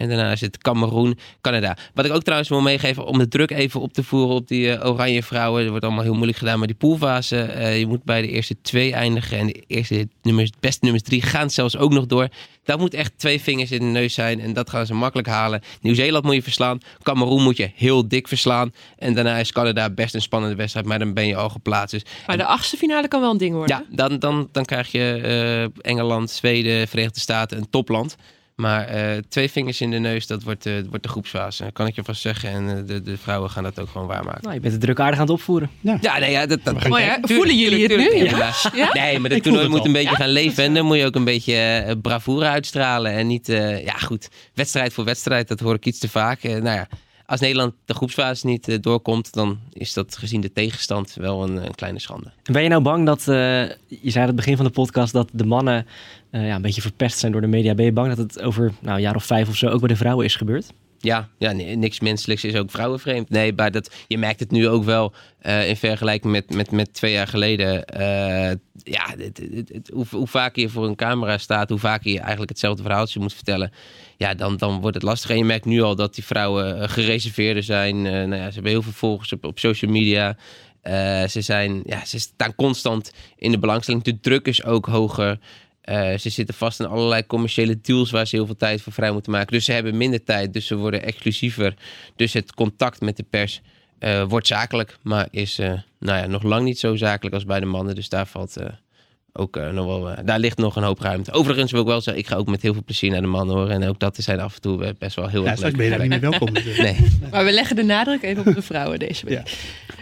En 0.00 0.08
daarna 0.08 0.32
is 0.32 0.40
het 0.40 0.58
Cameroen, 0.58 1.18
Canada. 1.40 1.76
Wat 1.94 2.04
ik 2.04 2.12
ook 2.12 2.22
trouwens 2.22 2.48
wil 2.48 2.60
meegeven 2.60 3.04
om 3.04 3.18
de 3.18 3.28
druk 3.28 3.50
even 3.50 3.80
op 3.80 3.92
te 3.92 4.02
voeren 4.02 4.34
op 4.34 4.48
die 4.48 4.72
eh, 4.72 4.90
oranje 4.90 5.22
vrouwen. 5.22 5.60
Dat 5.60 5.70
wordt 5.70 5.84
allemaal 5.84 6.02
heel 6.02 6.14
moeilijk 6.14 6.38
gedaan. 6.38 6.58
Maar 6.58 6.66
die 6.66 6.76
poolfase, 6.76 7.42
eh, 7.42 7.78
je 7.78 7.86
moet 7.86 8.04
bij 8.04 8.22
de 8.22 8.28
eerste 8.28 8.56
twee 8.62 8.92
eindigen. 8.92 9.38
En 9.38 9.46
de 9.46 9.62
eerste 9.66 10.08
nummers, 10.22 10.50
beste 10.60 10.78
nummers 10.82 11.02
drie 11.04 11.22
gaan 11.22 11.50
zelfs 11.50 11.76
ook 11.76 11.92
nog 11.92 12.06
door. 12.06 12.28
Dat 12.64 12.78
moet 12.78 12.94
echt 12.94 13.12
twee 13.16 13.40
vingers 13.40 13.70
in 13.70 13.78
de 13.78 13.84
neus 13.84 14.14
zijn. 14.14 14.40
En 14.40 14.52
dat 14.52 14.70
gaan 14.70 14.86
ze 14.86 14.94
makkelijk 14.94 15.28
halen. 15.28 15.62
Nieuw-Zeeland 15.80 16.24
moet 16.24 16.34
je 16.34 16.42
verslaan. 16.42 16.80
Cameroen 17.02 17.42
moet 17.42 17.56
je 17.56 17.70
heel 17.74 18.08
dik 18.08 18.28
verslaan. 18.28 18.72
En 18.98 19.14
daarna 19.14 19.36
is 19.36 19.52
Canada 19.52 19.90
best 19.90 20.14
een 20.14 20.22
spannende 20.22 20.56
wedstrijd. 20.56 20.86
Maar 20.86 20.98
dan 20.98 21.14
ben 21.14 21.26
je 21.26 21.36
al 21.36 21.48
geplaatst. 21.48 21.90
Dus 21.90 22.02
Maar 22.26 22.36
de 22.36 22.44
achtste 22.44 22.76
finale 22.76 23.08
kan 23.08 23.20
wel 23.20 23.30
een 23.30 23.38
ding 23.38 23.54
worden. 23.54 23.76
ja, 23.76 23.96
dan, 23.96 24.18
dan, 24.18 24.48
dan 24.52 24.64
krijg 24.64 24.92
je 24.92 25.20
eh, 25.22 25.90
Engeland, 25.90 26.30
Zweden, 26.30 26.88
Verenigde 26.88 27.20
Staten, 27.20 27.58
een 27.58 27.70
topland. 27.70 28.16
Maar 28.60 28.86
eh, 28.86 29.18
twee 29.28 29.50
vingers 29.50 29.80
in 29.80 29.90
de 29.90 29.98
neus, 29.98 30.26
dat 30.26 30.42
wordt, 30.42 30.66
eh, 30.66 30.72
wordt 30.88 31.02
de 31.02 31.08
groepsfase. 31.08 31.62
Dat 31.62 31.72
kan 31.72 31.86
ik 31.86 31.94
je 31.94 32.04
vast 32.04 32.20
zeggen. 32.20 32.50
En 32.50 32.68
eh, 32.68 32.86
de, 32.86 33.02
de 33.02 33.16
vrouwen 33.16 33.50
gaan 33.50 33.62
dat 33.62 33.80
ook 33.80 33.88
gewoon 33.88 34.06
waarmaken. 34.06 34.42
Nou, 34.42 34.54
je 34.54 34.60
bent 34.60 34.72
de 34.72 34.80
druk 34.80 35.00
aardig 35.00 35.18
aan 35.18 35.24
het 35.24 35.34
opvoeren. 35.34 35.70
Ja, 35.80 36.18
nee, 36.18 36.30
ja, 36.30 36.46
dat, 36.46 36.64
dat, 36.64 36.74
ja, 36.82 36.88
tuurlijk, 36.88 37.26
voelen 37.26 37.58
jullie 37.58 37.82
het 37.82 37.90
tuurlijk, 37.90 38.14
nu? 38.14 38.24
Ja? 38.24 38.36
ja. 38.36 38.54
Ja? 38.74 38.92
Nee, 38.92 39.18
maar 39.18 39.30
dat 39.30 39.42
toernooi 39.42 39.64
het 39.64 39.72
moet 39.72 39.80
al. 39.80 39.86
een 39.86 39.92
beetje 39.92 40.16
gaan 40.16 40.28
leven. 40.28 40.64
En 40.64 40.74
dan 40.74 40.86
moet 40.86 40.96
je 40.96 41.04
ook 41.04 41.14
een 41.14 41.24
beetje 41.24 41.98
bravoure 42.02 42.46
uitstralen. 42.46 43.12
En 43.12 43.26
niet, 43.26 43.48
eh, 43.48 43.84
ja 43.84 43.92
goed, 43.92 44.28
wedstrijd 44.54 44.92
voor 44.92 45.04
wedstrijd. 45.04 45.48
Dat 45.48 45.60
hoor 45.60 45.74
ik 45.74 45.86
iets 45.86 45.98
te 45.98 46.08
vaak. 46.08 46.42
Eh, 46.42 46.50
nou 46.50 46.76
ja, 46.76 46.88
als 47.30 47.40
Nederland 47.40 47.74
de 47.84 47.94
groepsfase 47.94 48.46
niet 48.46 48.68
eh, 48.68 48.78
doorkomt, 48.80 49.32
dan 49.32 49.58
is 49.72 49.92
dat 49.92 50.16
gezien 50.16 50.40
de 50.40 50.52
tegenstand 50.52 51.14
wel 51.14 51.42
een, 51.42 51.64
een 51.64 51.74
kleine 51.74 51.98
schande. 51.98 52.32
En 52.42 52.52
ben 52.52 52.62
je 52.62 52.68
nou 52.68 52.82
bang 52.82 53.06
dat, 53.06 53.18
eh, 53.18 53.68
je 53.88 54.10
zei 54.10 54.18
aan 54.18 54.26
het 54.26 54.36
begin 54.36 54.56
van 54.56 54.64
de 54.64 54.70
podcast, 54.70 55.12
dat 55.12 55.28
de 55.32 55.44
mannen 55.44 55.86
eh, 56.30 56.46
ja, 56.46 56.54
een 56.54 56.62
beetje 56.62 56.80
verpest 56.80 57.18
zijn 57.18 57.32
door 57.32 57.40
de 57.40 57.46
media. 57.46 57.74
Ben 57.74 57.84
je 57.84 57.92
bang 57.92 58.08
dat 58.08 58.18
het 58.18 58.42
over 58.42 58.72
nou, 58.80 58.96
een 58.96 59.02
jaar 59.02 59.14
of 59.14 59.24
vijf 59.24 59.48
of 59.48 59.56
zo 59.56 59.68
ook 59.68 59.80
bij 59.80 59.88
de 59.88 59.96
vrouwen 59.96 60.24
is 60.24 60.36
gebeurd? 60.36 60.72
Ja, 61.02 61.28
ja 61.38 61.52
niks 61.52 62.00
menselijks 62.00 62.44
is 62.44 62.54
ook 62.54 62.70
vrouwenvreemd. 62.70 63.30
Nee, 63.30 63.52
maar 63.52 63.70
dat, 63.70 63.94
je 64.08 64.18
merkt 64.18 64.40
het 64.40 64.50
nu 64.50 64.68
ook 64.68 64.84
wel 64.84 65.12
eh, 65.38 65.68
in 65.68 65.76
vergelijking 65.76 66.32
met, 66.32 66.54
met, 66.54 66.70
met 66.70 66.94
twee 66.94 67.12
jaar 67.12 67.26
geleden. 67.26 67.84
Eh, 67.84 68.56
ja, 68.82 69.14
hoe, 69.92 70.06
hoe 70.10 70.26
vaker 70.26 70.62
je 70.62 70.68
voor 70.68 70.86
een 70.86 70.96
camera 70.96 71.38
staat, 71.38 71.68
hoe 71.68 71.78
vaker 71.78 72.10
je 72.10 72.18
eigenlijk 72.18 72.50
hetzelfde 72.50 72.82
verhaaltje 72.82 73.20
moet 73.20 73.34
vertellen. 73.34 73.72
Ja, 74.16 74.34
dan, 74.34 74.56
dan 74.56 74.80
wordt 74.80 74.94
het 74.94 75.04
lastig. 75.04 75.30
En 75.30 75.38
je 75.38 75.44
merkt 75.44 75.64
nu 75.64 75.82
al 75.82 75.96
dat 75.96 76.14
die 76.14 76.24
vrouwen 76.24 76.80
eh, 76.80 76.88
gereserveerder 76.88 77.62
zijn. 77.62 78.06
Eh, 78.06 78.12
nou 78.12 78.34
ja, 78.34 78.46
ze 78.46 78.54
hebben 78.54 78.72
heel 78.72 78.82
veel 78.82 78.92
volgers 78.92 79.32
op, 79.32 79.44
op 79.44 79.58
social 79.58 79.90
media. 79.90 80.36
Ze, 81.28 81.40
zijn, 81.40 81.82
ja, 81.84 82.04
ze 82.04 82.18
staan 82.18 82.54
constant 82.54 83.12
in 83.36 83.50
de 83.50 83.58
belangstelling. 83.58 84.02
De 84.02 84.20
druk 84.20 84.46
is 84.46 84.64
ook 84.64 84.86
hoger. 84.86 85.38
Eh, 85.90 86.18
ze 86.18 86.30
zitten 86.30 86.54
vast 86.54 86.80
in 86.80 86.86
allerlei 86.86 87.26
commerciële 87.26 87.80
deals 87.82 88.10
waar 88.10 88.26
ze 88.26 88.36
heel 88.36 88.46
veel 88.46 88.56
tijd 88.56 88.82
voor 88.82 88.92
vrij 88.92 89.10
moeten 89.12 89.32
maken. 89.32 89.52
Dus 89.52 89.64
ze 89.64 89.72
hebben 89.72 89.96
minder 89.96 90.24
tijd, 90.24 90.52
dus 90.52 90.66
ze 90.66 90.76
worden 90.76 91.02
exclusiever. 91.02 91.74
Dus 92.16 92.32
het 92.32 92.54
contact 92.54 93.00
met 93.00 93.16
de 93.16 93.24
pers 93.30 93.60
eh, 93.98 94.22
wordt 94.28 94.46
zakelijk, 94.46 94.98
maar 95.02 95.28
is 95.30 95.58
eh, 95.58 95.72
nou 95.98 96.18
ja, 96.18 96.26
nog 96.26 96.42
lang 96.42 96.64
niet 96.64 96.78
zo 96.78 96.96
zakelijk 96.96 97.34
als 97.34 97.44
bij 97.44 97.60
de 97.60 97.66
mannen. 97.66 97.94
Dus 97.94 98.08
daar 98.08 98.26
valt, 98.26 98.56
eh, 98.56 98.66
ook 99.32 99.56
eh, 99.56 99.70
nog 99.70 99.86
wel, 99.86 100.10
eh, 100.10 100.24
daar 100.24 100.38
ligt 100.38 100.58
nog 100.58 100.76
een 100.76 100.82
hoop 100.82 101.00
ruimte. 101.00 101.32
Overigens 101.32 101.72
wil 101.72 101.80
ik 101.80 101.86
wel 101.86 102.00
zeggen, 102.00 102.22
ik 102.22 102.28
ga 102.28 102.36
ook 102.36 102.48
met 102.48 102.62
heel 102.62 102.72
veel 102.72 102.84
plezier 102.84 103.10
naar 103.10 103.20
de 103.20 103.26
mannen 103.26 103.56
hoor. 103.56 103.68
En 103.68 103.88
ook 103.88 103.98
dat 103.98 104.16
zijn 104.16 104.40
af 104.40 104.54
en 104.54 104.60
toe 104.60 104.94
best 104.98 105.16
wel 105.16 105.28
heel 105.28 105.42
Ja, 105.42 105.48
erg 105.48 105.56
straks 105.56 105.76
leuk. 105.76 105.82
ben 105.82 105.84
je 105.84 105.90
daar 105.98 106.08
niet 106.08 106.20
meer 106.20 106.30
welkom. 106.30 106.52
natuurlijk. 106.52 106.98
Nee. 106.98 107.08
Maar 107.30 107.44
we 107.44 107.52
leggen 107.52 107.76
de 107.76 107.82
nadruk 107.84 108.22
even 108.22 108.46
op 108.46 108.54
de 108.54 108.62
vrouwen 108.62 108.98
deze 108.98 109.26
week. 109.26 109.56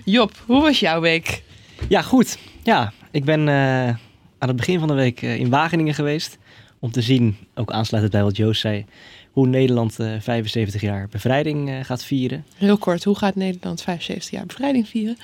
Job, 0.05 0.33
hoe 0.47 0.63
was 0.63 0.81
jouw 0.81 1.01
week? 1.01 1.43
Ja, 1.89 2.03
goed. 2.03 2.39
Ja, 2.65 2.93
ik 3.11 3.25
ben 3.25 3.49
eh, 3.49 3.95
aan 4.39 4.49
het 4.49 4.57
begin 4.57 4.79
van 4.79 4.89
de 4.89 4.95
week 4.95 5.23
eh, 5.23 5.39
in 5.39 5.49
Wageningen 5.51 5.95
geweest. 5.95 6.39
Om 6.81 6.91
te 6.91 7.03
zien, 7.03 7.37
ook 7.55 7.71
aansluitend 7.71 8.15
bij 8.15 8.23
wat 8.25 8.37
Joost 8.37 8.61
zei, 8.61 8.85
hoe 9.33 9.47
Nederland 9.47 9.99
eh, 10.01 10.13
75 10.21 10.81
jaar 10.81 11.09
bevrijding 11.11 11.69
eh, 11.71 11.85
gaat 11.85 12.05
vieren. 12.05 12.45
Heel 12.57 12.79
kort, 12.79 13.05
hoe 13.05 13.17
gaat 13.17 13.35
Nederland 13.35 13.83
75 13.83 14.31
jaar 14.31 14.47
bevrijding 14.47 14.89
vieren? 14.89 15.17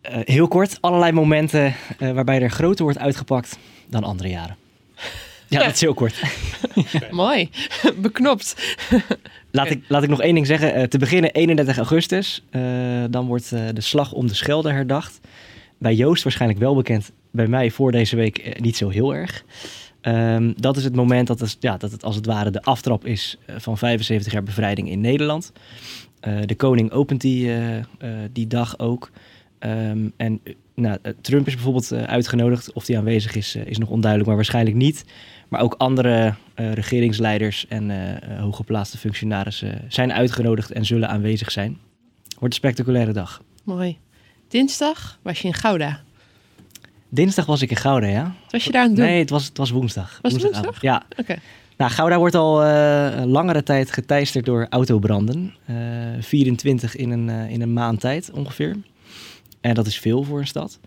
Eh, 0.00 0.18
heel 0.24 0.48
kort, 0.48 0.78
allerlei 0.80 1.12
momenten 1.12 1.74
eh, 1.98 2.10
waarbij 2.12 2.42
er 2.42 2.50
groter 2.50 2.84
wordt 2.84 2.98
uitgepakt 2.98 3.58
dan 3.88 4.04
andere 4.04 4.28
jaren. 4.28 4.56
Ja, 5.48 5.58
dat 5.64 5.72
is 5.74 5.80
heel 5.80 5.94
kort. 5.94 6.22
Mooi, 7.10 7.50
beknopt. 8.02 8.76
Laat 9.50 9.70
ik, 9.70 9.84
laat 9.88 10.02
ik 10.02 10.08
nog 10.08 10.20
één 10.20 10.34
ding 10.34 10.46
zeggen. 10.46 10.74
Eh, 10.74 10.82
te 10.82 10.98
beginnen 10.98 11.30
31 11.32 11.76
augustus. 11.76 12.42
eh, 12.50 12.62
dan 13.10 13.26
wordt 13.26 13.52
eh, 13.52 13.60
de 13.72 13.80
slag 13.80 14.12
om 14.12 14.26
de 14.26 14.34
Schelde 14.34 14.72
herdacht. 14.72 15.20
Bij 15.78 15.94
Joost 15.94 16.22
waarschijnlijk 16.22 16.60
wel 16.60 16.74
bekend. 16.74 17.12
Bij 17.32 17.46
mij 17.46 17.70
voor 17.70 17.92
deze 17.92 18.16
week 18.16 18.38
eh, 18.38 18.60
niet 18.60 18.76
zo 18.76 18.88
heel 18.88 19.14
erg. 19.14 19.44
Ehm, 20.00 20.52
dat 20.56 20.76
is 20.76 20.84
het 20.84 20.94
moment 20.94 21.26
dat 21.26 21.40
het, 21.40 21.56
ja, 21.60 21.76
dat 21.76 21.90
het 21.90 22.04
als 22.04 22.16
het 22.16 22.26
ware 22.26 22.50
de 22.50 22.62
aftrap 22.62 23.06
is 23.06 23.38
eh, 23.46 23.56
van 23.58 23.78
75 23.78 24.32
jaar 24.32 24.42
bevrijding 24.42 24.90
in 24.90 25.00
Nederland. 25.00 25.52
Eh, 26.20 26.38
de 26.46 26.54
koning 26.54 26.90
opent 26.90 27.20
die, 27.20 27.50
die 28.32 28.46
dag 28.46 28.78
ook. 28.78 29.10
Ehm, 29.58 30.08
en 30.16 30.40
nou, 30.74 30.98
Trump 31.20 31.46
is 31.46 31.54
bijvoorbeeld 31.54 31.92
uitgenodigd. 31.92 32.72
Of 32.72 32.86
hij 32.86 32.98
aanwezig 32.98 33.34
is, 33.34 33.56
is 33.56 33.78
nog 33.78 33.88
onduidelijk, 33.88 34.28
maar 34.28 34.38
waarschijnlijk 34.38 34.76
niet. 34.76 35.04
Maar 35.48 35.60
ook 35.60 35.74
andere 35.74 36.34
regeringsleiders 36.54 37.66
en 37.68 37.90
hooggeplaatste 38.38 38.98
functionarissen 38.98 39.84
zijn 39.88 40.12
uitgenodigd 40.12 40.70
en 40.70 40.84
zullen 40.84 41.08
aanwezig 41.08 41.50
zijn. 41.50 41.78
Wordt 42.28 42.54
een 42.54 42.60
spectaculaire 42.60 43.12
dag. 43.12 43.42
Mooi. 43.64 43.98
Dinsdag 44.48 45.18
was 45.22 45.38
je 45.38 45.48
in 45.48 45.54
Gouda. 45.54 46.02
Dinsdag 47.14 47.46
was 47.46 47.62
ik 47.62 47.70
in 47.70 47.76
Gouda, 47.76 48.06
ja? 48.06 48.34
Was 48.50 48.64
je 48.64 48.70
daar 48.72 48.82
aan 48.82 48.88
het 48.88 48.96
doen? 48.96 49.06
Nee, 49.06 49.18
het 49.18 49.30
was, 49.30 49.44
het 49.44 49.56
was 49.56 49.70
woensdag. 49.70 50.18
Was 50.22 50.32
het 50.32 50.42
woensdag? 50.42 50.80
Ja. 50.80 51.02
Oké. 51.16 51.36
Nou, 51.76 51.90
Gouda 51.90 52.18
wordt 52.18 52.34
al 52.34 52.64
eh, 52.64 53.24
langere 53.24 53.62
tijd 53.62 53.92
geteisterd 53.92 54.44
door 54.44 54.66
autobranden. 54.70 55.54
Eh 55.66 55.76
24 56.20 56.96
in 56.96 57.10
een, 57.10 57.28
eh, 57.30 57.50
in 57.50 57.62
een 57.62 57.72
maand 57.72 58.00
tijd 58.00 58.30
ongeveer. 58.30 58.76
En 59.60 59.74
dat 59.74 59.86
is 59.86 59.98
veel 59.98 60.22
voor 60.22 60.38
een 60.38 60.46
stad. 60.46 60.78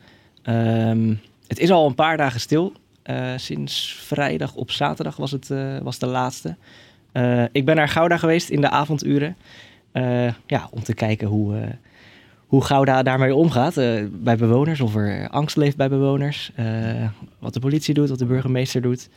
Ehm, 0.43 1.13
het 1.47 1.59
is 1.59 1.71
al 1.71 1.87
een 1.87 1.95
paar 1.95 2.17
dagen 2.17 2.39
stil. 2.39 2.73
Eh, 3.03 3.31
sinds 3.35 3.99
vrijdag 4.01 4.53
op 4.55 4.71
zaterdag 4.71 5.15
was 5.15 5.31
het 5.31 5.51
eh, 5.51 5.77
was 5.81 5.99
de 5.99 6.05
laatste. 6.05 6.55
Eh, 7.11 7.43
ik 7.51 7.65
ben 7.65 7.75
naar 7.75 7.89
Gouda 7.89 8.17
geweest 8.17 8.49
in 8.49 8.61
de 8.61 8.69
avonduren. 8.69 9.35
Eh, 9.91 10.33
ja, 10.45 10.67
om 10.71 10.83
te 10.83 10.93
kijken 10.93 11.27
hoe, 11.27 11.57
eh, 11.57 11.67
hoe 12.55 12.63
Gouda 12.63 13.03
daarmee 13.03 13.35
omgaat 13.35 13.77
eh, 13.77 14.03
bij 14.11 14.37
bewoners. 14.37 14.81
Of 14.81 14.95
er 14.95 15.29
angst 15.29 15.55
leeft 15.57 15.77
bij 15.77 15.89
bewoners. 15.89 16.51
eh, 16.55 16.65
wat 17.39 17.53
de 17.53 17.59
politie 17.59 17.93
doet, 17.93 18.09
wat 18.09 18.19
de 18.19 18.25
burgemeester 18.25 18.81
doet. 18.81 19.09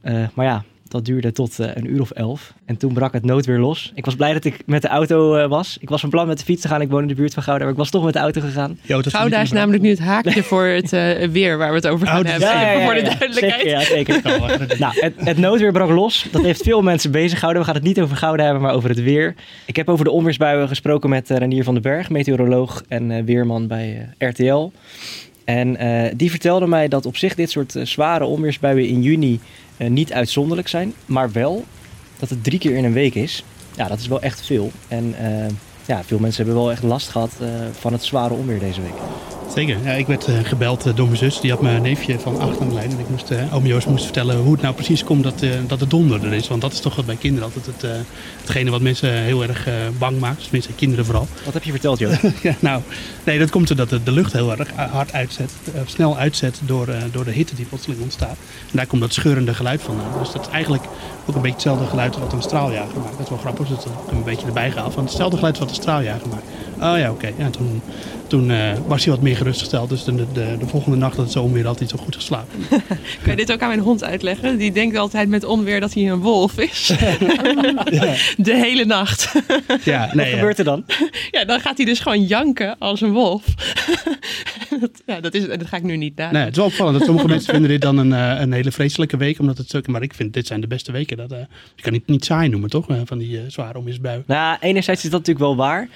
Eh, 0.00 0.28
maar 0.34 0.46
ja, 0.46 0.64
dat 0.94 1.04
duurde 1.04 1.32
tot 1.32 1.58
eh, 1.58 1.68
een 1.74 1.92
uur 1.92 2.00
of 2.00 2.10
elf. 2.10 2.54
En 2.64 2.76
toen 2.76 2.92
brak 2.92 3.12
het 3.12 3.24
noodweer 3.24 3.58
los. 3.58 3.92
Ik 3.94 4.04
was 4.04 4.14
blij 4.14 4.32
dat 4.32 4.44
ik 4.44 4.62
met 4.66 4.82
de 4.82 4.88
auto 4.88 5.34
eh, 5.34 5.48
was. 5.48 5.76
Ik 5.80 5.88
was 5.88 6.00
van 6.00 6.10
plan 6.10 6.26
met 6.26 6.38
de 6.38 6.44
fiets 6.44 6.62
te 6.62 6.68
gaan. 6.68 6.80
Ik 6.80 6.90
woon 6.90 7.02
in 7.02 7.08
de 7.08 7.14
buurt 7.14 7.34
van 7.34 7.42
Gouda, 7.42 7.62
maar 7.62 7.72
ik 7.72 7.78
was 7.78 7.90
toch 7.90 8.04
met 8.04 8.12
de 8.12 8.18
auto 8.18 8.40
gegaan. 8.40 8.78
Gouda 8.86 9.40
is 9.40 9.52
namelijk 9.52 9.82
nu 9.82 9.88
het 9.88 9.98
haakje 9.98 10.42
voor 10.42 10.64
het 10.64 10.92
eh, 10.92 11.28
weer 11.28 11.58
waar 11.58 11.68
we 11.68 11.74
het 11.74 11.86
over 11.86 12.06
gaan 12.06 12.26
hebben. 12.26 12.48
ja, 12.48 12.60
ja, 12.60 12.68
Even 12.68 12.80
ja, 12.80 12.84
voor 12.84 12.94
de 12.94 13.02
duidelijkheid. 13.02 13.60
Zeker, 13.60 13.68
ja, 13.76 13.80
zeker. 13.80 14.20
nou, 14.78 15.00
het, 15.00 15.14
het 15.16 15.38
noodweer 15.38 15.72
brak 15.72 15.90
los. 15.90 16.26
Dat 16.30 16.42
heeft 16.42 16.62
veel 16.62 16.82
mensen 16.82 17.10
bezig 17.10 17.38
gehouden. 17.38 17.62
We 17.62 17.68
gaan 17.68 17.78
het 17.78 17.86
niet 17.86 18.00
over 18.00 18.16
Gouda 18.16 18.44
hebben, 18.44 18.62
maar 18.62 18.74
over 18.74 18.88
het 18.88 19.02
weer. 19.02 19.34
Ik 19.66 19.76
heb 19.76 19.88
over 19.88 20.04
de 20.04 20.10
onweersbuien 20.10 20.68
gesproken 20.68 21.10
met 21.10 21.30
Renier 21.30 21.64
van 21.64 21.74
den 21.74 21.82
Berg, 21.82 22.10
meteoroloog 22.10 22.82
en 22.88 23.10
eh, 23.10 23.24
weerman 23.24 23.66
bij 23.66 24.08
RTL. 24.18 24.70
En 25.44 25.76
eh, 25.76 26.12
die 26.16 26.30
vertelde 26.30 26.66
mij 26.66 26.88
dat 26.88 27.06
op 27.06 27.16
zich 27.16 27.34
dit 27.34 27.50
soort 27.50 27.76
eh, 27.76 27.84
zware 27.84 28.24
onweersbuien 28.24 28.88
in 28.88 29.02
juni 29.02 29.40
eh, 29.76 29.90
niet 29.90 30.12
uitzonderlijk 30.12 30.68
zijn. 30.68 30.94
Maar 31.06 31.32
wel 31.32 31.64
dat 32.18 32.28
het 32.28 32.44
drie 32.44 32.58
keer 32.58 32.76
in 32.76 32.84
een 32.84 32.92
week 32.92 33.14
is. 33.14 33.44
Ja, 33.76 33.88
dat 33.88 33.98
is 33.98 34.06
wel 34.06 34.20
echt 34.20 34.46
veel. 34.46 34.70
En 34.88 35.14
ja, 35.86 36.04
veel 36.04 36.18
mensen 36.18 36.44
hebben 36.44 36.62
wel 36.62 36.72
echt 36.72 36.82
last 36.82 37.08
gehad 37.08 37.30
eh, 37.40 37.48
van 37.72 37.92
het 37.92 38.04
zware 38.04 38.34
onweer 38.34 38.58
deze 38.58 38.80
week. 38.80 38.94
Zeker. 39.52 39.78
Ja, 39.84 39.92
ik 39.92 40.06
werd 40.06 40.24
eh, 40.24 40.34
gebeld 40.42 40.86
eh, 40.86 40.94
door 40.94 41.06
mijn 41.06 41.18
zus. 41.18 41.40
Die 41.40 41.50
had 41.50 41.60
mijn 41.60 41.82
neefje 41.82 42.18
van 42.18 42.40
acht 42.40 42.60
aan 42.60 42.68
de 42.68 42.74
lijn. 42.74 42.90
En 42.90 42.98
ik 42.98 43.08
moest, 43.08 43.30
eh 43.30 43.54
oom 43.54 43.66
Joost 43.66 43.86
moest 43.86 44.04
vertellen 44.04 44.36
hoe 44.36 44.52
het 44.52 44.62
nou 44.62 44.74
precies 44.74 45.04
komt 45.04 45.22
dat, 45.22 45.42
eh, 45.42 45.50
dat 45.66 45.80
het 45.80 45.90
donder 45.90 46.24
er 46.24 46.32
is. 46.32 46.48
Want 46.48 46.60
dat 46.60 46.72
is 46.72 46.80
toch 46.80 46.96
wat 46.96 47.06
bij 47.06 47.16
kinderen 47.16 47.44
altijd 47.44 47.66
het, 47.66 48.06
hetgene 48.40 48.70
wat 48.70 48.80
mensen 48.80 49.12
heel 49.12 49.42
erg 49.42 49.68
bang 49.98 50.18
maakt. 50.18 50.42
Tenminste, 50.42 50.72
kinderen 50.72 51.04
vooral. 51.04 51.28
Wat 51.44 51.54
heb 51.54 51.62
je 51.62 51.70
verteld, 51.70 51.98
Joost? 51.98 52.20
ja, 52.42 52.54
nou, 52.58 52.82
nee, 53.24 53.38
dat 53.38 53.50
komt 53.50 53.68
doordat 53.68 53.88
de, 53.88 54.02
de 54.02 54.12
lucht 54.12 54.32
heel 54.32 54.58
erg 54.58 54.70
hard 54.74 55.12
uitzet. 55.12 55.52
snel 55.86 56.16
uitzet 56.16 56.60
door, 56.64 56.88
door 57.12 57.24
de 57.24 57.30
hitte 57.30 57.54
die 57.54 57.64
plotseling 57.64 58.02
ontstaat. 58.02 58.36
En 58.70 58.76
daar 58.76 58.86
komt 58.86 59.00
dat 59.00 59.12
scheurende 59.12 59.54
geluid 59.54 59.82
vandaan. 59.82 60.18
Dus 60.18 60.32
dat 60.32 60.46
is 60.46 60.52
eigenlijk 60.52 60.84
ook 61.26 61.34
een 61.34 61.42
beetje 61.42 61.56
hetzelfde 61.56 61.86
geluid 61.86 62.18
wat 62.18 62.32
een 62.32 62.42
straaljager 62.42 62.98
maakt. 63.00 63.10
Dat 63.10 63.20
is 63.20 63.28
wel 63.28 63.38
grappig. 63.38 63.68
Dus 63.68 63.76
dat 63.76 63.84
heb 63.84 63.92
ik 64.06 64.12
een 64.12 64.24
beetje 64.24 64.46
erbij 64.46 64.70
gehaald. 64.70 64.92
Van 64.94 65.04
hetzelfde 65.04 65.36
geluid 65.36 65.58
wat 65.58 65.68
een 65.68 65.74
straaljager 65.74 66.28
maakt. 66.28 66.44
Oh 66.80 66.98
ja, 66.98 67.10
oké. 67.10 67.32
Ja, 67.38 67.50
toen 67.50 67.82
toen 68.26 68.50
eh, 68.50 68.72
was 68.86 69.04
hij 69.04 69.14
wat 69.14 69.22
meer 69.22 69.36
gerustgesteld. 69.36 69.88
Dus 69.88 70.04
de, 70.04 70.14
de, 70.14 70.56
de 70.58 70.66
volgende 70.66 70.96
nacht 70.96 71.16
dat 71.16 71.24
het 71.24 71.34
zo 71.34 71.42
onweer 71.42 71.66
had 71.66 71.78
hij 71.78 71.88
zo 71.88 71.96
goed 71.96 72.14
geslapen. 72.14 72.58
Kan 73.22 73.30
je 73.30 73.36
dit 73.36 73.52
ook 73.52 73.60
aan 73.60 73.68
mijn 73.68 73.80
hond 73.80 74.04
uitleggen? 74.04 74.58
Die 74.58 74.72
denkt 74.72 74.96
altijd 74.96 75.28
met 75.28 75.44
onweer 75.44 75.80
dat 75.80 75.94
hij 75.94 76.10
een 76.10 76.20
wolf 76.20 76.58
is. 76.58 76.86
De 78.36 78.54
hele 78.54 78.84
nacht. 78.84 79.32
Ja, 79.84 80.10
nee, 80.12 80.30
Wat 80.30 80.38
gebeurt 80.38 80.58
er 80.58 80.64
dan? 80.64 80.84
Ja, 81.30 81.44
dan 81.44 81.60
gaat 81.60 81.76
hij 81.76 81.86
dus 81.86 82.00
gewoon 82.00 82.24
janken 82.24 82.78
als 82.78 83.00
een 83.00 83.12
wolf. 83.12 83.44
dat, 84.80 85.02
ja, 85.06 85.20
dat, 85.20 85.34
is, 85.34 85.46
dat 85.46 85.66
ga 85.66 85.76
ik 85.76 85.82
nu 85.82 85.96
niet 85.96 86.16
na. 86.16 86.30
Nee, 86.30 86.42
het 86.42 86.50
is 86.50 86.56
wel 86.56 86.66
opvallend 86.66 86.96
dat 86.98 87.06
sommige 87.06 87.28
mensen 87.28 87.52
vinden 87.52 87.70
dit 87.70 87.80
dan 87.80 87.98
een, 87.98 88.12
eh, 88.12 88.40
een 88.40 88.52
hele 88.52 88.72
vreselijke 88.72 89.16
week. 89.16 89.38
Omdat 89.38 89.58
het 89.58 89.86
maar 89.86 90.02
ik 90.02 90.14
vind 90.14 90.32
dit 90.32 90.46
zijn 90.46 90.60
de 90.60 90.66
beste 90.66 90.92
weken. 90.92 91.16
Dat, 91.16 91.32
eh, 91.32 91.38
je 91.74 91.82
kan 91.82 91.92
het 91.92 92.06
niet 92.06 92.24
saai 92.24 92.48
noemen, 92.48 92.70
toch? 92.70 92.86
van 93.04 93.18
die 93.18 93.38
eh, 93.38 93.42
zware 93.48 93.78
onweersbuien. 93.78 94.24
Nou, 94.26 94.56
enerzijds 94.60 95.04
is 95.04 95.10
dat 95.10 95.18
natuurlijk 95.26 95.46
wel 95.46 95.56
waar. 95.56 95.88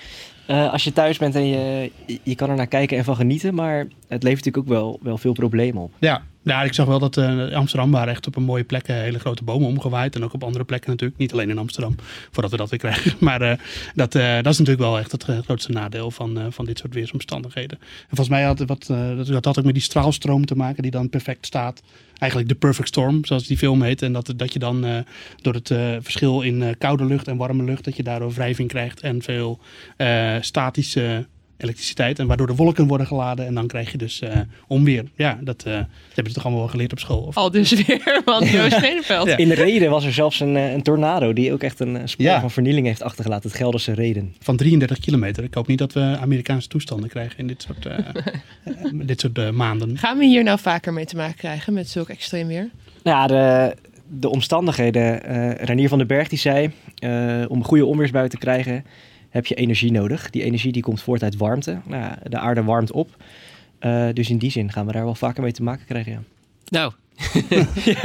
Eh, 0.49 0.73
als 0.73 0.85
je 0.85 0.93
thuis 0.93 1.19
bent 1.19 1.35
en 1.35 1.47
je, 1.47 1.91
je 2.23 2.35
kan 2.35 2.51
er 2.51 2.57
naar 2.57 2.67
kijken 2.67 2.97
en 2.97 3.05
van 3.05 3.17
genieten. 3.17 3.55
Maar 3.55 3.87
het 4.09 4.23
levert 4.23 4.45
natuurlijk 4.45 4.59
ook 4.59 4.79
wel, 4.79 4.99
wel 5.03 5.19
veel 5.19 5.33
problemen 5.33 5.83
op. 5.83 5.93
Ja, 5.99 6.23
ja, 6.49 6.63
ik 6.63 6.75
zag 6.75 6.87
wel 6.87 6.99
dat 6.99 7.17
eh, 7.17 7.53
Amsterdam 7.53 7.91
waren 7.91 8.13
echt 8.13 8.27
op 8.27 8.37
een 8.37 8.43
mooie 8.43 8.65
plek 8.65 8.87
hele 8.87 9.19
grote 9.19 9.45
bomen 9.45 9.69
omgewaaid. 9.69 10.15
En 10.15 10.25
ook 10.25 10.33
op 10.33 10.43
andere 10.43 10.65
plekken 10.65 10.91
natuurlijk. 10.91 11.19
Niet 11.19 11.33
alleen 11.33 11.51
in 11.51 11.59
Amsterdam, 11.59 11.95
voordat 12.31 12.51
we 12.51 12.57
dat 12.57 12.71
weer 12.71 12.79
krijgen. 12.79 13.17
Maar 13.29 13.43
eh, 13.43 13.59
dat, 13.95 14.15
eh, 14.15 14.35
dat 14.35 14.53
is 14.53 14.59
natuurlijk 14.59 14.89
wel 14.89 14.99
echt 14.99 15.13
het 15.13 15.25
grootste 15.45 15.73
nadeel 15.73 16.11
van, 16.11 16.53
van 16.53 16.65
dit 16.65 16.79
soort 16.79 16.95
weersomstandigheden. 16.95 17.79
En 17.81 18.17
volgens 18.17 18.29
mij 18.29 18.43
had, 18.43 18.59
wat, 18.59 18.87
dat, 19.27 19.45
had 19.45 19.59
ook 19.59 19.65
met 19.65 19.75
die 19.75 19.83
straalstroom 19.83 20.47
te 20.47 20.57
maken 20.57 20.83
die 20.83 20.91
dan 20.91 21.09
perfect 21.09 21.47
staat. 21.47 21.83
Eigenlijk 22.19 22.51
de 22.51 22.59
perfect 22.59 22.89
storm, 22.89 23.25
zoals 23.25 23.47
die 23.47 23.59
film 23.59 23.83
heet. 23.83 24.03
En 24.03 24.13
dat, 24.13 24.33
dat 24.37 24.53
je 24.53 24.59
dan 24.59 25.05
door 25.43 25.55
het 25.55 25.69
verschil 26.01 26.41
in 26.41 26.75
koude 26.79 27.05
lucht 27.05 27.29
en 27.29 27.37
warme 27.37 27.65
lucht... 27.65 27.85
dat 27.85 27.97
je 27.97 28.03
daardoor 28.03 28.33
wrijving 28.33 28.69
krijgt 28.69 29.01
en 29.01 29.23
veel 29.23 29.59
statische 30.41 31.27
elektriciteit. 31.59 32.19
En 32.19 32.27
waardoor 32.27 32.47
de 32.47 32.55
wolken 32.55 32.87
worden 32.87 33.07
geladen 33.07 33.47
en 33.47 33.55
dan 33.55 33.67
krijg 33.67 33.93
je 33.93 33.99
dus 33.99 34.21
eh, 34.21 34.39
onweer. 34.67 35.05
Ja, 35.17 35.39
dat, 35.41 35.63
eh, 35.63 35.73
dat 35.73 35.87
hebben 36.07 36.27
ze 36.29 36.33
toch 36.33 36.43
allemaal 36.43 36.61
wel 36.63 36.71
geleerd 36.71 36.93
op 36.93 36.99
school? 36.99 37.21
Of? 37.21 37.37
Al 37.37 37.51
dus 37.51 37.73
weer, 37.87 38.23
want 38.25 38.49
Joost. 38.51 38.83
In 39.37 39.51
Reden 39.53 39.91
was 39.91 40.05
er 40.05 40.13
zelfs 40.13 40.41
een, 40.41 40.57
eh, 40.57 40.73
een 40.73 40.83
tornado 40.83 41.33
die 41.33 41.53
ook 41.53 41.63
echt 41.63 41.81
een 41.81 42.09
spoor 42.09 42.25
Ja. 42.27 42.41
van 42.41 42.51
vernieling 42.51 42.87
heeft 42.87 43.03
achtergelaten. 43.03 43.49
Het 43.51 43.59
Gelderse 43.59 43.93
Reden. 43.93 44.35
Van 44.41 44.57
33 44.57 44.99
kilometer. 44.99 45.45
Ik 45.45 45.55
hoop 45.55 45.67
niet 45.67 45.79
dat 45.79 45.93
we 45.93 46.01
Amerikaanse 46.01 46.69
toestanden 46.69 47.09
krijgen 47.09 47.39
in 47.39 47.47
dit 47.47 47.63
soort, 47.63 47.89
dit 49.09 49.21
soort 49.21 49.53
maanden. 49.53 49.99
Gaan 49.99 50.19
we 50.19 50.25
hier 50.25 50.43
nou 50.43 50.59
vaker 50.59 50.93
mee 50.93 51.05
te 51.07 51.17
maken 51.17 51.37
krijgen 51.37 51.73
met 51.73 51.89
zulk 51.89 52.09
extreem 52.09 52.47
weer? 52.47 52.69
Nou 53.03 53.17
ja, 53.17 53.27
de, 53.27 53.75
de 54.09 54.29
omstandigheden. 54.29 55.25
eh 55.25 55.65
Renier 55.65 55.89
van 55.89 55.99
den 55.99 56.07
Berg 56.07 56.29
die 56.29 56.39
zei, 56.39 56.71
eh, 56.99 57.45
om 57.49 57.59
een 57.59 57.65
goede 57.65 57.85
onweersbui 57.87 58.29
te 58.29 58.39
krijgen 58.39 58.85
heb 59.39 59.47
je 59.47 59.55
energie 59.55 59.93
nodig. 59.93 60.31
Die 60.31 60.43
energie 60.43 60.73
die 60.73 60.83
komt 60.83 61.03
voort 61.03 61.23
uit 61.23 61.37
warmte. 61.37 61.81
Nou, 61.85 62.13
de 62.29 62.39
aarde 62.39 62.63
warmt 62.63 62.93
op. 62.93 63.17
Eh, 63.79 64.09
dus 64.13 64.31
in 64.31 64.39
die 64.39 64.51
zin 64.51 64.73
gaan 64.73 64.87
we 64.87 64.93
daar 64.93 65.05
wel 65.05 65.15
vaker 65.15 65.43
mee 65.43 65.53
te 65.53 65.63
maken 65.63 65.87
krijgen. 65.87 66.13
Ja. 66.13 66.21
Nou, 66.69 66.93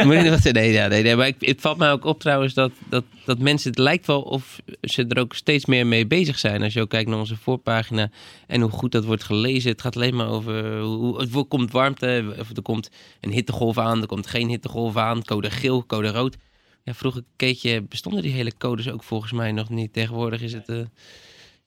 moet 0.08 0.32
nog 0.32 0.43
nee, 0.43 0.88
nee, 0.88 1.04
nee, 1.04 1.15
maar 1.15 1.28
ik, 1.28 1.36
het 1.39 1.62
valt 1.62 1.78
mij 1.78 1.91
ook 1.91 2.06
op 2.06 2.19
trouwens 2.19 2.54
dat, 2.54 2.72
dat, 2.89 3.04
dat 3.26 3.39
mensen, 3.39 3.69
het 3.69 3.80
lijkt 3.80 4.06
wel 4.06 4.22
of 4.22 4.60
ze 4.82 5.06
er 5.08 5.19
ook 5.19 5.34
steeds 5.34 5.65
meer 5.65 5.88
mee 5.88 6.08
bezig 6.08 6.39
zijn. 6.39 6.63
Als 6.63 6.74
je 6.74 6.82
ook 6.82 6.89
kijkt 6.89 7.10
naar 7.10 7.19
onze 7.19 7.38
voorpagina 7.38 8.10
en 8.48 8.62
hoe 8.62 8.72
goed 8.72 8.91
dat 8.91 9.06
wordt 9.06 9.24
gelezen. 9.24 9.72
Het 9.72 9.82
gaat 9.82 9.96
alleen 9.96 10.15
maar 10.15 10.30
over 10.30 10.80
hoe 10.80 11.19
het 11.19 11.48
komt 11.48 11.72
warmte, 11.72 12.36
of 12.39 12.50
er 12.56 12.62
komt 12.62 12.89
een 13.22 13.32
hittegolf 13.32 13.78
aan, 13.78 14.02
er 14.02 14.08
komt 14.08 14.28
geen 14.28 14.50
hittegolf 14.50 14.98
aan, 14.98 15.24
code 15.24 15.50
geel, 15.52 15.86
code 15.86 16.12
rood. 16.12 16.38
Ja, 16.84 16.93
vroeger 16.93 17.24
keek 17.36 17.58
je, 17.58 17.81
bestonden 17.90 18.21
die 18.21 18.31
hele 18.31 18.52
codes 18.58 18.90
ook 18.90 19.04
volgens 19.04 19.31
mij 19.31 19.52
nog 19.52 19.69
niet. 19.69 19.94
Tegenwoordig 19.94 20.42
is 20.42 20.54
het... 20.54 20.69
eh, 20.69 20.77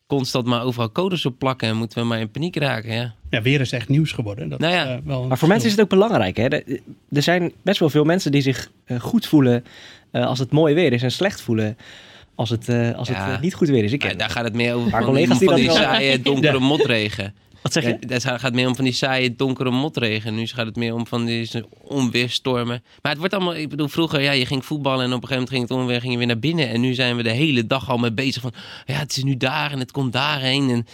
constant 0.07 0.47
maar 0.47 0.63
overal 0.63 0.93
codes 0.93 1.27
op 1.27 1.39
plakken 1.39 1.69
en 1.69 1.77
moeten 1.77 1.99
we 1.99 2.05
maar 2.05 2.21
in 2.21 2.31
paniek 2.31 2.57
raken. 2.57 2.93
Ja. 2.95 3.15
Ja, 3.31 3.43
weer 3.43 3.61
is 3.61 3.73
echt 3.73 3.89
nieuws 3.89 4.13
geworden. 4.13 4.49
Dat 4.49 4.59
Nou 4.59 4.73
ja. 4.75 4.85
is, 4.85 4.89
eh, 4.89 4.97
wel 5.05 5.27
Maar 5.27 5.39
voor 5.39 5.49
mensen 5.49 5.67
is 5.67 5.73
het 5.73 5.81
ook 5.83 5.89
belangrijk. 5.91 6.37
Hè? 6.37 6.47
Er- 6.49 6.81
zijn 7.11 7.53
best 7.63 7.79
wel 7.81 7.91
veel 7.91 8.05
mensen 8.05 8.33
die 8.33 8.41
zich 8.43 8.71
eh, 8.85 9.01
goed 9.01 9.27
voelen 9.27 9.65
eh, 10.11 10.27
als 10.27 10.39
het 10.39 10.51
mooi 10.53 10.75
weer 10.75 10.93
is 10.93 11.03
en 11.03 11.11
slecht 11.13 11.41
voelen 11.41 11.77
als 12.35 12.51
het, 12.51 12.69
eh, 12.69 12.95
als 12.95 13.09
het 13.09 13.41
niet 13.41 13.55
goed 13.55 13.69
weer 13.69 13.85
is. 13.85 13.93
Ik, 13.93 14.19
daar 14.19 14.31
gaat 14.31 14.45
het 14.45 14.55
meer 14.55 14.75
over 14.75 14.91
Maar 14.91 15.03
van, 15.03 15.11
collega's 15.13 15.39
van 15.39 15.55
die 15.55 15.71
saaie, 15.71 16.21
donkere 16.23 16.59
motregen. 16.73 17.35
Wat 17.73 17.85
zeg 17.85 17.85
je? 17.85 17.97
Ja, 18.09 18.33
Het 18.33 18.41
gaat 18.41 18.53
meer 18.53 18.69
om 18.69 18.75
van 18.75 18.85
die 18.85 18.93
saaie, 18.93 19.37
donkere 19.37 19.71
motregen. 19.71 20.35
Nu 20.35 20.47
gaat 20.47 20.67
het 20.67 20.77
meer 20.77 20.95
om 20.95 21.07
van 21.07 21.25
die 21.25 21.51
onweerstormen. 21.83 22.83
Maar 23.03 23.11
het 23.13 23.21
wordt 23.21 23.35
allemaal, 23.35 23.55
ik 23.55 23.69
bedoel, 23.69 23.89
vroeger, 23.89 24.21
ja, 24.21 24.33
je 24.33 24.47
ging 24.47 24.65
voetballen 24.65 25.05
en 25.05 25.13
op 25.13 25.23
een 25.23 25.29
gegeven 25.29 25.35
moment 25.35 25.51
ging 25.51 25.63
het 25.69 25.79
onweer, 25.79 26.01
ging 26.01 26.13
je 26.13 26.19
weer 26.19 26.27
naar 26.27 26.39
binnen. 26.39 26.69
En 26.69 26.81
nu 26.81 26.95
zijn 26.95 27.17
we 27.17 27.23
de 27.23 27.31
hele 27.31 27.67
dag 27.67 27.91
al 27.91 27.99
mee 27.99 28.13
bezig 28.13 28.43
van, 28.43 28.53
ja, 28.85 28.95
het 28.95 29.17
is 29.17 29.23
nu 29.23 29.37
daar 29.37 29.73
en 29.73 29.79
het 29.79 29.93
komt 29.93 30.13
daarheen. 30.13 30.71
En 30.71 30.87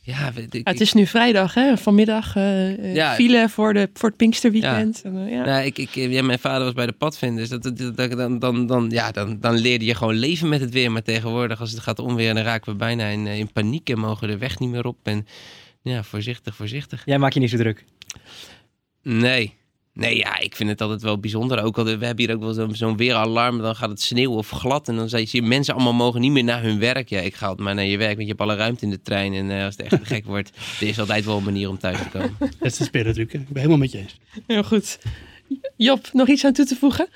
ja, 0.00 0.32
ik, 0.34 0.52
Ja, 0.52 0.60
het 0.62 0.80
is 0.80 0.92
nu 0.92 1.06
vrijdag, 1.06 1.54
hè? 1.54 1.76
Vanmiddag 1.76 2.36
eh 2.36 2.72
eh, 2.72 2.94
Ja. 2.94 3.14
file 3.14 3.48
voor, 3.48 3.74
de, 3.74 3.90
voor 3.94 4.08
het 4.08 4.18
Pinksterweekend. 4.18 5.02
En, 5.04 5.26
eh, 5.26 5.32
ja. 5.32 5.44
Nou, 5.44 5.64
ik, 5.64 5.78
ik, 5.78 5.94
ja, 5.94 6.22
mijn 6.22 6.38
vader 6.38 6.64
was 6.64 6.72
bij 6.72 6.86
de 6.86 6.92
padvinders. 6.92 7.48
Dat, 7.48 7.62
dat, 7.62 7.96
dat, 7.96 8.10
dan, 8.10 8.38
dan, 8.38 8.66
dan, 8.66 8.86
ja, 8.90 9.10
dan, 9.10 9.40
dan 9.40 9.54
leerde 9.54 9.84
je 9.84 9.94
gewoon 9.94 10.14
leven 10.14 10.48
met 10.48 10.60
het 10.60 10.72
weer. 10.72 10.92
Maar 10.92 11.02
tegenwoordig, 11.02 11.60
als 11.60 11.70
het 11.70 11.80
gaat 11.80 11.98
onweer, 11.98 12.34
dan 12.34 12.42
raken 12.42 12.72
we 12.72 12.78
bijna 12.78 13.06
in, 13.06 13.26
in 13.26 13.52
paniek 13.52 13.90
en 13.90 13.98
mogen 13.98 14.28
de 14.28 14.38
weg 14.38 14.58
niet 14.58 14.70
meer 14.70 14.86
op. 14.86 14.96
En 15.02 15.26
ja, 15.84 16.02
voorzichtig, 16.02 16.56
voorzichtig. 16.56 17.02
Jij 17.04 17.18
maakt 17.18 17.34
je 17.34 17.40
niet 17.40 17.50
zo 17.50 17.56
druk. 17.56 17.84
Nee. 19.02 19.54
Nee, 19.92 20.16
ja, 20.16 20.38
ik 20.38 20.56
vind 20.56 20.68
het 20.68 20.80
altijd 20.80 21.02
wel 21.02 21.18
bijzonder. 21.18 21.62
Ook 21.62 21.78
al, 21.78 21.84
we 21.84 21.90
hebben 21.90 22.24
hier 22.24 22.34
ook 22.34 22.40
wel 22.40 22.74
zo'n 22.74 22.96
weeralarm. 22.96 23.58
Dan 23.58 23.76
gaat 23.76 23.90
het 23.90 24.00
sneeuwen 24.00 24.38
of 24.38 24.50
glad. 24.50 24.88
En 24.88 24.96
dan 24.96 25.08
zie 25.08 25.28
je 25.30 25.42
mensen 25.42 25.74
allemaal 25.74 25.92
mogen 25.92 26.20
niet 26.20 26.30
meer 26.30 26.44
naar 26.44 26.62
hun 26.62 26.78
werk. 26.78 27.08
Ja, 27.08 27.20
ik 27.20 27.34
ga 27.34 27.46
altijd 27.46 27.66
maar 27.66 27.74
naar 27.74 27.84
je 27.84 27.96
werk, 27.96 28.16
want 28.16 28.22
je 28.22 28.28
hebt 28.28 28.40
alle 28.40 28.56
ruimte 28.56 28.84
in 28.84 28.90
de 28.90 29.02
trein. 29.02 29.34
En 29.34 29.50
eh, 29.50 29.64
als 29.64 29.76
het 29.76 29.92
echt 29.92 30.06
gek 30.06 30.24
wordt, 30.24 30.50
er 30.80 30.86
is 30.86 30.98
altijd 30.98 31.24
wel 31.24 31.36
een 31.36 31.44
manier 31.44 31.68
om 31.68 31.78
thuis 31.78 31.98
te 31.98 32.08
komen. 32.08 32.36
Dat 32.38 32.50
is 32.60 32.76
de 32.76 32.98
hè. 32.98 33.20
Ik 33.20 33.30
ben 33.30 33.46
helemaal 33.52 33.76
met 33.76 33.92
je 33.92 33.98
eens. 33.98 34.18
Heel 34.46 34.64
goed. 34.64 34.98
Job, 35.76 36.08
nog 36.12 36.28
iets 36.28 36.44
aan 36.44 36.52
toe 36.52 36.64
te 36.64 36.76
voegen? 36.76 37.08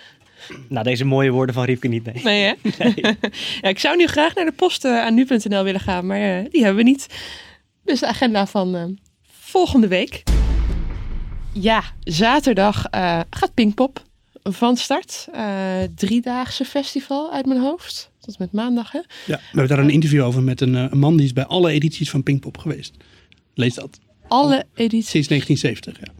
Nou, 0.69 0.85
deze 0.85 1.05
mooie 1.05 1.31
woorden 1.31 1.55
van 1.55 1.65
Riepke 1.65 1.89
niet, 1.89 2.05
nee. 2.05 2.23
Nee, 2.23 2.43
hè? 2.43 2.55
ja, 3.61 3.69
ik 3.69 3.79
zou 3.79 3.97
nu 3.97 4.07
graag 4.07 4.35
naar 4.35 4.45
de 4.45 4.53
post 4.53 4.85
eh, 4.85 5.01
aan 5.01 5.15
nu.nl 5.15 5.65
willen 5.65 5.81
gaan, 5.81 6.07
maar 6.07 6.21
eh, 6.21 6.51
die 6.51 6.65
hebben 6.65 6.85
we 6.85 6.91
niet. 6.91 7.07
Dus 7.89 8.01
de 8.01 8.07
agenda 8.07 8.47
van 8.47 8.77
eh, 8.77 8.85
volgende 9.41 9.89
week. 9.89 10.23
Ja, 11.53 11.83
zaterdag 12.05 12.87
eh, 12.87 13.21
gaat 13.31 13.55
Pinkpop 13.55 14.03
van 14.43 14.77
start. 14.77 15.29
Eh 15.33 15.83
driedaagse 15.95 16.65
festival 16.65 17.33
uit 17.33 17.47
mijn 17.47 17.61
hoofd. 17.61 18.11
Tot 18.21 18.39
met 18.39 18.53
maandag, 18.53 18.93
hè? 18.93 18.99
Ja, 18.99 19.07
we 19.27 19.41
hebben 19.51 19.69
daar 19.69 19.79
een 19.79 19.91
interview 19.91 20.25
over 20.25 20.43
met 20.43 20.61
een, 20.61 20.75
een 20.75 20.99
man 20.99 21.17
die 21.17 21.27
is 21.27 21.33
bij 21.33 21.47
alle 21.47 21.71
edities 21.71 22.11
van 22.11 22.23
Pinkpop 22.23 22.59
geweest. 22.59 22.95
Lees 23.55 23.75
dat. 23.75 23.99
Alle 24.27 24.65
edities. 24.75 25.11
Sinds 25.11 25.29
1970, 25.29 25.99
ja. 26.01 26.13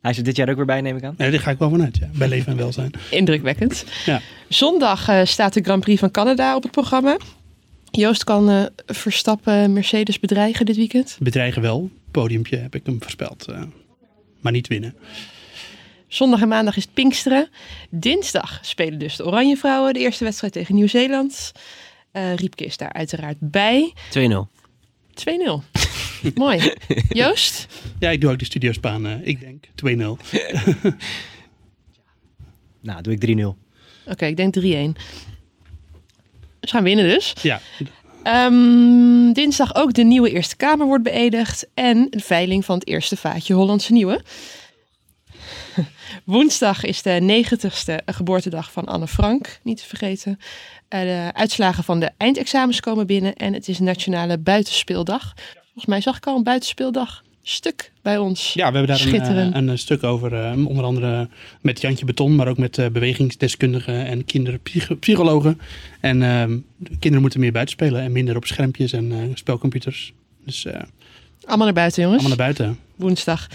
Hij 0.00 0.10
is 0.10 0.18
er 0.18 0.24
dit 0.24 0.36
jaar 0.36 0.48
ook 0.48 0.56
weer 0.56 0.64
bij, 0.64 0.80
neem 0.80 0.96
ik 0.96 1.04
aan. 1.04 1.14
Nee, 1.18 1.30
daar 1.30 1.40
ga 1.40 1.50
ik 1.50 1.58
wel 1.58 1.70
vanuit, 1.70 1.96
ja. 1.96 2.10
Bij 2.14 2.28
Leven 2.28 2.52
en 2.52 2.58
Welzijn. 2.58 2.90
Indrukwekkend. 3.10 3.84
Ja. 4.06 4.20
Zondag 4.48 5.08
eh, 5.08 5.24
staat 5.24 5.54
de 5.54 5.62
Grand 5.62 5.80
Prix 5.80 6.00
van 6.00 6.10
Canada 6.10 6.56
op 6.56 6.62
het 6.62 6.72
programma. 6.72 7.16
Joost 7.90 8.24
kan 8.24 8.50
eh, 8.50 8.64
Verstappen 8.86 9.72
Mercedes 9.72 10.20
bedreigen 10.20 10.66
dit 10.66 10.76
weekend. 10.76 11.16
Bedreigen 11.20 11.62
wel. 11.62 11.90
Podiumpje 12.10 12.56
heb 12.56 12.74
ik 12.74 12.86
hem 12.86 13.02
voorspeld. 13.02 13.46
eh, 13.48 13.62
maar 14.40 14.52
niet 14.52 14.68
winnen. 14.68 14.94
Zondag 16.08 16.40
en 16.40 16.48
maandag 16.48 16.76
is 16.76 16.82
het 16.84 16.94
Pinksteren. 16.94 17.48
Dinsdag 17.90 18.58
spelen 18.62 18.98
dus 18.98 19.16
de 19.16 19.26
Oranje 19.26 19.56
Vrouwen 19.56 19.94
de 19.94 20.00
eerste 20.00 20.24
wedstrijd 20.24 20.52
tegen 20.52 20.74
Nieuw-Zeeland. 20.74 21.52
Eh 22.12 22.34
Riepke 22.34 22.64
is 22.64 22.76
daar 22.76 22.92
uiteraard 22.92 23.36
bij. 23.40 23.92
2-0. 24.10 24.20
2-0. 25.14 25.62
Mooi. 26.34 26.72
Joost? 27.08 27.66
Ja, 27.98 28.10
ik 28.10 28.20
doe 28.20 28.30
ook 28.30 28.38
de 28.38 28.44
studiospaan. 28.44 29.06
eh, 29.06 29.26
ik 29.26 29.40
denk 29.40 29.64
2-0. 29.74 30.16
Nou, 32.80 33.02
doe 33.02 33.12
ik 33.12 33.38
3-0. 33.38 33.56
Oké, 34.06 34.26
ik 34.26 34.36
denk 34.36 34.54
3-1. 34.60 35.00
Ze 36.68 36.74
gaan 36.74 36.84
winnen 36.84 37.08
dus. 37.08 37.32
Ja, 37.42 37.60
Ehm, 38.22 39.32
dinsdag 39.32 39.74
ook 39.74 39.92
de 39.92 40.02
nieuwe 40.02 40.30
Eerste 40.30 40.56
Kamer 40.56 40.86
wordt 40.86 41.04
beëdigd. 41.04 41.66
En 41.74 42.06
de 42.10 42.20
veiling 42.20 42.64
van 42.64 42.78
het 42.78 42.88
eerste 42.88 43.16
vaatje 43.16 43.54
Hollandse 43.54 43.92
Nieuwe. 43.92 44.22
Woensdag 46.24 46.84
is 46.84 47.02
de 47.02 47.20
90ste 47.20 48.04
geboortedag 48.06 48.72
van 48.72 48.84
Anne 48.84 49.06
Frank, 49.06 49.60
niet 49.62 49.76
te 49.76 49.86
vergeten. 49.86 50.38
Eh, 50.88 51.00
de 51.00 51.30
uitslagen 51.32 51.84
van 51.84 52.00
de 52.00 52.10
eindexamens 52.16 52.80
komen 52.80 53.06
binnen 53.06 53.34
en 53.34 53.52
het 53.52 53.68
is 53.68 53.78
Nationale 53.78 54.38
Buitenspeeldag. 54.38 55.34
Volgens 55.62 55.86
mij 55.86 56.00
zag 56.00 56.16
ik 56.16 56.26
al 56.26 56.36
een 56.36 56.42
buitenspeeldag 56.42 57.22
stuk 57.50 57.92
bij 58.02 58.18
ons. 58.18 58.52
Ja, 58.52 58.72
we 58.72 58.78
hebben 58.78 58.96
daar 58.96 59.06
een, 59.06 59.36
eh, 59.36 59.58
een, 59.60 59.68
eh, 59.68 59.76
stuk 59.76 60.02
over, 60.02 60.34
eh, 60.34 60.66
onder 60.66 60.84
andere 60.84 61.28
met 61.60 61.80
Jantje 61.80 62.04
Beton, 62.04 62.36
maar 62.36 62.48
ook 62.48 62.58
met 62.58 62.92
bewegingsdeskundigen 62.92 64.06
en 64.06 64.24
kinderpsychologen. 64.24 65.60
En 66.00 66.22
ehm, 66.22 66.58
de 66.76 66.90
kinderen 66.90 67.20
moeten 67.20 67.40
meer 67.40 67.52
buiten 67.52 67.74
spelen 67.74 68.02
en 68.02 68.12
minder 68.12 68.36
op 68.36 68.46
schermpjes 68.46 68.92
en 68.92 69.30
spelcomputers. 69.34 70.12
Dus 70.44 70.66
Allemaal 71.44 71.66
naar 71.66 71.74
buiten, 71.74 72.02
jongens. 72.02 72.24
allemaal 72.24 72.38
naar 72.38 72.54
buiten. 72.54 72.78
woensdag. 72.96 73.46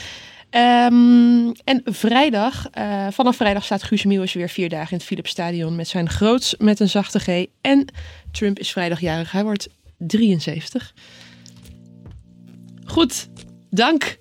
Ehm, 0.49 1.51
en 1.63 1.81
vrijdag, 1.83 2.69
vanaf 3.09 3.35
vrijdag 3.35 3.63
staat 3.63 3.83
Guus 3.83 4.03
Meeuwis 4.03 4.33
weer 4.33 4.49
vier 4.49 4.69
dagen 4.69 4.91
in 4.91 4.97
het 4.97 5.05
Philipsstadion 5.05 5.75
met 5.75 5.87
zijn 5.87 6.09
groots 6.09 6.55
met 6.57 6.79
een 6.79 6.89
zachte 6.89 7.19
G. 7.19 7.45
En 7.61 7.85
Trump 8.31 8.59
is 8.59 8.71
vrijdagjarig, 8.71 9.31
hij 9.31 9.43
wordt 9.43 9.69
73. 9.97 10.93
Goed, 12.85 13.27
dank 13.73 14.17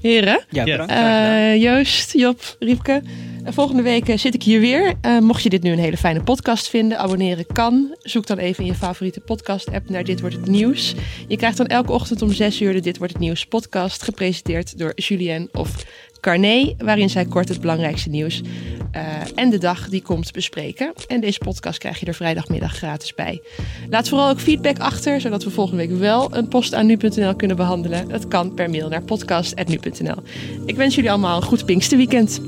heren. 0.00 0.44
Ja, 0.50 0.64
bedankt. 0.64 0.92
Eh, 0.92 1.62
Joost, 1.62 2.12
Job, 2.12 2.56
Riepke. 2.58 3.02
Volgende 3.44 3.82
week 3.82 4.08
eh, 4.08 4.18
zit 4.18 4.34
ik 4.34 4.42
hier 4.42 4.60
weer. 4.60 4.94
Eh, 5.00 5.18
mocht 5.18 5.42
je 5.42 5.48
dit 5.48 5.62
nu 5.62 5.72
een 5.72 5.78
hele 5.78 5.96
fijne 5.96 6.22
podcast 6.22 6.68
vinden, 6.68 6.98
abonneren 6.98 7.46
kan. 7.46 7.96
Zoek 7.98 8.26
dan 8.26 8.38
even 8.38 8.64
in 8.64 8.70
je 8.70 8.76
favoriete 8.76 9.20
podcast-app 9.20 9.88
naar 9.88 10.04
Dit 10.04 10.20
Wordt 10.20 10.36
Het 10.36 10.46
Nieuws. 10.46 10.94
Je 11.28 11.36
krijgt 11.36 11.56
dan 11.56 11.66
elke 11.66 11.92
ochtend 11.92 12.22
om 12.22 12.32
6 12.32 12.60
uur 12.60 12.72
de 12.72 12.80
Dit 12.80 12.98
Wordt 12.98 13.12
Het 13.12 13.22
Nieuws 13.22 13.46
podcast, 13.46 14.02
gepresenteerd 14.02 14.78
door 14.78 14.92
Julien 14.94 15.48
of 15.52 15.84
Carné, 16.24 16.74
waarin 16.78 17.10
zij 17.10 17.24
kort 17.24 17.48
het 17.48 17.60
belangrijkste 17.60 18.08
nieuws 18.08 18.42
eh, 18.90 19.02
en 19.34 19.50
de 19.50 19.58
dag 19.58 19.88
die 19.88 20.02
komt 20.02 20.32
bespreken. 20.32 20.92
En 21.06 21.20
deze 21.20 21.38
podcast 21.38 21.78
krijg 21.78 22.00
je 22.00 22.06
er 22.06 22.14
vrijdagmiddag 22.14 22.76
gratis 22.76 23.14
bij. 23.14 23.42
Laat 23.90 24.08
vooral 24.08 24.28
ook 24.28 24.40
feedback 24.40 24.78
achter, 24.78 25.20
zodat 25.20 25.44
we 25.44 25.50
volgende 25.50 25.86
week 25.86 25.98
wel 25.98 26.36
een 26.36 26.48
post 26.48 26.74
aan 26.74 26.86
nu.nl 26.86 27.36
kunnen 27.36 27.56
behandelen. 27.56 28.08
Dat 28.08 28.28
kan 28.28 28.54
per 28.54 28.70
mail 28.70 28.88
naar 28.88 29.02
podcast.nu.nl. 29.02 30.22
Ik 30.66 30.76
wens 30.76 30.94
jullie 30.94 31.10
allemaal 31.10 31.36
een 31.36 31.42
goed 31.42 31.64
Pinksterweekend. 31.64 32.40